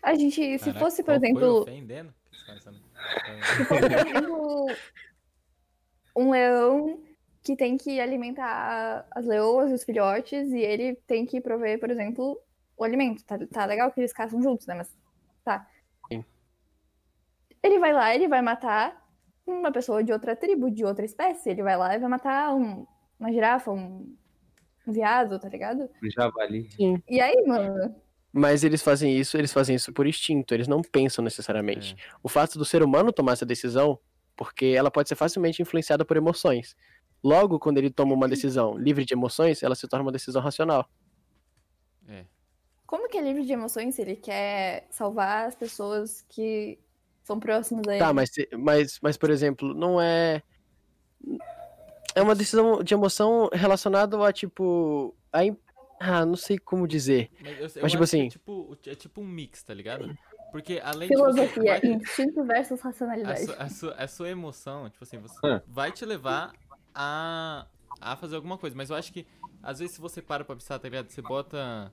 [0.01, 2.13] A gente, se Caraca, fosse, por qual foi exemplo, ofendendo?
[2.61, 2.77] Sabe?
[3.43, 4.65] se fosse, por exemplo,
[6.19, 7.01] um leão
[7.41, 11.89] que tem que alimentar as leoas e os filhotes e ele tem que prover, por
[11.89, 12.37] exemplo,
[12.77, 13.23] o alimento.
[13.25, 14.75] Tá, tá legal que eles caçam juntos, né?
[14.75, 14.93] Mas
[15.43, 15.65] tá.
[16.11, 16.25] Sim.
[17.63, 19.01] Ele vai lá, ele vai matar
[19.47, 21.49] uma pessoa de outra tribo, de outra espécie.
[21.49, 22.85] Ele vai lá e vai matar um-
[23.19, 24.15] uma girafa, um,
[24.85, 25.89] um viado, tá ligado?
[26.03, 26.69] O javali.
[27.07, 27.95] E aí, mano?
[28.31, 31.95] Mas eles fazem isso, eles fazem isso por instinto, eles não pensam necessariamente.
[32.21, 33.97] O fato do ser humano tomar essa decisão,
[34.39, 36.73] porque ela pode ser facilmente influenciada por emoções.
[37.21, 40.89] Logo, quando ele toma uma decisão livre de emoções, ela se torna uma decisão racional.
[42.07, 42.23] É.
[42.87, 46.79] Como que é livre de emoções se ele quer salvar as pessoas que
[47.21, 47.99] são próximas a ele?
[47.99, 50.41] Tá, mas, mas, mas por exemplo, não é.
[52.15, 55.13] É uma decisão de emoção relacionada a, tipo.
[55.33, 55.39] A...
[55.99, 57.29] Ah, não sei como dizer.
[57.41, 59.73] Mas, eu, eu Mas, tipo acho que assim- É tipo, é tipo um mix, tá
[59.73, 60.17] ligado?
[60.51, 61.33] Porque além de você.
[61.33, 63.45] Filosofia, vai- instinto versus a, racionalidade.
[63.45, 65.61] sua, a, sua, a sua emoção, tipo assim, você Ah.
[65.67, 66.51] vai te levar
[66.93, 67.67] a,
[68.01, 68.75] a fazer alguma coisa.
[68.75, 69.27] Mas eu acho que,
[69.61, 71.09] às vezes, se você para pra pensar, tá ligado?
[71.09, 71.91] Você bota.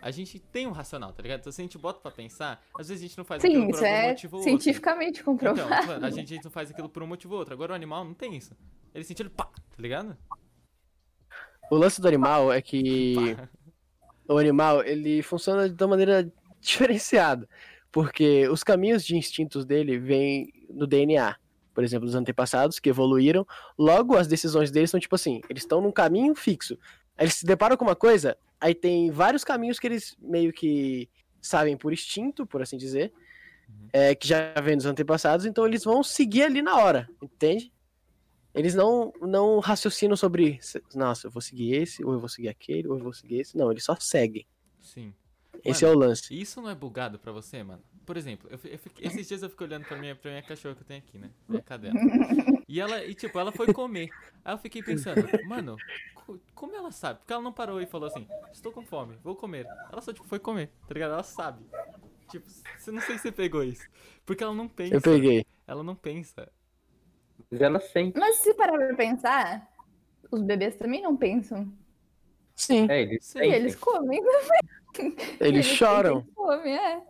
[0.00, 1.40] A gente tem um racional, tá ligado?
[1.40, 3.66] Então, se a gente bota pra pensar, às vezes a gente não faz aquilo Sim,
[3.68, 4.50] por isso algum é motivo ou outro.
[4.50, 5.80] cientificamente Então, comprovado.
[5.80, 7.54] tipo, a gente, a gente não faz aquilo por um motivo ou outro.
[7.54, 8.52] Agora o animal não tem isso.
[8.92, 10.16] Ele sente ele pá, tá ligado?
[11.70, 13.36] O lance do animal é que.
[13.36, 13.48] Pá.
[14.34, 16.30] o animal, ele funciona de uma maneira
[16.60, 17.48] diferenciada.
[17.92, 21.36] Porque os caminhos de instintos dele vêm no DNA.
[21.74, 23.46] Por exemplo, dos antepassados que evoluíram.
[23.78, 26.78] Logo, as decisões deles são tipo assim: eles estão num caminho fixo.
[27.16, 31.08] Aí eles se deparam com uma coisa, aí tem vários caminhos que eles meio que
[31.40, 33.12] sabem por instinto, por assim dizer.
[33.68, 33.88] Uhum.
[33.92, 37.72] é, que já vem dos antepassados, então eles vão seguir ali na hora, entende?
[38.54, 40.58] Eles não, não raciocinam sobre,
[40.94, 43.56] nossa, eu vou seguir esse, ou eu vou seguir aquele, ou eu vou seguir esse.
[43.56, 44.46] Não, eles só seguem.
[44.78, 45.14] Sim.
[45.64, 46.34] Esse é o lance.
[46.38, 47.82] Isso não é bugado pra você, mano?
[48.04, 50.74] Por exemplo, eu, eu fiquei- esses dias eu fico olhando pra minha, pra minha cachorra
[50.74, 51.30] que eu tenho aqui, né?
[51.48, 51.94] Minha cadela.
[52.68, 54.08] E ela, e tipo, ela foi comer.
[54.44, 55.76] Aí eu fiquei pensando, mano,
[56.14, 57.20] co- como ela sabe?
[57.20, 59.66] Porque ela não parou e falou assim, estou com fome, vou comer.
[59.90, 61.12] Ela só, tipo, foi comer, tá ligado?
[61.12, 61.64] Ela sabe.
[62.28, 62.48] Tipo,
[62.78, 63.86] você não sei se você pegou isso.
[64.26, 64.94] Porque ela não pensa.
[64.96, 65.46] Eu peguei.
[65.66, 66.50] Ela não pensa.
[67.50, 68.18] Mas ela sente.
[68.18, 69.70] Mas se parar pra pensar,
[70.30, 71.70] os bebês também não pensam.
[72.56, 74.20] Sim, É, eles Sim, eles comem.
[75.40, 76.26] Eles choram.
[76.34, 77.00] fome, é.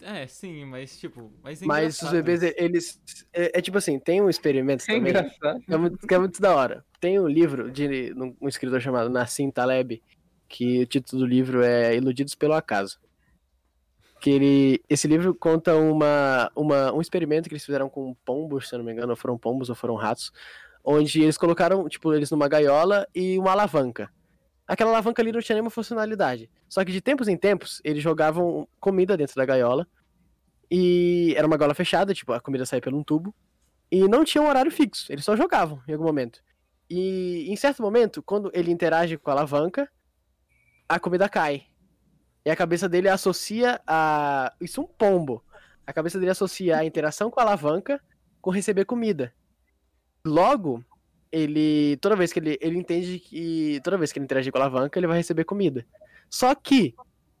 [0.00, 1.32] É, sim, mas tipo.
[1.42, 3.00] Mas, é Mas os bebês, eles.
[3.32, 5.10] É, é tipo assim, tem um experimento É também.
[5.10, 5.60] engraçado.
[5.60, 6.84] que é muito, que é muito da hora.
[7.00, 10.00] Tem um livro de um escritor chamado Nassim Taleb,
[10.48, 13.00] que o título do livro é Iludidos pelo Acaso.
[14.20, 18.74] Que ele, esse livro conta uma, uma, um experimento que eles fizeram com pombos, se
[18.76, 20.30] eu não me engano, ou foram pombos ou foram ratos,
[20.84, 24.08] onde eles colocaram, tipo, eles numa gaiola e uma alavanca.
[24.66, 26.50] Aquela alavanca ali não tinha nenhuma funcionalidade.
[26.68, 29.86] Só que de tempos em tempos, eles jogavam comida dentro da gaiola.
[30.70, 33.34] E era uma gaiola fechada, tipo, a comida saía por um tubo.
[33.90, 36.40] E não tinha um horário fixo, eles só jogavam em algum momento.
[36.88, 39.90] E em certo momento, quando ele interage com a alavanca,
[40.88, 41.66] a comida cai.
[42.44, 44.52] E a cabeça dele associa a.
[44.60, 45.44] Isso é um pombo.
[45.86, 48.00] A cabeça dele associa a interação com a alavanca
[48.40, 49.32] com receber comida.
[50.24, 50.84] Logo,
[51.32, 51.96] ele.
[51.96, 53.80] Toda vez que ele, ele entende que.
[53.82, 55.84] Toda vez que ele interagir com a alavanca, ele vai receber comida.
[56.28, 56.94] Só que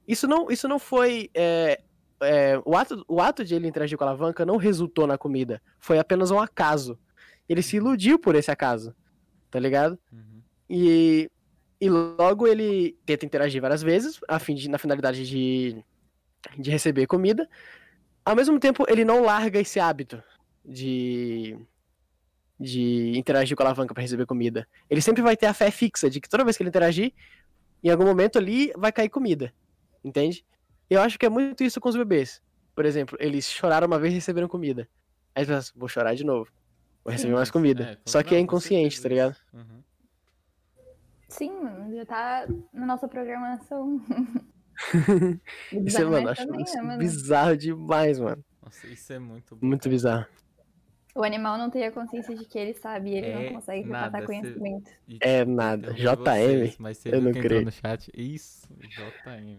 [0.08, 1.30] isso não, isso não foi.
[1.34, 1.80] é,
[2.22, 5.60] é, o, ato, o ato de ele interagir com a alavanca não resultou na comida.
[5.78, 6.98] Foi apenas um acaso.
[7.48, 8.94] Ele se iludiu por esse acaso.
[9.50, 9.98] Tá ligado?
[10.10, 10.42] Uhum.
[10.70, 11.30] E,
[11.80, 15.84] e logo ele tenta interagir várias vezes, a fim de, na finalidade de,
[16.58, 17.46] de receber comida.
[18.24, 20.22] Ao mesmo tempo, ele não larga esse hábito
[20.64, 21.58] de,
[22.62, 24.66] de interagir com a alavanca para receber comida.
[24.88, 27.12] Ele sempre vai ter a fé fixa de que toda vez que ele interagir,
[27.82, 29.52] em algum momento ali vai cair comida.
[30.04, 30.44] Entende?
[30.88, 32.40] Eu acho que é muito isso com os bebês.
[32.74, 34.88] Por exemplo, eles choraram uma vez e receberam comida.
[35.34, 36.50] Aí você pensa, vou chorar de novo.
[37.04, 37.84] Vou receber mais comida.
[37.84, 39.36] É, Só que é inconsciente, tá ligado?
[39.52, 39.82] Uhum.
[41.28, 44.00] Sim, mano, já tá na nossa programação.
[45.72, 46.98] Isso, é, mano, acho também, isso né, mano?
[46.98, 48.44] bizarro demais, mano.
[48.62, 49.66] Nossa, isso é muito bom.
[49.66, 50.26] Muito bizarro.
[51.14, 53.86] O animal não tem a consciência de que ele sabe e ele É não consegue
[53.88, 54.90] nada, passar cê- conhecimento.
[55.08, 55.92] E É nada.
[55.92, 56.16] JM.
[56.16, 57.64] vocês, mas você eu não creio.
[57.66, 58.10] no chat?
[58.16, 59.58] Isso, JM.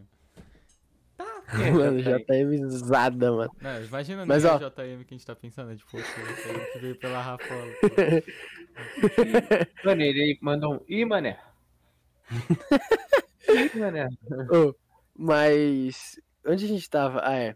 [1.78, 3.52] Mano, JM zada, mano.
[3.62, 4.58] Não, imagina Mas, não é ó.
[4.58, 7.68] o JM que a gente tá pensando, é tipo, o JM que veio pela Rafola.
[9.86, 10.80] Mano, ele mandou um.
[10.90, 11.38] Ih, mané.
[13.48, 14.08] Ih, mané.
[14.52, 14.74] Ô,
[15.16, 16.20] mas.
[16.46, 17.22] Onde a gente tava?
[17.24, 17.56] Ah, é.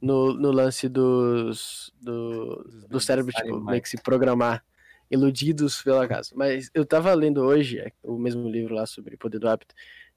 [0.00, 1.92] No, no lance dos.
[2.00, 3.66] Do, Dos do cérebro, tipo, animais.
[3.66, 4.64] meio que se programar.
[5.10, 6.30] Iludidos pela casa.
[6.34, 9.74] Mas eu tava lendo hoje é, o mesmo livro lá sobre o poder do hábito.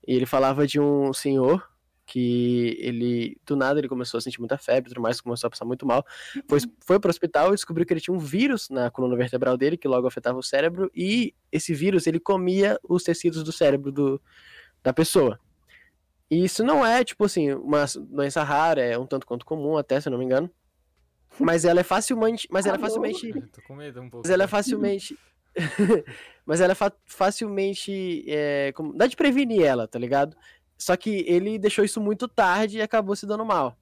[0.08, 1.68] E ele falava de um senhor
[2.06, 5.66] que ele, do nada, ele começou a sentir muita febre tudo mais, começou a passar
[5.66, 6.06] muito mal.
[6.48, 9.78] Foi, foi pro hospital e descobriu que ele tinha um vírus na coluna vertebral dele,
[9.78, 14.22] que logo afetava o cérebro, e esse vírus, ele comia os tecidos do cérebro do,
[14.84, 15.40] da pessoa.
[16.32, 20.00] E isso não é, tipo assim, uma doença rara, é um tanto quanto comum até,
[20.02, 20.50] se eu não me engano.
[21.40, 22.88] Mas ela é facilmente, mas ela é Alô?
[22.88, 24.26] facilmente tô com medo um pouco.
[24.28, 25.18] mas ela é facilmente.
[26.46, 28.24] mas ela é fa- facilmente.
[28.28, 30.36] É, como- Dá de prevenir ela, tá ligado?
[30.78, 33.78] Só que ele deixou isso muito tarde e acabou se dando mal.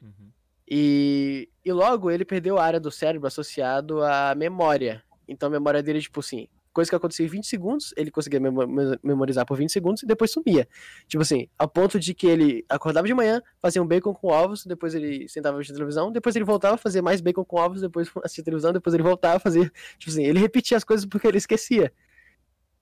[0.00, 0.30] Uhum.
[0.68, 5.02] E, e logo ele perdeu a área do cérebro associado à memória.
[5.28, 8.66] Então a memória dele, tipo assim, coisa que acontecia em 20 segundos, ele conseguia memo-
[8.66, 10.68] me- memorizar por 20 segundos e depois sumia.
[11.08, 14.66] Tipo assim, ao ponto de que ele acordava de manhã, fazia um bacon com ovos,
[14.66, 18.10] depois ele sentava assistir televisão, depois ele voltava a fazer mais bacon com ovos, depois
[18.22, 19.72] assistir televisão, depois ele voltava a fazer.
[19.98, 21.90] Tipo assim, ele repetia as coisas porque ele esquecia.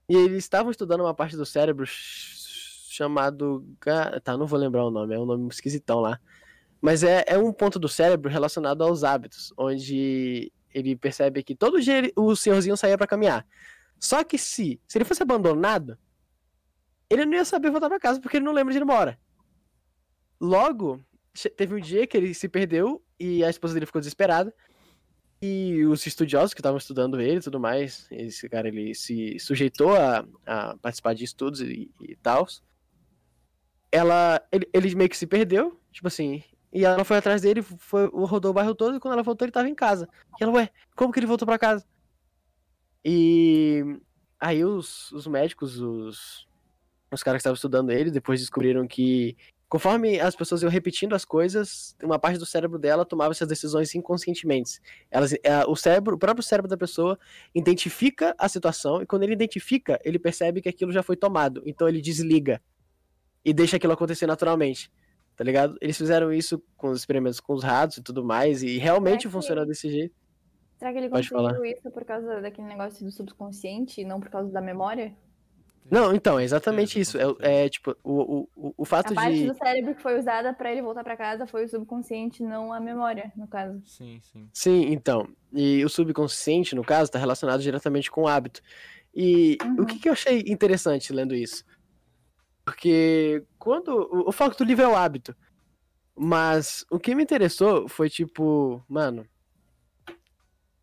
[0.09, 3.64] E eles estavam estudando uma parte do cérebro ch- chamado.
[4.24, 6.18] Tá, não vou lembrar o nome, é um nome esquisitão lá.
[6.80, 11.80] Mas é, é um ponto do cérebro relacionado aos hábitos, onde ele percebe que todo
[11.80, 13.47] dia ele- o senhorzinho saía pra caminhar.
[14.03, 15.96] Só que se, se ele fosse abandonado,
[17.09, 19.16] ele não ia saber voltar pra casa porque ele não lembra de ir embora.
[20.40, 21.00] Logo,
[21.57, 24.53] teve um dia que ele se perdeu e a esposa dele ficou desesperada.
[25.40, 29.94] E os estudiosos que estavam estudando ele e tudo mais, esse cara ele se sujeitou
[29.94, 32.48] a, a participar de estudos e, e tal.
[33.92, 36.42] Ela, ele, ele meio que se perdeu, tipo assim,
[36.72, 39.53] e ela foi atrás dele, foi, rodou o bairro todo, e quando ela voltou, ele
[39.53, 40.09] tava em casa.
[40.40, 41.84] E ela, ué, como que ele voltou pra casa?
[43.05, 43.84] E
[44.38, 46.46] aí os, os médicos, os,
[47.11, 49.36] os caras que estavam estudando ele, depois descobriram que
[49.68, 53.94] conforme as pessoas iam repetindo as coisas, uma parte do cérebro dela tomava essas decisões
[53.94, 54.78] inconscientemente.
[55.11, 57.18] Elas, é, o cérebro, o próprio cérebro da pessoa
[57.55, 61.62] identifica a situação e quando ele identifica, ele percebe que aquilo já foi tomado.
[61.64, 62.61] Então ele desliga
[63.42, 64.92] e deixa aquilo acontecer naturalmente.
[65.34, 65.78] Tá ligado?
[65.80, 69.32] Eles fizeram isso com os experimentos com os ratos e tudo mais, e realmente que-
[69.32, 70.14] funciona desse jeito.
[70.83, 71.68] Será que ele Pode conseguiu falar.
[71.68, 75.14] isso por causa daquele negócio do subconsciente e não por causa da memória?
[75.89, 77.16] Não, então, é exatamente isso.
[77.41, 79.47] É, é, tipo, o, o, o, o fato A parte de.
[79.47, 82.80] do cérebro que foi usada pra ele voltar pra casa foi o subconsciente, não a
[82.80, 83.80] memória, no caso.
[83.87, 84.49] Sim, sim.
[84.53, 85.28] Sim, então.
[85.53, 88.61] E o subconsciente, no caso, está relacionado diretamente com o hábito.
[89.14, 89.87] E o Uhum.
[89.87, 91.62] que, que eu achei interessante lendo isso?
[92.64, 93.91] Porque quando.
[94.11, 95.33] O, o foco do livro é o hábito.
[96.16, 99.24] Mas o que me interessou foi tipo, mano.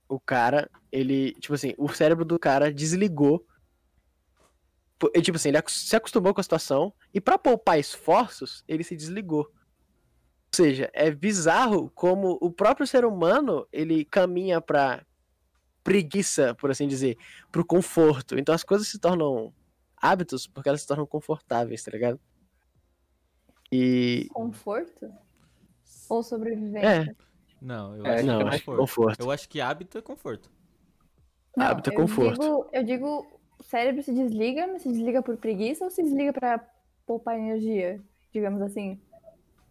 [0.09, 1.33] O cara, ele.
[1.33, 3.45] Tipo assim, o cérebro do cara desligou.
[5.15, 6.91] E, tipo assim, ele se acostumou com a situação.
[7.13, 9.49] E pra poupar esforços, ele se desligou.
[10.51, 15.05] Ou seja, é bizarro como o próprio ser humano ele caminha pra
[15.83, 17.15] preguiça, por assim dizer,
[17.51, 18.37] pro conforto.
[18.37, 19.53] Então as coisas se tornam
[19.95, 22.19] hábitos porque elas se tornam confortáveis, tá ligado?
[23.71, 24.27] E.
[24.33, 25.13] Conforto?
[26.09, 26.87] Ou sobrevivência?
[26.87, 27.15] É,
[27.61, 28.77] Não, eu É, acho não, que é acho que conforto.
[28.77, 29.21] conforto.
[29.23, 30.49] Eu acho que hábito é conforto.
[31.55, 32.41] Não, hábito é eu conforto.
[32.41, 33.27] Digo, eu digo
[33.59, 36.59] o cérebro se desliga, mas se desliga por preguiça ou se desliga pra
[37.05, 37.99] poupar energia,
[38.31, 38.99] digamos assim?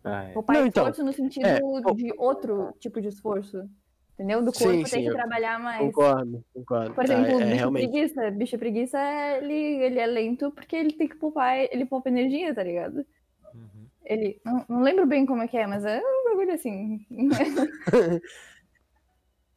[0.04, 0.32] Ah, é.
[0.34, 3.68] Poupar Não, então, esforço no sentido é, de outro tipo de esforço.
[4.14, 4.42] Entendeu?
[4.42, 5.86] Do Sim, corpo sim, tem que trabalhar mais.
[5.86, 6.94] Concordo, concordo.
[6.94, 7.90] Por Tá, exemplo, é, bicho realmente.
[7.90, 8.30] preguiça.
[8.32, 8.98] Bicho preguiça,
[9.36, 13.06] ele, ele é lento porque ele tem que poupar, ele poupa energia, tá ligado?
[13.54, 13.86] Uhum.
[14.04, 14.40] Ele.
[14.44, 16.00] Não, não lembro bem como é que é, mas é
[16.38, 17.06] bagulho assim.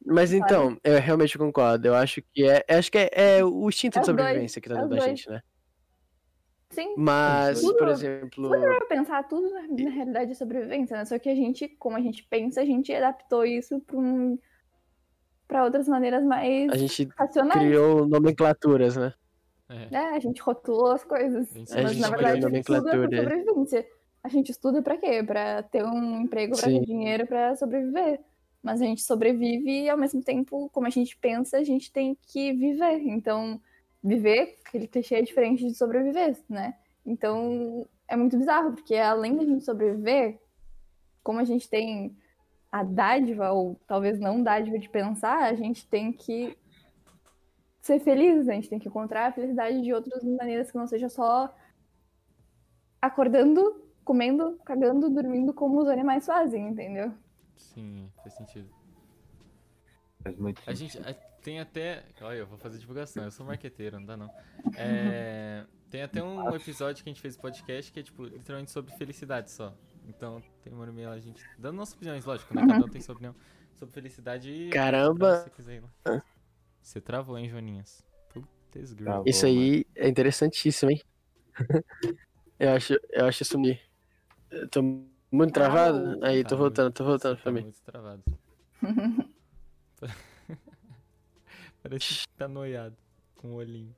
[0.04, 1.86] Mas então, eu realmente concordo.
[1.88, 2.64] Eu acho que é.
[2.68, 4.78] eu Acho que é, é o instinto É de os dois, sobrevivência que tá é
[4.78, 5.08] dentro da dois.
[5.10, 5.42] gente, né?
[6.70, 8.48] Sim, Mas, Tudo- por exemplo.
[8.48, 11.04] pra pensar tudo na, na realidade é sobrevivência, né?
[11.04, 14.38] Só que a gente, como a gente pensa, a gente adaptou isso pra, um,
[15.46, 17.60] pra outras maneiras mais A gente racionais.
[17.60, 19.12] criou nomenclaturas, né?
[19.68, 19.94] É.
[19.94, 21.54] É, a gente rotulou as coisas.
[21.54, 23.22] A gente Mas criou na verdade a gente estuda por nomenclatura.
[23.22, 23.86] sobrevivência.
[24.24, 25.22] A gente estuda pra quê?
[25.22, 26.80] Pra ter um emprego, Sim.
[26.80, 28.20] ter dinheiro, pra sobreviver.
[28.62, 32.16] Mas a gente sobrevive e ao mesmo tempo, como a gente pensa, a gente tem
[32.22, 33.00] que viver.
[33.02, 33.60] Então,
[34.02, 36.74] viver, aquele clichê é diferente de sobreviver, né?
[37.04, 40.38] Então, é muito bizarro, porque além da gente sobreviver,
[41.24, 42.16] como a gente tem
[42.70, 46.56] a dádiva, ou talvez não dádiva de pensar, a gente tem que
[47.80, 51.08] ser feliz, a gente tem que encontrar a felicidade de outras maneiras que não seja
[51.08, 51.52] só
[53.00, 57.12] acordando, comendo, cagando, dormindo como os animais fazem, entendeu?
[57.56, 58.68] Sim, faz sentido.
[60.22, 61.02] Faz muito A sentido.
[61.04, 62.04] gente a- tem até.
[62.20, 64.30] Olha, eu vou fazer divulgação, eu sou marqueteiro, não dá não.
[64.76, 68.92] É, tem até um episódio que a gente fez podcast que é, tipo, literalmente sobre
[68.94, 69.74] felicidade só.
[70.06, 72.64] Então, tem uma hora e meia lá, a gente dando nossas opiniões, lógico, né?
[72.66, 73.34] Cada um tem sua opinião
[73.74, 74.70] sobre felicidade e.
[74.70, 75.38] Caramba!
[75.38, 76.22] Se você quiser ir lá.
[76.80, 77.50] Você travou, hein?
[78.32, 78.94] Putz.
[78.96, 79.24] Travou.
[79.26, 81.00] Isso aí é interessantíssimo, hein?
[82.58, 83.58] eu acho, eu acho isso.
[84.70, 84.82] Tô
[85.30, 85.98] muito travado?
[86.02, 86.24] Travou.
[86.24, 87.62] Aí, tô Tá voltando, tô voltando pra tá mim.
[87.62, 88.22] muito travado.
[91.82, 92.96] Parece que tá noiado
[93.36, 93.94] com o olhinho.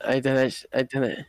[0.00, 1.26] A internet, a internet.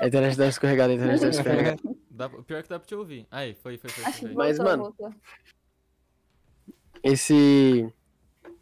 [0.00, 1.82] A internet dá uma escorregada, a internet dá uma escorregada.
[2.16, 3.26] Dá, pior que dá pra te ouvir.
[3.30, 4.04] Aí, foi, foi, foi.
[4.04, 4.32] Foi, foi.
[4.34, 5.14] Mas, mano, voltou.
[7.02, 7.92] Esse.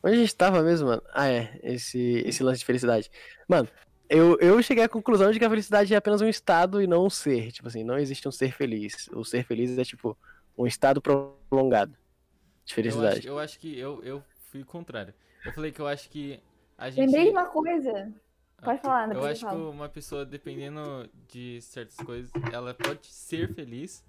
[0.03, 1.03] Onde a gente tava mesmo, mano?
[1.13, 1.61] Ah, é.
[1.63, 3.09] Esse, esse lance de felicidade.
[3.49, 3.69] Mano,
[4.09, 7.07] eu, eu cheguei à conclusão de que a felicidade é apenas um estado e não
[7.07, 7.53] um ser.
[7.53, 9.09] Tipo assim, não existe um ser feliz.
[9.13, 10.17] O ser feliz é, tipo,
[10.57, 13.27] um estado prolongado de Eu acho, felicidade.
[13.27, 15.15] eu acho que eu, eu fui o contrário.
[15.45, 16.41] Eu falei que eu acho que
[16.77, 17.07] a gente.
[17.07, 18.13] Lembrei de uma coisa.
[18.59, 19.71] Ah, Pode falar, Eu depois eu acho que falo.
[19.71, 24.03] uma pessoa, dependendo de certas coisas, ela pode ser feliz,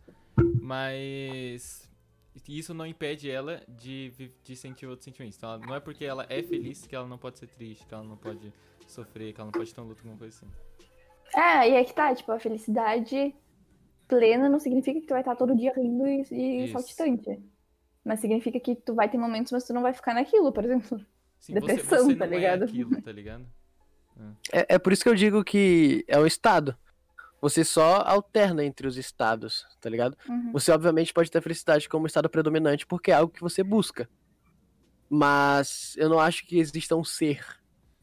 [0.61, 1.89] mas
[2.47, 5.37] isso não impede ela de, de sentir outros sentimentos.
[5.37, 8.03] Então, não é porque ela é feliz que ela não pode ser triste, que ela
[8.03, 8.53] não pode
[8.91, 10.51] sofrer, que ela não pode ter um luto, alguma coisa assim.
[11.35, 13.35] É, e é que tá, tipo, a felicidade
[14.07, 16.73] plena não significa que tu vai estar todo dia rindo e, e Isso.
[16.73, 17.43] saltitante.
[18.03, 21.03] Mas significa que tu vai ter momentos, mas tu não vai ficar naquilo, por exemplo.
[21.39, 22.61] Sim, Depressão, você, você tá não ligado?
[22.63, 23.45] é aquilo, tá ligado?
[24.51, 26.77] É, é por isso que eu digo que é um estado.
[27.41, 30.17] Você só alterna entre os estados, tá ligado?
[30.27, 30.51] Uhum.
[30.53, 34.09] Você, obviamente, pode ter a felicidade como estado predominante porque é algo que você busca.
[35.09, 37.45] Mas eu não acho que exista um ser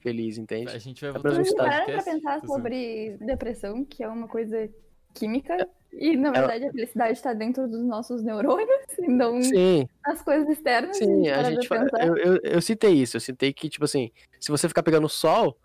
[0.03, 0.71] feliz, entende?
[0.73, 2.11] A gente vai É voltar pra pararam pra podcast.
[2.11, 2.63] pensar Tô zoando.
[2.63, 4.69] sobre depressão, que é uma coisa
[5.15, 10.23] química, e na verdade a felicidade está dentro dos nossos neurônios, e não Sim, nas
[10.23, 10.97] coisas externas.
[10.97, 12.07] sim, a gente pra fa- pensar.
[12.07, 15.57] eu, eu, eu citei isso, eu citei que, tipo assim, se você ficar pegando sol,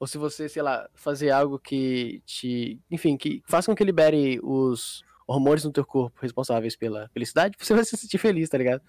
[0.00, 2.78] ou se você, sei lá, fazer algo que te.
[2.90, 7.74] Enfim, que faça com que libere os hormônios no teu corpo responsáveis pela felicidade, você
[7.74, 8.80] vai se sentir feliz, tá ligado?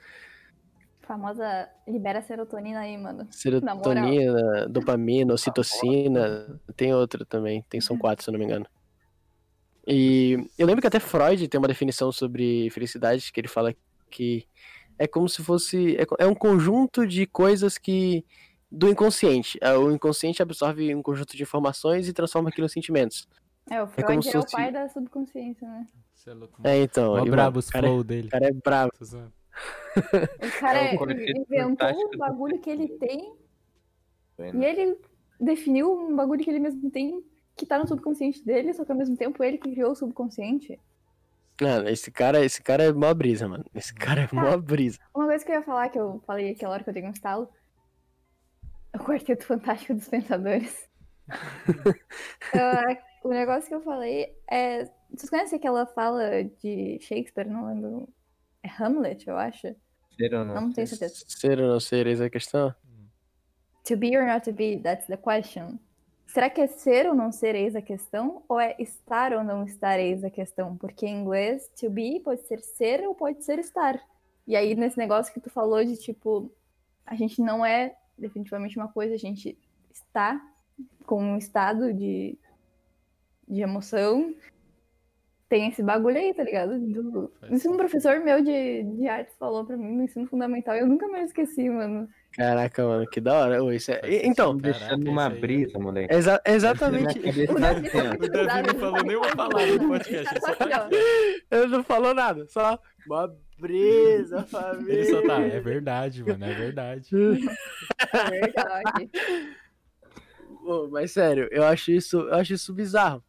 [1.09, 3.25] Famosa libera serotonina aí, mano.
[3.31, 8.67] Serotonina, dopamina, ocitocina, tem outra também, tem são quatro, se eu não me engano.
[9.87, 13.73] E eu lembro que até Freud tem uma definição sobre felicidade, que ele fala
[14.11, 14.45] que
[14.99, 15.97] é como se fosse.
[15.97, 18.23] É, é um conjunto de coisas que.
[18.71, 19.57] do inconsciente.
[19.63, 23.27] É, O inconsciente absorve um conjunto de informações e transforma aquilo em sentimentos.
[23.67, 25.87] É, o como Freud se é, o fosse- pai da subconsciência, né?
[26.27, 27.13] É louco, É, então.
[27.13, 28.27] Mano, brabo o cara, é- flow dele.
[28.27, 28.91] o cara é bravo.
[29.97, 33.33] O cara É Quarteto inventou um bagulho que ele tem
[34.39, 34.69] e né?
[34.69, 34.97] ele
[35.39, 37.23] definiu um bagulho que ele mesmo tem
[37.55, 40.79] que tá no subconsciente dele, só que ao mesmo tempo ele que criou o subconsciente.
[41.61, 43.65] Mano, esse cara, esse cara é mó brisa, mano.
[43.75, 44.97] Esse cara é mó brisa.
[45.13, 47.11] Uma coisa que eu ia falar, que eu falei aquela hora que eu dei um
[47.11, 47.49] estalo,
[48.93, 50.87] é o Quarteto Fantástico dos Pensadores.
[52.55, 54.89] Ah, o negócio que eu falei é.
[55.11, 57.47] Vocês conhecem aquela fala de Shakespeare?
[57.47, 58.09] Não lembro.
[58.63, 59.75] É Hamlet, eu acho.
[60.15, 61.23] Ser ou não Não tenho certeza.
[61.27, 62.73] Ser ou não ser, eis a questão?
[63.85, 65.79] To be or not to be, that's the question.
[66.27, 68.43] Será que é ser ou não ser eis a questão?
[68.47, 70.77] Ou é estar ou não estar eis a questão?
[70.77, 73.99] Porque em inglês, to be pode ser ser ou pode ser estar.
[74.45, 76.51] E aí, nesse negócio que tu falou de tipo,
[77.05, 79.57] a gente não é definitivamente uma coisa, a gente
[79.91, 80.39] está
[81.05, 82.37] com um estado de,
[83.47, 84.33] de emoção,
[85.49, 86.79] tem esse bagulho aí, tá ligado?
[86.79, 87.31] Do...
[87.49, 90.87] Isso um professor meu de, de artes falou pra mim no ensino fundamental e eu
[90.87, 92.07] nunca mais esqueci, mano.
[92.33, 93.63] Caraca, mano, que da hora.
[93.63, 94.61] Ô, isso é- Então, sentido.
[94.63, 96.13] deixando Caraca, uma aí- brisa, moleque.
[96.13, 97.19] exa- exatamente.
[97.49, 97.87] O Davi.
[97.89, 100.87] O Davi não falou nenhuma palavra no podcast, só tá.
[101.51, 104.93] Ele não falou nada, só uma brisa, família.
[104.93, 107.09] Ele só tá, é verdade, mano, é verdade.
[108.13, 109.09] É verdade.
[110.63, 113.23] Ô, mas sério, eu acho isso, eu acho isso bizarro.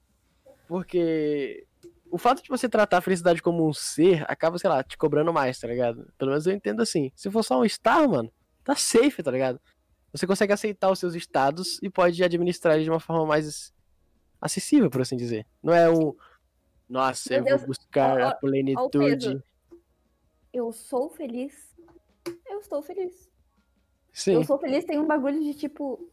[0.68, 1.66] Porque
[2.10, 5.32] o fato de você tratar a felicidade como um ser acaba, sei lá, te cobrando
[5.32, 6.12] mais, tá ligado?
[6.18, 7.10] Pelo menos eu entendo assim.
[7.14, 8.32] Se for só um estar, mano,
[8.64, 9.60] tá safe, tá ligado?
[10.12, 13.72] Você consegue aceitar os seus estados e pode administrar ele de uma forma mais
[14.40, 15.46] acessível, por assim dizer.
[15.62, 16.14] Não é um.
[16.88, 19.42] Nossa, Meu eu Deus, vou buscar ó, ó, a plenitude.
[20.52, 21.76] Eu sou feliz.
[22.48, 23.30] Eu estou feliz.
[24.12, 24.34] Sim.
[24.34, 26.10] Eu sou feliz tem um bagulho de tipo.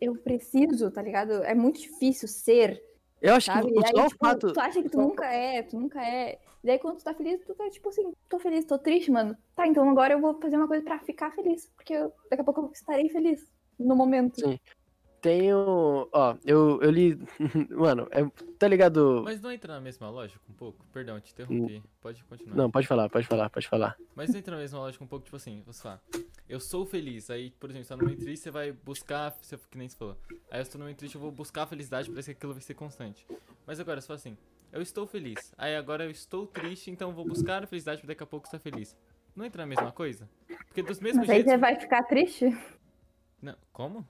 [0.00, 1.44] Eu preciso, tá ligado?
[1.44, 2.82] É muito difícil ser,
[3.24, 3.72] Eu acho sabe?
[3.72, 4.52] que o aí, só o tipo, fato.
[4.52, 6.38] tu acha que tu nunca é, tu nunca é.
[6.62, 9.34] E aí quando tu tá feliz, tu tá tipo assim, tô feliz, tô triste, mano.
[9.56, 11.70] Tá, então agora eu vou fazer uma coisa pra ficar feliz.
[11.74, 13.50] Porque eu- daqui a pouco eu estarei feliz.
[13.78, 14.38] No momento.
[14.40, 14.58] Sim.
[15.22, 16.06] Tenho.
[16.12, 17.18] Ó, eu, eu li.
[17.70, 18.22] Mano, é,
[18.58, 19.22] tá ligado?
[19.24, 20.84] Mas não entra na mesma lógica um pouco?
[20.92, 21.82] Perdão, te interrompi.
[22.02, 22.54] Pode continuar.
[22.54, 23.96] Não, pode falar, pode falar, pode falar.
[24.14, 26.02] Mas não entra na mesma lógica um pouco, tipo assim, você fala,
[26.48, 27.30] eu sou feliz.
[27.30, 29.96] Aí, por exemplo, você tá no meio triste, você vai buscar, você, que nem você
[29.96, 30.16] falou.
[30.50, 32.62] Aí eu estou no meio triste, eu vou buscar a felicidade, parece que aquilo vai
[32.62, 33.26] ser constante.
[33.66, 34.36] Mas agora, você fala assim,
[34.72, 35.54] eu estou feliz.
[35.56, 38.46] Aí agora eu estou triste, então eu vou buscar a felicidade pra daqui a pouco
[38.46, 38.96] estar feliz.
[39.34, 40.28] Não entra na mesma coisa?
[40.66, 41.52] Porque dos mesmos Mas aí jeitos.
[41.52, 42.56] você vai ficar triste?
[43.40, 44.06] Não, como?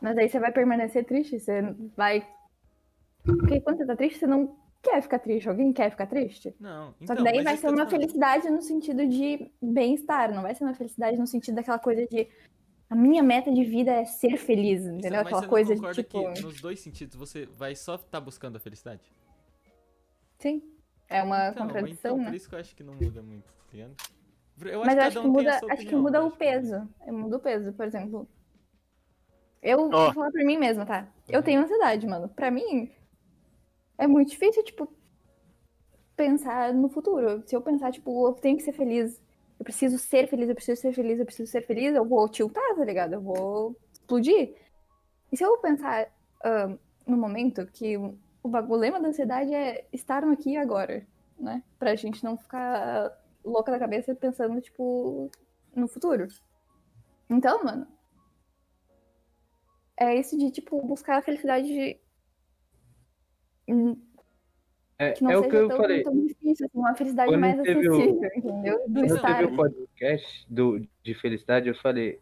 [0.00, 1.38] Mas aí você vai permanecer triste?
[1.38, 1.62] Você
[1.96, 2.26] vai.
[3.24, 5.48] Porque quando você tá triste, você não quer ficar triste.
[5.48, 6.54] Alguém quer ficar triste?
[6.60, 6.88] Não.
[6.92, 7.90] Só Então, que daí mas vai ser eu uma falando.
[7.90, 12.28] felicidade no sentido de bem-estar, não vai ser uma felicidade no sentido daquela coisa de
[12.90, 15.22] a minha meta de vida é ser feliz, entendeu?
[15.24, 16.34] mas Aquela você coisa de concorda tipo.
[16.34, 19.00] que nos dois sentidos você vai só estar buscando a felicidade?
[20.38, 20.62] Sim.
[21.08, 22.24] É uma Então, contradição, então, né?
[22.26, 23.94] por isso que eu acho que não muda muito, tá ligado?
[24.64, 26.26] Eu Mas eu cada acho que um muda, sua acho que opinião, muda eu o
[26.26, 26.60] acho que muda.
[26.60, 26.88] peso.
[27.00, 28.28] É, Muda o peso, por exemplo.
[29.62, 30.04] Eu Ó.
[30.04, 31.08] vou falar pra mim mesma, tá?
[31.28, 31.44] Eu Uhum.
[31.44, 32.28] tenho ansiedade, mano.
[32.28, 32.90] Pra mim,
[34.02, 34.88] é muito difícil, tipo,
[36.16, 37.42] pensar no futuro.
[37.46, 39.22] Se eu pensar, tipo, eu tenho que ser feliz,
[39.58, 42.74] eu preciso ser feliz, eu preciso ser feliz, eu preciso ser feliz, eu vou tiltar,
[42.76, 43.14] tá ligado?
[43.14, 44.54] Eu vou explodir.
[45.30, 46.08] E se eu pensar
[46.44, 46.76] ah,
[47.06, 50.56] no momento que o o bagulho, o lema da ansiedade é estar no aqui e
[50.56, 51.06] agora,
[51.38, 51.62] né?
[51.78, 55.30] Pra gente não ficar louca da cabeça pensando, tipo,
[55.74, 56.26] no futuro.
[57.30, 57.86] Então, mano.
[59.96, 62.00] É isso de, tipo, buscar a felicidade de.
[64.98, 66.02] É, Que não é o seja que eu tão, falei.
[66.04, 68.78] tão difícil, assim, uma felicidade Quando mais teve o- acessível, entendeu?
[68.86, 69.38] Do Quando estar.
[69.38, 72.20] teve o podcast do, de felicidade, eu falei,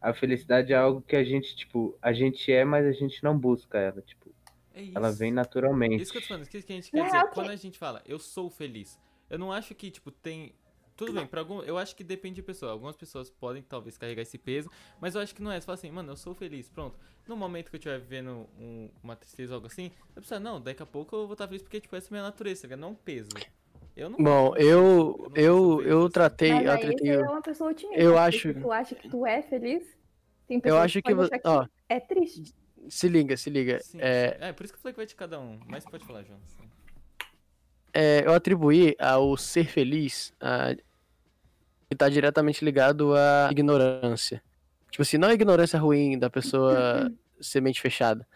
[0.00, 3.36] a felicidade é algo que a gente, tipo, a gente é, mas a gente não
[3.38, 4.32] busca ela, tipo,
[4.72, 4.92] É isso.
[4.96, 6.02] ela vem naturalmente.
[6.02, 7.10] Isso que eu tô falando, isso que a gente quer dizer.
[7.12, 8.98] real, que- Quando a gente fala, eu sou feliz,
[9.28, 10.54] eu não acho que, tipo, tem.
[11.06, 12.72] Tudo bem, pra algum, eu acho que depende de pessoa.
[12.72, 14.70] Algumas pessoas podem talvez carregar esse peso,
[15.00, 15.60] mas eu acho que não é.
[15.60, 16.98] Você fala assim, mano, eu sou feliz, pronto.
[17.26, 20.60] No momento que eu estiver vivendo um- uma tristeza ou algo assim, eu pensar, não,
[20.60, 22.88] daqui a pouco eu vou estar feliz porque, tipo, essa é a minha natureza, não
[22.88, 23.30] é um peso.
[23.96, 24.16] Eu não.
[24.18, 26.12] Bom, eu, eu, eu feliz.
[26.12, 26.98] tratei, Mas eu tratei.
[26.98, 28.00] você é uma pessoa otimista.
[28.02, 29.82] eu acho- tu acha que tu é feliz,
[30.48, 32.54] tem Eu acho que, podem vo- achar ó, é triste.
[32.88, 33.80] se liga, se liga.
[33.82, 34.44] Sim, É, sim.
[34.44, 35.60] é, por isso que eu falei que vai de cada um.
[35.66, 36.38] Mas pode falar, João.
[36.46, 36.62] sim.
[37.94, 40.74] é, eu atribuí ao ser feliz a,
[41.92, 44.42] que tá diretamente ligado à ignorância.
[44.90, 48.26] Tipo assim, não a ignorância ruim da pessoa ser mente fechada,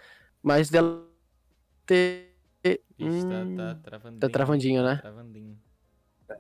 [0.42, 1.02] mas dela
[1.86, 2.26] ter.
[2.64, 4.20] Ixi, Hum, tá, tá travandinho.
[4.20, 4.96] tá travandinho, né?
[4.96, 5.58] Travandinho.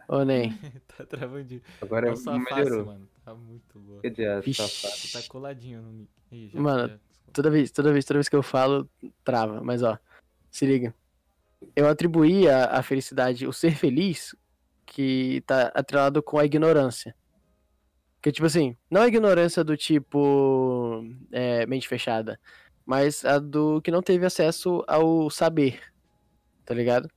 [0.08, 0.50] Ou nem?
[0.96, 1.60] tá travandinho.
[1.80, 2.86] Agora É o sua face, melhorou.
[2.86, 3.08] mano.
[3.24, 4.00] Tá muito boa.
[4.54, 5.12] Sua face.
[5.12, 6.08] Tá coladinho no mic.
[6.32, 6.98] Ih, já, Mano, já.
[7.32, 8.88] Toda vez, toda vez, toda vez que eu falo,
[9.22, 9.60] trava.
[9.62, 9.98] Mas ó,
[10.50, 10.94] se liga.
[11.74, 14.34] Eu atribuí a, a felicidade, o ser feliz,
[14.86, 17.14] que tá atrelado com a ignorância.
[18.22, 22.40] Que tipo assim, não a ignorância do tipo é, mente fechada,
[22.84, 25.80] mas a do que não teve acesso ao saber,
[26.64, 27.08] tá ligado?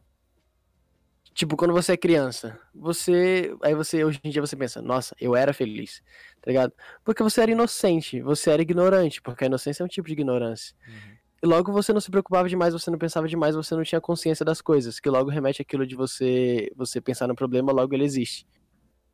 [1.40, 3.56] Tipo, quando você é criança, você.
[3.64, 6.04] Aí você, hoje em dia, você pensa, nossa, eu era feliz,
[6.41, 6.74] tá ligado?
[7.02, 10.76] Porque você era inocente, você era ignorante, porque a inocência é um tipo de ignorância.
[10.86, 11.19] Uhum.
[11.41, 14.44] E logo você não se preocupava demais, você não pensava demais, você não tinha consciência
[14.45, 18.45] das coisas, que logo remete aquilo de você você pensar no problema, logo ele existe.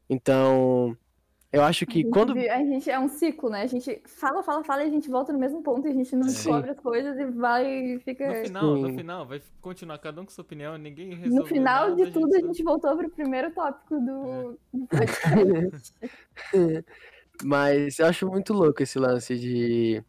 [0.09, 0.97] Então,
[1.51, 3.61] eu acho A que gente quando A gente é um ciclo, né?
[3.61, 6.15] A gente fala, fala, fala e a gente volta no mesmo ponto e a gente
[6.15, 7.65] não descobre as coisas e vai
[7.95, 8.27] e fica.
[8.27, 8.97] No final, no Sim.
[8.97, 12.35] final, vai continuar cada um com sua opinião, ninguém resolve No final nada, de tudo,
[12.35, 13.99] a só- gente voltou pro primeiro tópico É.
[13.99, 15.93] do, podcast.
[17.43, 20.03] Mas eu acho muito louco esse lance de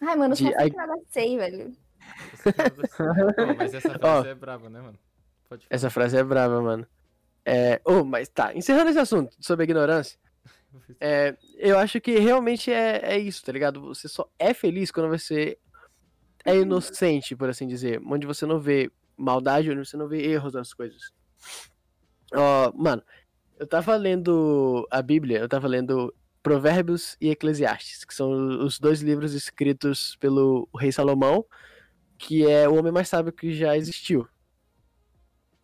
[0.00, 1.76] Ai, mano, De- só sei que nada sei, velho.
[3.36, 4.98] Pô, mas essa frase é brava, né, mano?
[5.48, 5.76] Pode falar.
[5.76, 6.86] Essa frase é brava, mano.
[7.44, 7.80] É...
[7.84, 10.18] Oh, mas tá, encerrando esse assunto sobre a ignorância,
[11.00, 13.80] é, eu acho que realmente é, é isso, tá ligado?
[13.82, 15.58] Você só é feliz quando você
[16.44, 18.00] é inocente, por assim dizer.
[18.06, 21.12] Onde você não vê maldade, onde você não vê erros nas coisas.
[22.34, 23.02] Ó, mano,
[23.58, 26.14] eu tava lendo a Bíblia, eu tava lendo
[26.46, 28.30] Provérbios e Eclesiastes, que são
[28.64, 31.44] os dois livros escritos pelo rei Salomão,
[32.16, 34.28] que é o homem mais sábio que já existiu.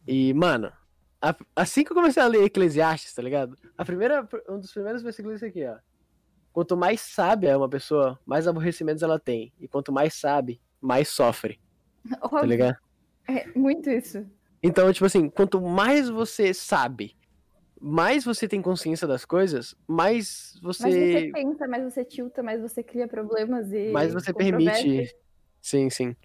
[0.05, 0.73] E, mano,
[1.21, 3.57] a- assim que eu comecei a ler Eclesiastes, tá ligado?
[3.79, 5.79] A primeira, um dos primeiros versículos é esse aqui, ó.
[6.53, 9.53] Quanto mais sábia é uma pessoa, mais aborrecimentos ela tem.
[9.61, 11.61] E quanto mais sabe, mais sofre,
[12.11, 12.77] tá Óbvio, ligado?
[13.29, 14.27] é muito isso.
[14.61, 17.17] Então, tipo assim, quanto mais você sabe,
[17.85, 20.91] mais você tem consciência das coisas, mais Mais você.
[20.91, 23.91] você pensa, mais você tilta, mais você cria problemas e.
[23.91, 25.13] mais você permite.
[25.61, 26.17] Sim, sim.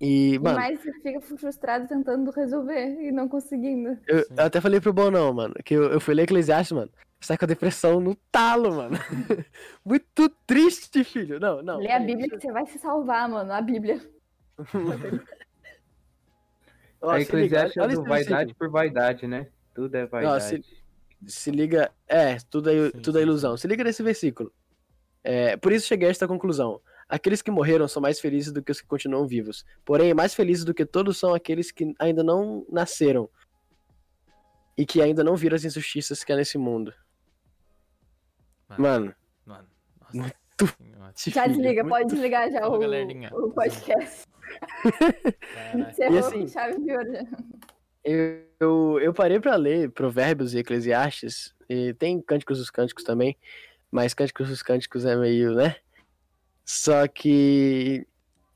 [0.00, 3.98] E, E mano, mais você fica frustrado tentando resolver e não conseguindo.
[4.06, 6.90] eu, eu até falei pro Bonão, mano, que eu, eu fui ler Eclesiastes, mano.
[7.20, 8.96] Sai com a depressão no talo, mano.
[9.84, 11.40] Muito triste, filho.
[11.40, 11.78] Não, não.
[11.78, 13.50] Lê a Bíblia que você vai se salvar, mano.
[13.52, 14.00] A Bíblia.
[17.00, 19.48] Ó, a Eclesiastes é do vaidade por vaidade, né?
[19.78, 20.44] Tudo é vaidade.
[20.44, 20.64] se-
[21.26, 21.90] Se liga.
[22.06, 23.56] É, tudo é, Sim, tudo é sim, ilusão.
[23.56, 24.52] Se liga nesse versículo.
[25.22, 26.80] É, por isso cheguei a esta conclusão.
[27.08, 29.64] Aqueles que morreram são mais felizes do que os que continuam vivos.
[29.84, 33.28] Porém, mais felizes do que todos são aqueles que ainda não nasceram.
[34.76, 36.92] E que ainda não viram as injustiças que há nesse mundo.
[38.76, 39.14] Mano,
[39.46, 39.66] Mano,
[40.12, 40.34] nossa Muito
[41.30, 42.74] Já desliga, muito- pode desligar já o,
[43.46, 44.26] o podcast.
[45.54, 45.90] Caralho.
[45.90, 47.12] Encerrou assim- chave de ouro.
[48.08, 53.36] Eu, eu, parei pra ler Provérbios e Eclesiastes, e tem Cânticos dos Cânticos também,
[53.90, 55.76] mas Cânticos dos Cânticos é meio, né?
[56.64, 58.06] Só que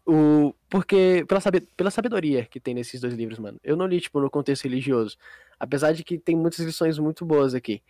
[0.06, 3.60] o porque pela, sabe- pela sabedoria que tem nesses dois livros, mano.
[3.62, 5.18] Eu não li tipo no contexto religioso,
[5.60, 7.82] apesar de que tem muitas lições muito boas aqui.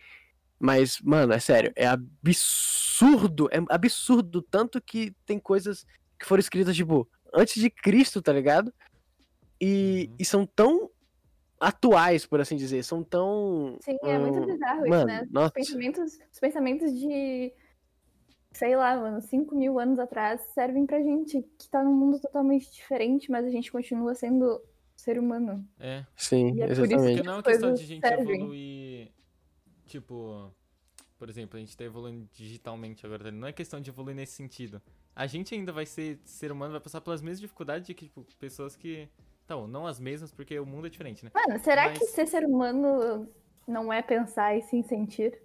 [0.59, 5.85] Mas, mano, é sério, é absurdo, é absurdo tanto que tem coisas
[6.19, 8.73] que foram escritas tipo antes de Cristo, tá ligado?
[9.61, 10.15] E, Uhum.
[10.19, 10.89] e são tão
[11.63, 15.21] atuais, por assim dizer, são tão Sim, é muito hum, bizarro isso, mano, né?
[15.23, 15.51] Os nossa.
[15.51, 17.53] pensamentos, os pensamentos de,
[18.51, 22.71] sei lá, mano, 5 mil anos atrás servem pra gente que tá num mundo totalmente
[22.71, 24.61] diferente, mas a gente continua sendo
[24.95, 25.67] ser humano.
[25.79, 27.15] É, Sim, E é por isso exatamente.
[27.15, 28.35] porque não é uma questão de gente servem.
[28.35, 29.11] evoluir.
[29.85, 30.51] Tipo,
[31.17, 33.31] por exemplo, a gente tá evoluindo digitalmente agora, tá?
[33.31, 34.81] não é questão de evoluir nesse sentido.
[35.15, 38.25] A gente ainda vai ser ser humano, vai passar pelas mesmas dificuldades de que, tipo,
[38.39, 39.07] pessoas que.
[39.45, 41.31] Então, não as mesmas, porque o mundo é diferente, né?
[41.33, 43.27] Mano, será que Mas- ser ser humano
[43.67, 45.37] não é pensar e sim sentir?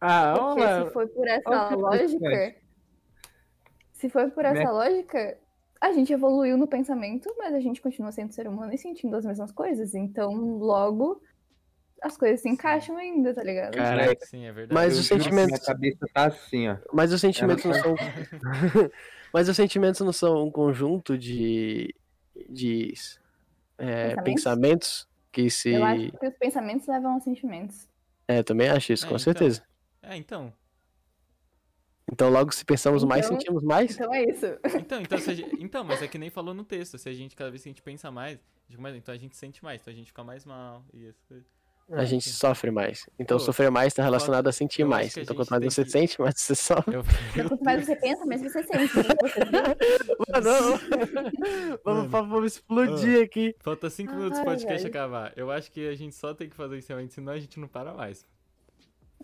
[0.00, 2.56] Ah, Porque olha se for por essa olha que lógica.
[3.92, 4.70] Se for por essa Né?
[4.70, 5.38] lógica,
[5.80, 9.24] a gente evoluiu no pensamento, mas a gente continua sendo ser humano e sentindo as
[9.24, 9.94] mesmas coisas.
[9.94, 11.22] Então, logo,
[12.02, 13.74] as coisas se encaixam ainda, tá ligado?
[13.74, 14.74] Cara, Sim, é verdade.
[14.74, 16.76] Mas eu os que sentimentos- Minha cabeça tá assim, ó.
[16.92, 17.94] Mas os sentimentos não são.
[19.32, 21.94] Mas os sentimentos não são um conjunto de.
[22.48, 22.92] De
[23.78, 24.24] é, Pensamentos?
[24.24, 25.70] pensamentos que se.
[25.70, 27.88] Eu acho que os pensamentos levam aos sentimentos.
[28.28, 29.18] É, também acho isso, É, com então.
[29.24, 29.62] certeza.
[30.02, 30.52] É, então.
[32.10, 33.94] Então, logo se pensamos mais, Então- sentimos mais.
[33.94, 34.46] Então é isso.
[34.78, 36.96] Então, então, se a gente- então, mas é que nem falou no texto.
[36.98, 39.18] Se a gente, cada vez que a gente pensa mais, a gente mais, então a
[39.18, 40.84] gente sente mais, então a gente fica mais mal.
[40.94, 41.46] E as coisas.
[41.92, 43.06] A gente sofre mais.
[43.16, 45.16] Então, Pô, sofrer mais está relacionado a sentir mais.
[45.16, 46.96] a Então, quanto mais você que- sente, mais você sofre.
[46.96, 48.96] Eu, Então, quanto mais você pensa, mais você sente.
[48.96, 49.04] né?
[50.28, 50.80] Mano,
[51.84, 52.28] vamos, Mano.
[52.28, 53.54] vamos explodir aqui.
[53.60, 54.88] Falta 5 minutos Ai, pro podcast velho.
[54.96, 55.32] acabar.
[55.36, 57.68] Eu acho que a gente só tem que fazer isso realmente, senão a gente não
[57.68, 58.26] para mais.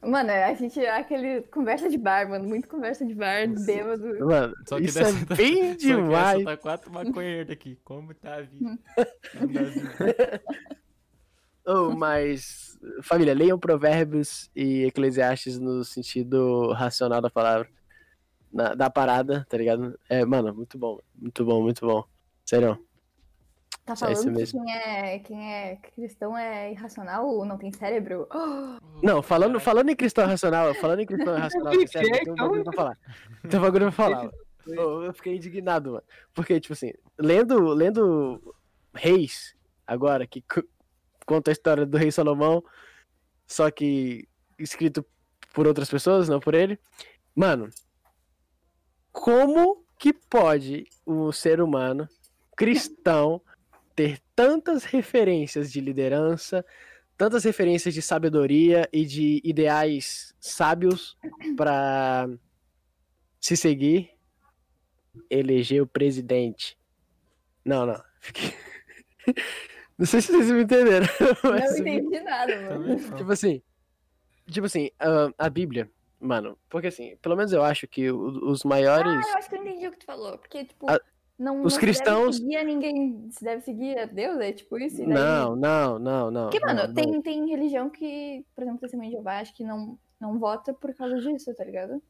[0.01, 2.49] Mano, a gente é aquele conversa de bar, mano.
[2.49, 3.67] Muito conversa de bar, Nossa.
[3.67, 4.27] bêbado.
[4.27, 6.37] Mano, Só que isso dessa é tá- bem Só que demais.
[6.41, 7.77] essa tá quatro maconheiros aqui.
[7.85, 8.71] Como tá a vida?
[8.71, 8.79] Hum.
[9.41, 9.91] Andadinho.
[11.65, 17.69] Oh, mas, família, leiam Provérbios e Eclesiastes no sentido racional da palavra.
[18.53, 19.99] Na- da parada, tá ligado?
[20.11, 20.99] É, mano, muito bom.
[21.15, 22.05] Muito bom, muito bom.
[22.45, 22.79] Sério.
[23.85, 24.65] Tá é isso falando que mesmo.
[24.65, 28.29] quem é, quem é cristão é irracional ou não tem cérebro?
[29.03, 32.35] Não, falando, falando em cristão racional, falando em cristão racional, que sério, é, tem um
[32.35, 32.47] então?
[32.47, 32.99] bagulho pra falar.
[33.49, 34.31] Tem um bagulho pra falar.
[34.69, 36.05] Oh, eu fiquei indignado, mano.
[36.33, 38.55] Porque, tipo assim, lendo, lendo
[38.95, 40.45] Reis, agora, que
[41.33, 42.63] conta a história do rei Salomão,
[43.47, 44.29] só que
[44.59, 45.03] escrito
[45.55, 46.79] por outras pessoas, não por ele.
[47.35, 47.71] Mano,
[49.11, 52.07] como que pode um ser humano
[52.55, 53.41] cristão
[53.97, 56.65] ter tantas referências de liderança,
[57.17, 61.17] tantas referências de sabedoria e de ideais sábios
[61.57, 62.29] pra
[63.41, 64.11] se seguir
[65.31, 66.77] eleger o presidente.
[67.65, 68.03] Não, não.
[70.03, 71.07] Não sei se vocês me entenderam.
[71.45, 72.87] Não entendi nada, mano.
[72.89, 73.17] Não.
[73.17, 73.63] Tipo assim.
[74.51, 75.89] Tipo assim, a, a Bíblia,
[76.19, 79.25] mano, porque assim, pelo menos eu acho que os maiores.
[79.27, 80.37] Ah, eu acho que eu entendi o que tu falou.
[80.39, 81.01] Porque, tipo, A-
[81.39, 83.29] não, os não se cristãos- deve seguir a ninguém.
[83.31, 84.97] Se deve seguir a Deus, é tipo isso.
[84.99, 86.51] daí- Não, não, não, não.
[86.51, 86.95] Porque, mano, não, não.
[86.95, 90.93] tem, tem religião que, por exemplo, Testemunho de Jeová, acho que não, não vota por
[90.95, 92.03] causa disso, tá ligado?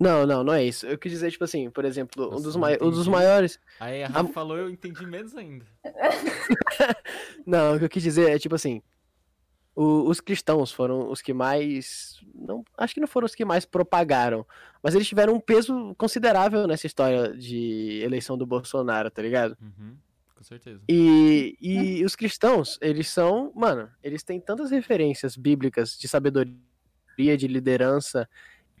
[0.00, 0.86] Não, não, não é isso.
[0.86, 3.58] Eu quis dizer, tipo assim, por exemplo, um Nossa, dos, não mai- um dos maiores.
[3.80, 5.66] Aí a Rafa falou, eu entendi menos ainda.
[7.46, 8.82] Não, o que eu quis dizer é, tipo assim.
[9.74, 12.20] o- os cristãos foram os que mais.
[12.34, 14.46] Não, acho que não foram os que mais propagaram.
[14.82, 19.56] Mas eles tiveram um peso considerável nessa história de eleição do Bolsonaro, tá ligado?
[19.60, 19.96] Uhum,
[20.34, 20.80] com certeza.
[20.88, 26.56] E, e os cristãos, eles são, mano, eles têm tantas referências bíblicas de sabedoria,
[27.36, 28.28] de liderança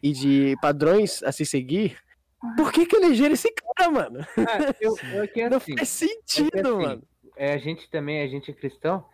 [0.02, 1.98] e de padrões a se seguir.
[2.56, 4.20] Por que que elegeram esse cara, mano?
[4.36, 7.02] Ah, eu, eu, é que Não assim, faz é sentido, assim, mano.
[7.36, 9.04] é, a gente também, a gente é cristão,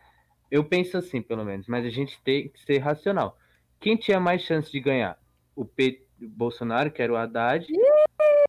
[0.51, 3.39] eu penso assim, pelo menos, mas a gente tem que ser racional.
[3.81, 5.19] Quem tinha mais chance de ganhar?
[5.57, 7.67] O P, Bolsonaro, que era o Haddad,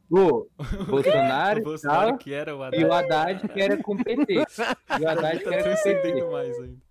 [0.09, 0.47] o
[0.87, 3.33] Bolsonaro, o e Bolsonaro tal, que era o e o Haddad.
[3.43, 4.33] Haddad, que era com o PT.
[4.99, 6.23] E o Haddad, que tá era com o PT.
[6.31, 6.81] mais ainda.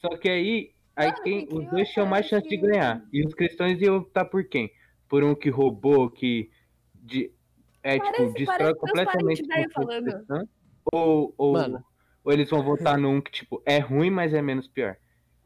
[0.00, 3.02] Só que aí, aí quem, os dois eu tinham mais chance de ganhar.
[3.12, 4.70] E os cristãos iam optar por quem?
[5.10, 6.48] Por um que roubou, que
[6.94, 7.30] de,
[7.82, 9.42] é, Parece- tipo, destrói completamente
[9.74, 10.24] falando.
[10.92, 11.84] Ou, ou, Mano.
[12.24, 14.96] ou eles vão votar num que, tipo, é ruim, mas é menos pior.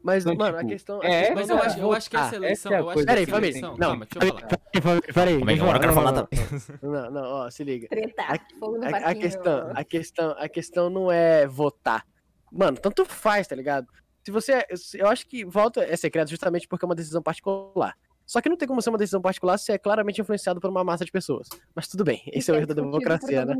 [0.03, 1.01] Mas, Então, mano, a tipo, questão.
[1.01, 2.43] a é, questão Mas eu cara, acho, eu acho que essa votar.
[2.43, 2.71] eleição.
[2.71, 3.07] essa é a eu acho coisa.
[3.07, 3.61] que Peraí, família.
[3.61, 5.01] Não, Calma, deixa eu falar.
[5.13, 6.29] Peraí, aí, agora eu quero falar também.
[6.83, 7.87] Não, não, ó, se liga.
[7.87, 12.05] Treta, A, a questão, a questão, a questão não é votar.
[12.51, 13.87] Mano, tanto faz, tá ligado?
[14.23, 14.63] Se você,
[14.93, 17.95] eu acho que voto é secreto justamente porque é uma decisão particular.
[18.25, 20.83] Só que não tem como ser uma decisão particular se é claramente influenciado por uma
[20.83, 21.47] massa de pessoas.
[21.75, 23.55] Mas tudo bem, esse é o erro da democracia, né?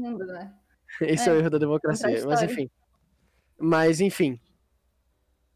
[1.01, 2.25] Esse é, o É, erro da democracia.
[2.25, 2.69] Mas enfim.
[3.57, 4.39] Mas enfim.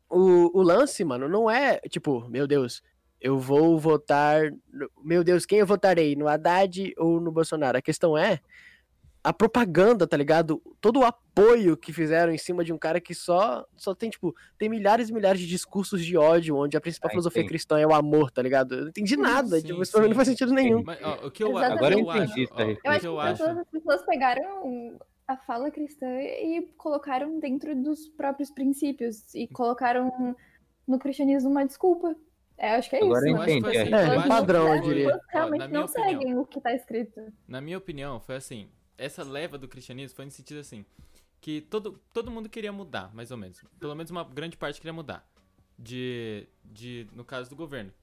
[0.10, 2.84] O, o lance, mano, não é tipo, meu Deus,
[3.22, 4.52] eu vou votar.
[5.04, 6.16] Meu Deus, quem eu votarei?
[6.16, 7.78] No Haddad ou no Bolsonaro?
[7.78, 8.40] A questão é
[9.24, 10.62] a propaganda, tá ligado?
[10.80, 14.34] Todo o apoio que fizeram em cima de um cara que só, só tem, tipo,
[14.58, 17.50] tem milhares e milhares de discursos de ódio, onde a principal Ah, filosofia entendi.
[17.50, 18.76] cristã é o amor, tá ligado?
[18.76, 20.84] Eu não entendi nada, Sim, tipo, isso pra mim não faz sentido nenhum.
[20.86, 21.78] Mas, ó, o que eu, Exatamente.
[21.78, 22.82] Agora que eu entendi acho, essa ó, referência.
[22.82, 23.44] o Eu acho que eu que acho.
[23.44, 30.36] todas as pessoas pegaram a fala cristã e colocaram dentro dos próprios princípios e colocaram
[30.88, 32.16] no cristianismo uma desculpa.
[32.58, 33.38] É, acho que é Agora isso.
[33.38, 33.54] eu né?
[33.58, 33.94] entendi, é.
[34.18, 35.06] as É, padrão, eu as diria.
[35.06, 35.88] pessoas Ó, realmente não opinião.
[36.10, 37.22] seguem o que tá escrito.
[37.48, 38.70] Na minha opinião, foi assim.
[39.00, 40.86] Essa leva do cristianismo foi no sentido assim.
[41.40, 43.64] Que todo, todo mundo queria mudar, mais ou menos.
[43.80, 45.26] Pelo menos uma grande parte queria mudar.
[45.78, 46.46] De.
[46.66, 47.94] de no caso do governo.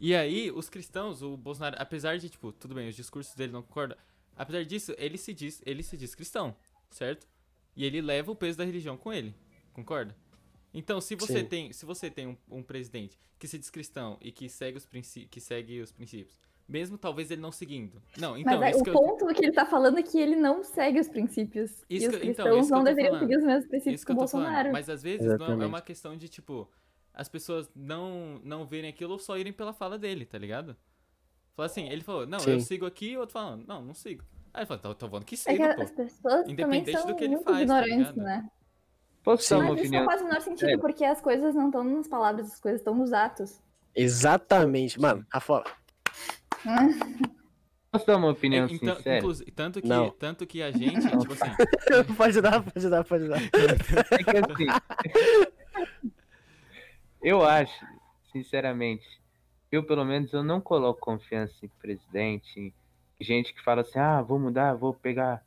[0.00, 3.62] E aí, os cristãos, o Bolsonaro, apesar de, tipo, tudo bem, os discursos dele não
[3.62, 3.96] concordam.
[4.34, 6.56] Apesar disso, ele se diz, ele se diz cristão,
[6.90, 7.28] certo?
[7.76, 9.34] E ele leva o peso da religião com ele.
[9.72, 10.16] Concorda?
[10.72, 11.46] Então, se você Sim.
[11.46, 14.88] tem, se você tem um, um presidente que se diz cristão e que segue os,
[15.30, 16.38] que segue os princípios,
[16.68, 18.02] mesmo talvez ele não seguindo.
[18.18, 20.02] Não, então, Mas é, isso o que eu, ponto do que ele tá falando é
[20.02, 21.70] que ele não segue os princípios.
[21.70, 23.28] Isso e que- os então, cristãos isso que eu não deveriam falando.
[23.28, 24.46] seguir os mesmos princípios isso que que o eu tô falando.
[24.46, 24.72] Bolsonaro.
[24.72, 26.70] Mas às vezes não, é uma questão de, tipo,
[27.12, 30.76] as pessoas não, não verem aquilo ou só irem pela fala dele, tá ligado?
[31.54, 32.60] Fala assim, ele falou, não, eu Sim.
[32.60, 34.24] sigo aqui, e o outro falando, não, não sigo.
[34.52, 35.82] Aí ele falou, tô, tô falando que É sigo, que pô.
[35.82, 38.16] as pessoas também Independente são do que ele muito faz, tá ignorantes, ligado?
[38.24, 38.50] né?
[39.22, 39.54] Posso Sim.
[39.54, 40.02] uma Mas isso opinião?
[40.04, 40.80] não faz o menor sentido, Sério.
[40.80, 43.60] porque as coisas não estão nas palavras, as coisas estão nos atos.
[43.94, 45.00] Exatamente.
[45.00, 45.64] Mano, Rafa,
[47.94, 49.22] Posso dar uma opinião É, então, sincera?
[49.54, 50.10] tanto que, Não.
[50.10, 51.44] tanto que a gente, tipo assim,
[52.16, 53.40] pode dar, pode dar, pode dar.
[53.40, 54.66] É que assim.
[57.22, 57.86] eu acho,
[58.32, 59.06] sinceramente,
[59.70, 62.74] eu pelo menos eu não coloco confiança em presidente, em
[63.20, 65.44] gente que fala assim, ah, vou mudar, vou pegar,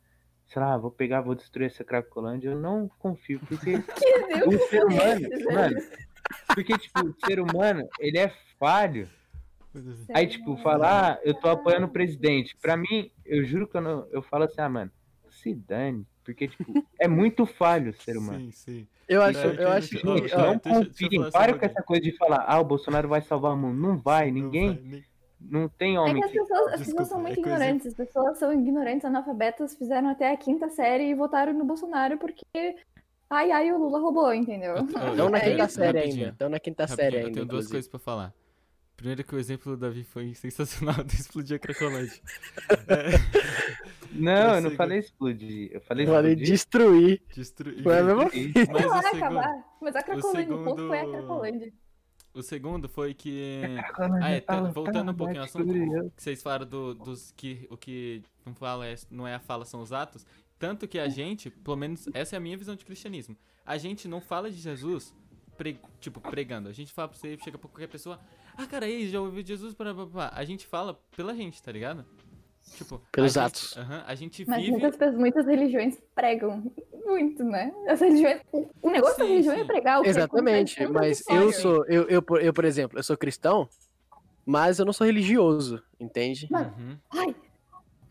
[0.47, 2.49] sei lá, vou pegar, vou destruir essa Cracolândia.
[2.49, 3.75] Eu não confio, porque
[4.47, 5.77] o ser humano, mano,
[6.47, 9.09] porque tipo, o ser humano, ele é falho.
[10.13, 12.55] Aí, tipo, falar, ah, eu tô apoiando o presidente.
[12.61, 14.91] Pra mim, eu juro que eu, não, eu falo assim, ah, mano,
[15.29, 16.05] se dane.
[16.23, 16.65] Porque, tipo,
[16.99, 18.39] é muito falho o ser humano.
[18.39, 18.87] sim, sim.
[19.07, 20.05] Eu acho, Não, eu acho que.
[20.05, 21.31] ó, não eu confiem.
[21.31, 23.79] Para com essa coisa de falar, ah, o Bolsonaro vai salvar o mundo.
[23.79, 24.67] Não vai, ninguém.
[24.67, 25.03] Não vai, nem-
[25.39, 27.87] Não tem É homem que as pessoas, as Desculpa, pessoas são muito é coisa- ignorantes.
[27.87, 32.43] As pessoas são ignorantes, analfabetas, fizeram até a quinta série e votaram no Bolsonaro porque.
[33.29, 34.71] Ai, ai, o Lula roubou, entendeu?
[34.71, 36.29] Eu- eu- Estão na É quinta série ainda.
[36.29, 37.31] Estão na quinta série eu ainda.
[37.33, 38.33] tenho duas coisas pra falar.
[38.97, 42.19] Primeiro que o exemplo do Davi foi sensacional de explodir a Cracolândia.
[44.11, 45.69] Não, eu não falei explodir.
[45.71, 46.51] Eu falei Eu falei explodir.
[46.51, 47.21] destruir.
[47.33, 47.83] Destruir.
[47.83, 49.77] Foi a mesma e- Mas Não o vai segundo, acabar.
[49.81, 51.73] Mas a Cracolândia, o ponto foi a segundo- Cracolândia.
[52.33, 53.61] O segundo foi que.
[54.21, 56.11] Ah, é, tá- voltando um pouquinho ao bate assunto.
[56.15, 59.65] que vocês falaram do, dos que o que não fala é, não é a fala,
[59.65, 60.25] são os atos.
[60.59, 63.35] Tanto que a gente, pelo menos essa é a minha visão de cristianismo.
[63.65, 65.13] A gente não fala de Jesus,
[65.57, 66.69] pre- tipo, pregando.
[66.69, 68.19] A gente fala pra você, chega pra qualquer pessoa,
[68.57, 69.73] ah, cara, aí, já ouviu Jesus?
[69.73, 69.93] Para,
[70.33, 72.05] A gente fala pela gente, tá ligado?
[72.75, 73.77] Tipo, Pelos a gente- atos.
[73.77, 74.77] aham, a gente Mas vive.
[74.77, 76.69] muitas, muitas religiões pregam
[77.05, 77.73] muito, né?
[77.87, 79.61] As religiões, o- negócio Sim, da religião sim.
[79.61, 79.99] é pregar.
[79.99, 83.03] O que Exatamente, acontece mas é eu sou, eu, eu, por- eu, por exemplo, eu
[83.03, 83.69] sou cristão,
[84.45, 86.47] mas eu não sou religioso, entende?
[86.51, 86.97] Mano, Uhum.
[87.13, 87.35] Ai,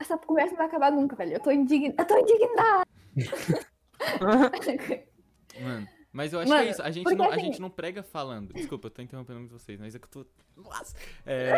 [0.01, 1.35] essa conversa não vai acabar nunca, velho.
[1.35, 2.03] Eu tô indignada.
[2.03, 2.87] Eu tô indignada.
[5.61, 5.87] Mano,
[6.17, 6.83] mas eu acho Mano, que é isso.
[6.83, 8.53] A gente, não, a assim- gente não prega falando.
[8.55, 10.27] Desculpa, eu tô interrompendo muito vocês, mas é que eu tô.
[10.57, 10.97] Nossa!
[11.27, 11.53] É,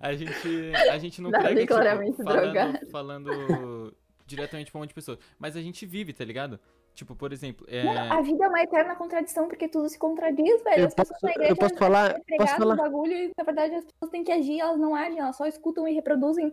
[0.00, 0.72] a gente.
[0.90, 3.96] A gente não Davi prega tipo, claramente falando, falando
[4.26, 5.18] diretamente pra um monte de pessoas.
[5.38, 6.58] Mas a gente vive, tá ligado?
[6.94, 7.84] Tipo, por exemplo, é.
[7.84, 10.80] Mano, a vida é uma eterna contradição, porque tudo se contradiz, velho.
[10.82, 12.76] Eu As pessoas posso- na igreja eu posso falar- é posso falar?
[12.76, 15.86] bagulho e, na verdade, as pessoas têm que agir, elas não agem, elas só escutam
[15.88, 16.52] e reproduzem,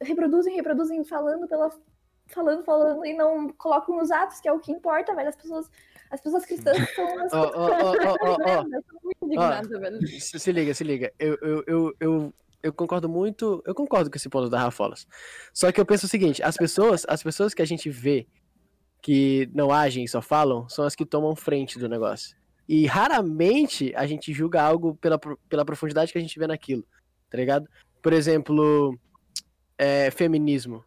[0.00, 1.78] reproduzem, reproduzem, falando pelas.
[2.28, 5.28] Falando, falando, e não colocam os atos, que é o que importa, velho.
[5.28, 5.70] As pessoas.
[6.10, 8.38] As pessoas cristãs são umas ó, ó.
[8.38, 10.08] merda, eu tô muito indignada, velho.
[10.20, 11.12] Se, liga, se liga.
[11.18, 13.62] Eu, eu, eu, eu, eu concordo muito.
[13.66, 15.06] Eu concordo com esse ponto da Rafolas.
[15.52, 18.26] Só que eu penso o seguinte: as pessoas, as pessoas que a gente vê
[19.02, 22.36] que não agem e só falam são as que tomam frente do negócio.
[22.68, 25.18] E raramente a gente julga algo pela,
[25.48, 26.84] pela profundidade que a gente vê naquilo,
[27.30, 27.68] tá ligado?
[28.02, 28.98] Por exemplo,
[29.78, 30.84] é, feminismo.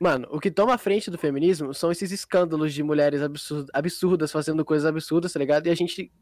[0.00, 4.30] Mano, o que toma a frente do feminismo são esses escândalos de mulheres absurd- absurdas
[4.30, 5.66] fazendo coisas absurdas, tá ligado?
[5.66, 6.12] E a gente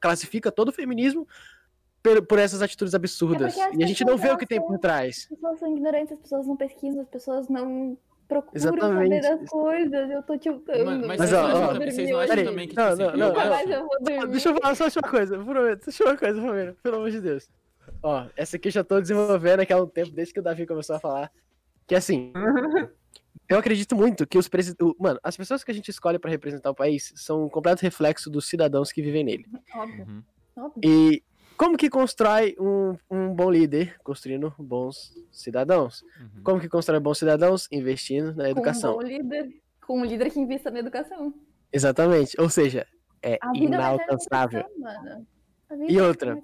[0.00, 1.26] classifica todo o feminismo
[2.02, 3.56] por, por essas atitudes absurdas.
[3.56, 5.18] É e a gente não vê o que tem por trás.
[5.30, 7.96] As pessoas são ignorantes, as pessoas não pesquisam, as pessoas não
[8.26, 9.22] procuram Exatamente.
[9.22, 10.10] saber das coisas.
[10.10, 10.84] Eu tô tiltando.
[10.84, 12.90] Mas, mas Mas, vocês, ó, não acham ó, também- vocês não acham também que, Não,
[12.90, 14.28] tipo assim, não, eu não, eu dormir.
[14.32, 15.92] Deixa eu falar só uma coisa, prometo.
[15.92, 17.48] Só uma coisa, Fabiano, pelo amor de Deus.
[18.02, 20.66] Ó, essa aqui eu já tô desenvolvendo aqui há um tempo, desde que o Davi
[20.66, 21.30] começou a falar.
[21.86, 22.32] Que assim,
[23.48, 24.94] eu acredito muito que os presidentes.
[24.98, 28.30] Mano, as pessoas que a gente escolhe pra representar o país são um completo reflexo
[28.30, 29.46] dos cidadãos que vivem nele.
[29.74, 30.22] Óbvio, Uhum.
[30.56, 30.80] óbvio.
[30.84, 31.22] E
[31.56, 33.96] como que constrói um, um bom líder?
[34.02, 36.02] Construindo bons cidadãos.
[36.20, 36.42] Uhum.
[36.42, 37.68] Como que constrói bons cidadãos?
[37.70, 38.94] Investindo na educação.
[38.94, 39.48] Com um bom líder,
[39.86, 41.32] com um líder que invista na educação.
[41.72, 42.40] Exatamente.
[42.40, 42.86] Ou seja,
[43.22, 44.64] é é inalcançável.
[44.64, 45.26] contradição, mano.
[45.70, 46.36] A vida E outra?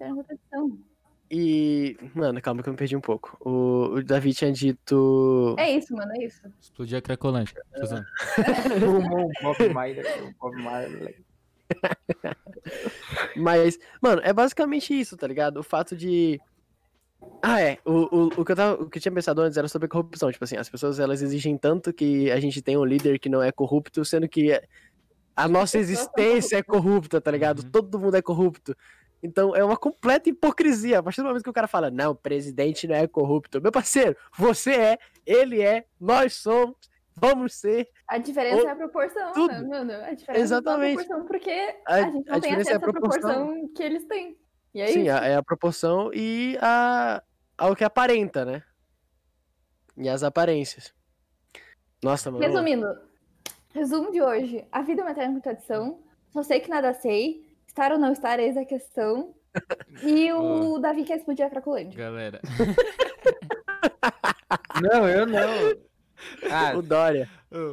[1.30, 1.96] E.
[2.14, 3.36] Mano, calma que eu me perdi um pouco.
[3.40, 5.54] O, o Davi tinha dito.
[5.58, 6.40] É isso, mano, é isso.
[6.60, 7.54] Explodir a Cracolândia.
[7.74, 8.06] Tô zoando.
[8.80, 10.02] Fumou Bob Marley,
[10.40, 11.16] Bob Marley.
[13.36, 15.58] Mas, mano, é basicamente isso, tá ligado?
[15.58, 16.40] O fato de.
[17.42, 17.78] Ah, é.
[17.84, 19.88] O, o, o, que eu tava, o que eu tinha pensado antes era sobre a
[19.88, 20.32] corrupção.
[20.32, 23.42] Tipo assim, as pessoas elas exigem tanto que a gente tenha um líder que não
[23.42, 24.58] é corrupto, sendo que
[25.36, 27.62] a nossa existência é corrupta, tá ligado?
[27.62, 27.70] Uhum.
[27.70, 28.76] Todo mundo é corrupto.
[29.22, 31.00] Então é uma completa hipocrisia.
[31.00, 33.60] A partir do momento que o cara fala, não, o presidente não é corrupto.
[33.60, 36.76] Meu parceiro, você é, ele é, nós somos,
[37.16, 37.88] vamos ser.
[38.06, 39.52] A diferença Ou- é a proporção, tudo.
[39.52, 39.92] né, mano?
[39.92, 40.98] A diferença Exatamente.
[40.98, 41.50] é a proporção, porque
[41.86, 43.20] A- a, gente a não tem diferença é a acesso à proporção.
[43.20, 44.38] proporção que eles têm.
[44.74, 45.12] E é Sim, isso.
[45.12, 47.22] a- é a proporção e a,
[47.56, 48.62] ao que aparenta, né?
[49.96, 50.94] E as aparências.
[52.02, 52.44] Nossa, mano.
[52.44, 52.86] Resumindo,
[53.74, 54.64] resumo de hoje.
[54.70, 56.00] A vida é uma eterna contradição.
[56.30, 57.47] Só sei que nada sei.
[57.68, 59.34] Estar ou não estar, eis a questão.
[60.04, 61.98] E o Davi quer explodir a Cracolândia.
[61.98, 62.40] Galera,
[64.82, 65.40] Não, eu não.
[66.50, 67.28] Ah, O Dória.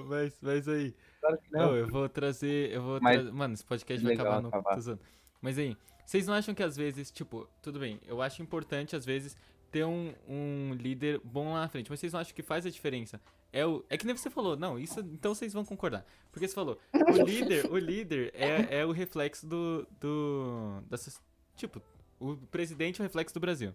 [0.07, 1.75] mas, mas aí, claro que não.
[1.75, 4.79] eu vou trazer, eu vou Mas- trazer, mano, esse podcast vai Legal acabar no, acabar.
[4.79, 5.01] zoando.
[5.41, 9.05] Mas aí, vocês não acham que às vezes, tipo, tudo bem, eu acho importante às
[9.05, 9.37] vezes
[9.71, 12.69] ter um, um líder bom lá na frente, mas vocês não acham que faz a
[12.69, 13.19] diferença?
[13.57, 16.05] É, o, é que nem você falou, não, isso, então vocês vão concordar.
[16.29, 21.21] Porque você falou, o líder, o líder é, é o reflexo do, do, dessas,
[21.55, 21.81] tipo,
[22.19, 23.73] o presidente é o reflexo do Brasil.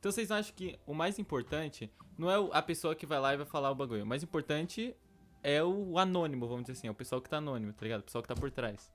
[0.00, 3.20] Então vocês não acham que o mais importante não é o- a pessoa que vai
[3.20, 4.96] lá e vai falar o bagulho, o mais importante
[5.42, 8.00] é o anônimo, vamos dizer assim, é o pessoal que tá anônimo, tá ligado?
[8.00, 8.90] O pessoal que tá por trás.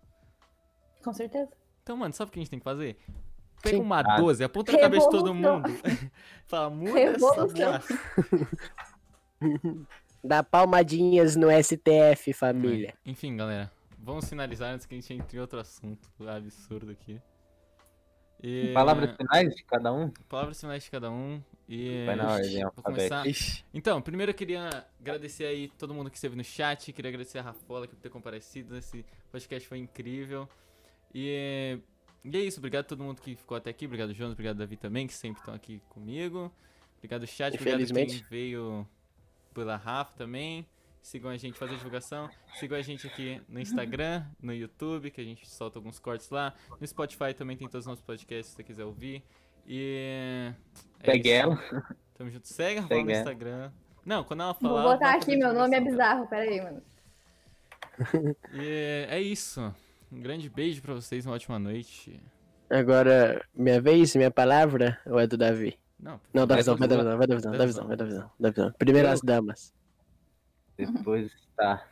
[1.04, 1.52] Com certeza.
[1.84, 2.98] Então, mano, sabe o que a gente tem que fazer?
[3.62, 4.18] Pega uma Ah.
[4.18, 5.64] 12, aponta na cabeça de todo mundo.
[6.48, 7.80] Fala, muda essa Revolução.
[10.24, 12.94] Dá palmadinhas no STF, família.
[13.06, 17.22] Enfim, galera, vamos finalizar antes que a gente entre em outro assunto absurdo aqui.
[18.42, 18.72] E...
[18.74, 20.10] Palavras finais de cada um?
[20.30, 21.42] Palavras finais de cada um.
[21.68, 23.26] E Vai na ordem vou começar.
[23.74, 27.42] Então, primeiro eu queria agradecer aí todo mundo que esteve no chat, queria agradecer a
[27.42, 30.48] Rafola por ter comparecido, esse podcast foi incrível.
[31.14, 31.80] E,
[32.24, 34.78] e é isso, obrigado a todo mundo que ficou até aqui, obrigado Jonas, obrigado Davi
[34.78, 36.54] também, que sempre estão aqui comigo.
[36.98, 38.88] Obrigado chat, obrigado quem veio
[39.58, 40.68] pela Rafa também.
[41.02, 42.30] sigam a gente, fazer divulgação.
[42.60, 46.54] Sigam a gente aqui no Instagram, no YouTube, que a gente solta alguns cortes lá.
[46.80, 49.24] No Spotify também tem todos os nossos podcasts, se você quiser ouvir.
[49.66, 50.54] E.
[51.00, 51.38] é Segue isso.
[51.42, 51.84] ela.
[52.14, 52.48] Tamo junto.
[52.48, 53.12] Segue a Rafaela no.
[53.12, 53.72] Instagram.
[54.06, 54.84] Não, quando ela Vou falar.
[54.84, 56.82] botar vai aqui, meu nome é bizarro, pera aí, mano.
[58.54, 59.74] E é isso.
[60.12, 62.22] Um grande beijo pra vocês, uma ótima noite.
[62.70, 65.78] Agora, minha vez, minha palavra, ou é do Davi?
[66.00, 67.18] Não, Não, da Vai visão, vai da visão.
[67.18, 67.88] vai da visão, da visão.
[67.88, 68.72] vai da visão, da visão.
[68.78, 69.74] Primeiro as damas.
[70.78, 71.88] Depois tá.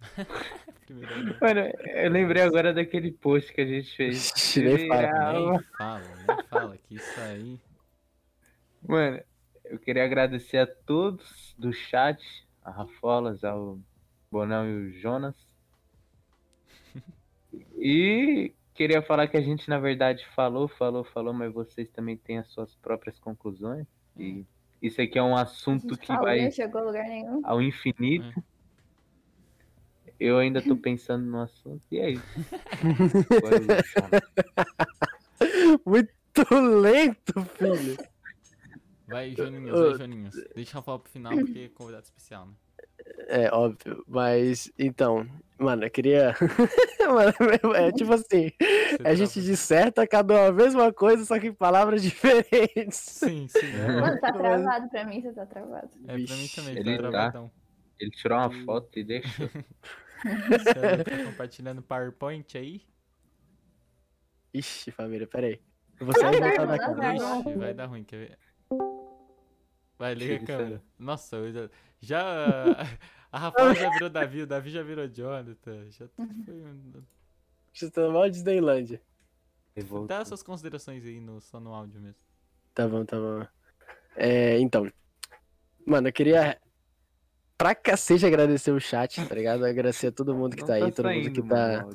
[1.40, 1.60] Mano,
[1.94, 4.32] eu lembrei agora daquele post que a gente fez.
[4.36, 5.00] Ixi, nem fala.
[5.02, 5.50] Viral.
[5.50, 7.60] Nem fala, nem fala que isso aí.
[8.86, 9.20] Mano,
[9.64, 12.20] eu queria agradecer a todos do chat,
[12.64, 13.78] a Rafolas, ao
[14.30, 15.34] Bonão e o Jonas.
[17.78, 22.38] E queria falar que a gente, na verdade, falou, falou, falou, mas vocês também têm
[22.38, 23.86] as suas próprias conclusões.
[24.16, 24.44] E
[24.80, 27.40] isso aqui é um assunto que falou, vai não chegou a lugar nenhum.
[27.44, 28.42] ao infinito.
[30.18, 32.22] Eu ainda tô pensando no assunto, e é isso.
[35.84, 37.98] Muito lento, filho.
[39.06, 40.34] Vai, Joninhos, vai, Joninhos.
[40.54, 42.54] Deixa eu falar pro final, porque é convidado especial, né?
[43.28, 44.04] É, óbvio.
[44.06, 45.26] Mas, então,
[45.58, 46.34] mano, eu queria.
[47.00, 51.48] mano, é tipo assim, Você a gente disserta cada uma a mesma coisa, só que
[51.48, 52.98] em palavras diferentes.
[52.98, 53.66] Sim, sim.
[53.74, 55.90] É, Mano, tá travado pra mim, você tá travado.
[56.06, 57.10] é pra mim também, Ele tá tá.
[57.10, 57.50] travadão.
[57.98, 59.48] Ele tirou uma foto e deixou.
[60.48, 62.82] Você tá compartilhando PowerPoint aí?
[64.52, 65.60] Ixi, família, peraí.
[66.00, 67.14] Eu vou sair da câmera.
[67.14, 68.38] Ixi, vai dar ruim, quer ver?
[69.98, 70.82] Vai, liga a câmera.
[70.98, 71.70] Nossa, eu já.
[72.06, 72.20] Já
[73.32, 75.90] a Rafael já virou Davi, o Davi já virou Jonathan.
[75.90, 76.24] Já foi.
[76.24, 77.02] um-
[77.72, 79.00] Você tá mal Disneylândia.
[80.06, 82.20] Dá suas considerações aí no, só no áudio mesmo.
[82.72, 83.46] Tá bom, tá bom.
[84.14, 84.90] É, então.
[85.86, 86.58] Mano, eu queria
[87.58, 89.64] pra cacete agradecer o chat, tá ligado?
[89.64, 91.86] Agradecer a todo mundo que Não tá aí, todo mundo que tá.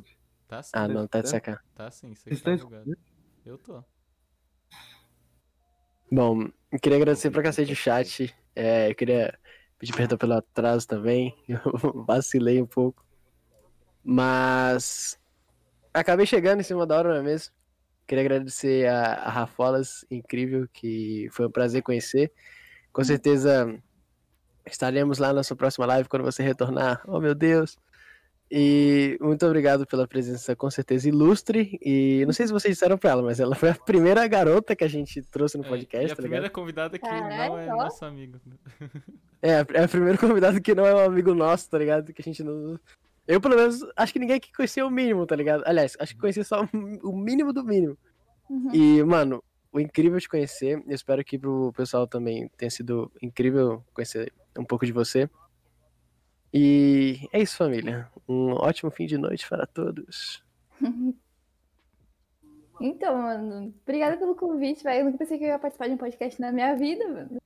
[0.47, 1.29] Tá sim, Ah, não, tá de Tá?
[1.29, 1.65] sacanagem.
[1.75, 2.97] tá sim, aqui tá bugado.
[3.45, 3.83] Eu tô.
[6.11, 8.35] Bom, eu queria agradecer pra cacete o chat.
[8.55, 9.37] É, eu queria
[9.81, 11.35] pedir perdão pelo atraso também.
[11.49, 13.03] Eu vacilei um pouco.
[14.03, 15.19] Mas
[15.91, 17.51] acabei chegando em cima da hora, não é mesmo?
[18.07, 22.31] Queria agradecer a, a Rafolas, incrível, que foi um prazer conhecer.
[22.93, 23.75] Com certeza
[24.65, 27.01] estaremos lá na sua próxima live quando você retornar.
[27.07, 27.75] Oh, meu Deus!
[28.53, 31.79] E muito obrigado pela presença, com certeza ilustre.
[31.81, 34.83] E não sei se vocês disseram pra ela, mas ela foi a primeira garota que
[34.83, 36.53] a gente trouxe no É, podcast, e a tá primeira ligado?
[36.53, 38.39] convidada que Caralho, não é nosso amigo.
[39.41, 42.11] É, é o primeiro convidado que não é um amigo nosso, tá ligado?
[42.13, 42.77] Que a gente não.
[43.25, 45.63] Eu, pelo menos, acho que ninguém aqui conhecia o mínimo, tá ligado?
[45.65, 46.67] Aliás, acho que conhecia só
[47.03, 47.97] o mínimo do mínimo.
[48.49, 48.69] Uhum.
[48.73, 49.41] E, mano,
[49.71, 50.83] o incrível te conhecer.
[50.85, 55.29] Eu espero que pro pessoal também tenha sido incrível conhecer um pouco de você.
[56.53, 58.09] E é isso, família.
[58.27, 60.43] Um ótimo fim de noite para todos.
[62.83, 65.01] Então, mano, obrigada pelo convite, velho.
[65.01, 67.39] Eu nunca pensei que eu ia participar de um podcast na minha vida, mano.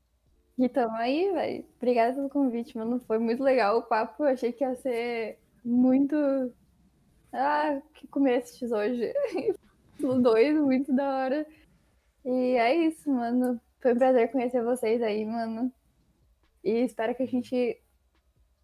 [0.57, 1.65] E tamo aí, velho.
[1.75, 3.01] Obrigada pelo convite, mano.
[3.01, 4.23] Foi muito legal o papo.
[4.23, 6.15] Eu achei que ia ser muito.
[7.33, 9.11] Ah, que comer esses hoje.
[9.99, 11.45] Tudo doido, muito da hora.
[12.23, 13.59] E é isso, mano.
[13.81, 15.69] Foi um prazer conhecer vocês aí, mano.
[16.63, 17.77] E espero que a gente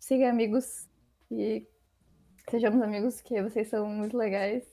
[0.01, 0.89] siga amigos
[1.29, 1.65] e
[2.49, 4.63] sejamos amigos, que vocês são muito legais.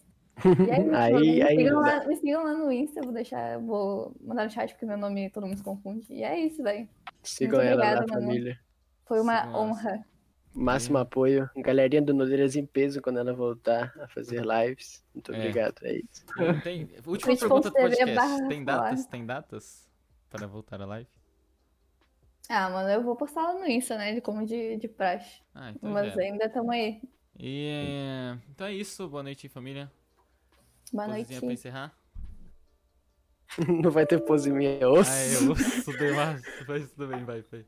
[0.45, 1.21] E é isso, Aí- mano.
[1.21, 4.73] me, aí sigam lá, me sigam lá no Insta, vou deixar, vou mandar no chat
[4.73, 6.07] porque meu nome todo mundo se confunde.
[6.13, 6.89] E é isso, velho.
[7.23, 8.27] Sigam Muito ela obrigada, mano.
[8.27, 8.59] família.
[9.07, 9.59] Foi uma ela.
[9.59, 10.05] honra.
[10.55, 11.49] Máximo apoio.
[11.57, 15.05] Galerinha do Nodeiras em peso quando ela voltar a fazer lives.
[15.15, 15.37] Muito É.
[15.39, 15.75] obrigado.
[15.85, 16.25] É isso.
[16.65, 18.49] Tem, última pergunta do podcast.
[18.49, 19.07] Tem datas?
[19.07, 19.89] Tem datas
[20.31, 21.09] para voltar à live?
[22.49, 24.21] Ah, mano, eu vou postar lá no Insta, né?
[24.21, 25.43] Como de, de praxe.
[25.55, 26.23] Ah, então Mas já.
[26.23, 27.01] ainda tamo aí.
[27.39, 27.69] E
[28.51, 29.09] então é isso.
[29.09, 29.91] Boa noite, família.
[30.93, 31.45] Boa Posezinha noite.
[31.45, 31.99] pra encerrar.
[33.83, 35.11] Não vai ter pose minha, osso.
[35.11, 36.43] Ah, eu ouço demais.
[36.67, 37.65] Mas tudo bem, vai, vai.